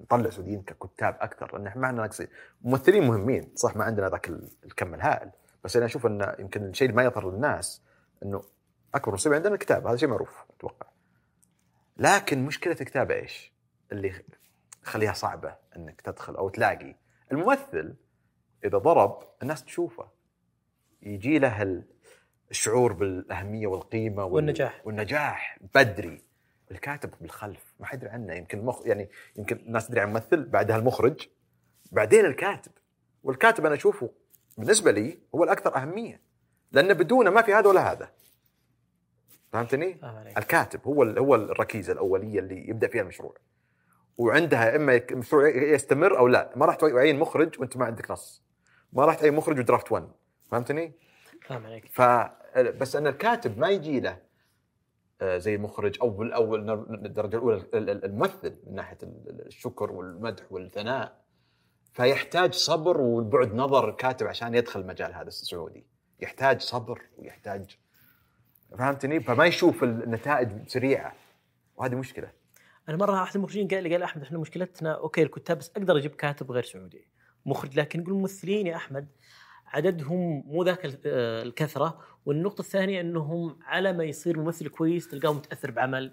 [0.02, 2.26] نطلع سعوديين ككتاب أكثر لأن إحنا ما عندنا ناقصين
[2.62, 5.30] ممثلين مهمين صح ما عندنا ذاك ال- الكم الهائل
[5.64, 7.82] بس أنا أشوف انه يمكن الشيء اللي ما يظهر للناس
[8.22, 8.42] إنه
[8.94, 10.86] أكبر مصيبة عندنا الكتاب هذا شيء معروف أتوقع.
[11.96, 13.52] لكن مشكلة الكتابة إيش؟
[13.92, 14.12] اللي
[14.82, 16.94] خليها صعبة إنك تدخل أو تلاقي.
[17.32, 17.94] الممثل
[18.64, 20.08] إذا ضرب الناس تشوفه.
[21.02, 21.84] يجي له ال-
[22.50, 24.80] الشعور بالأهمية والقيمة وال- والنجاح.
[24.86, 26.22] والنجاح بدري.
[26.70, 28.34] الكاتب بالخلف ما حد يدري عنه.
[28.34, 31.28] يمكن المخ يعني يمكن الناس تدري عن الممثل بعدها المخرج
[31.92, 32.72] بعدين الكاتب.
[33.22, 34.10] والكاتب أنا أشوفه
[34.58, 36.20] بالنسبة لي هو الأكثر أهمية.
[36.72, 38.12] لأن بدونه ما في هذا ولا هذا.
[39.52, 40.00] فهمتني؟
[40.38, 43.34] الكاتب هو ال- هو الركيزة الأولية اللي يبدأ فيها المشروع.
[44.18, 46.52] وعندها إما المشروع يستمر أو لا.
[46.56, 48.42] ما راح تعين مخرج وأنت ما عندك نص.
[48.92, 50.08] ما راح تعين مخرج ودرافت 1
[50.50, 50.92] فهمتني؟
[51.46, 51.86] فاهم عليك.
[51.92, 52.02] ف
[52.80, 54.18] بس أن الكاتب ما يجي له
[55.20, 60.42] آه، زي المخرج أو أو الدرجة الأولى ال- ال- الممثل من ناحية ال- الشكر والمدح
[60.50, 61.22] والثناء.
[61.92, 65.86] فيحتاج صبر وبعد نظر الكاتب عشان يدخل المجال هذا السعودي.
[66.20, 67.78] يحتاج صبر ويحتاج
[68.78, 71.12] فهمتني؟ فما يشوف النتائج سريعه
[71.76, 72.30] وهذه مشكلة.
[72.88, 76.14] أنا مرة أحد المخرجين قال لي قال أحمد إحنا مشكلتنا أوكي الكتاب بس أقدر أجيب
[76.14, 77.08] كاتب غير سعودي.
[77.46, 79.08] مخرج لكن يقول الممثلين يا أحمد
[79.66, 85.70] عددهم مو ذاك آه، الكثرة والنقطة الثانية إنهم على ما يصير ممثل كويس تلقاه متأثر
[85.70, 86.12] بعمل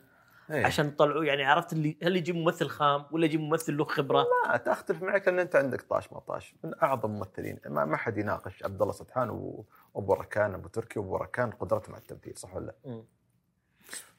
[0.52, 0.66] إيه.
[0.66, 4.58] عشان تطلعوا يعني عرفت اللي هل يجيب ممثل خام ولا يجيب ممثل له خبرة؟ ما
[4.58, 6.56] تختلف معك لأن أنت عندك طاش ما طاش.
[6.64, 11.16] من أعظم الممثلين ما, ما حد يناقش عبد الله سطحان وأبو ركان أبو تركي وأبو
[11.16, 13.04] ركان قدرتهم على التمثيل صح ولا لا؟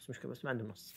[0.00, 0.94] نص مشكلة بس ما عندهم نص.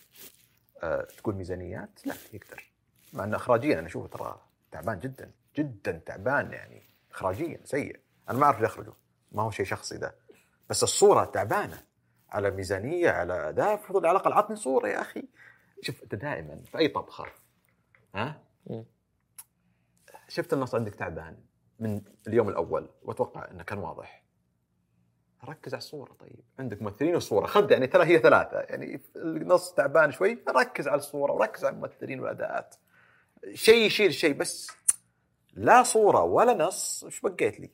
[1.18, 2.72] تقول ميزانيات؟ لا يقدر.
[3.14, 4.42] مع ان اخراجيا أنا أشوفه ترى
[4.72, 8.00] تعبان جدا جدا تعبان يعني اخراجيا سيء.
[8.30, 8.94] أنا ما أعرف يخرجوا
[9.32, 10.16] ما هو شيء شخصي ده.
[10.70, 11.84] بس الصورة تعبانة.
[12.30, 15.24] على ميزانية على اداء المفروض على الأقل عطني صورة يا أخي.
[15.82, 17.26] شوف أنت دائما في أي طبخة.
[18.16, 18.42] ها.
[20.28, 21.38] شفت النص عندك تعبان
[21.80, 24.23] من اليوم الأول وأتوقع إنه كان واضح.
[25.50, 26.40] ركز على الصورة طيب.
[26.60, 27.46] عندك ممثلين وصورة.
[27.46, 28.60] خذ يعني ترى هي ثلاثة.
[28.60, 32.76] يعني النص تعبان شوي ركز على الصورة وركز على الممثلين والأداءات.
[33.54, 34.72] شيء يشيل شيء بس
[35.54, 37.70] لا صورة ولا نص إيش بقيت لي؟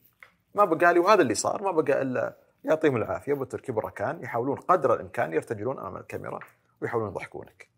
[0.56, 3.34] ما بقى لي وهذا اللي صار ما بقى إلا يعطيهم العافية.
[3.34, 6.40] أبو تركي بركان يحاولون قدر الإمكان يرتجلون أمام الكاميرا
[6.82, 7.70] ويحاولون يضحكونك.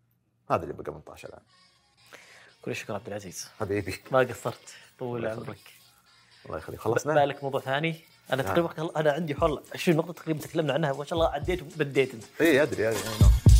[0.50, 1.42] هذا اللي بقى 18 الآن.
[2.62, 3.50] كل الشكر عبد العزيز.
[3.60, 3.94] حبيبي.
[4.12, 5.26] ما قصرت طول.
[5.26, 5.58] عمرك.
[6.46, 6.80] الله يخليك.
[6.80, 8.54] خلصنا؟ بالك موضوع ثاني؟ أنا نعم.
[8.54, 12.24] تقريبا أنا عندي حول 20 نقطة تقريبا تكلمنا عنها ما شاء الله عديت وبديت أنت
[12.40, 13.51] اي أدري أدري نعم.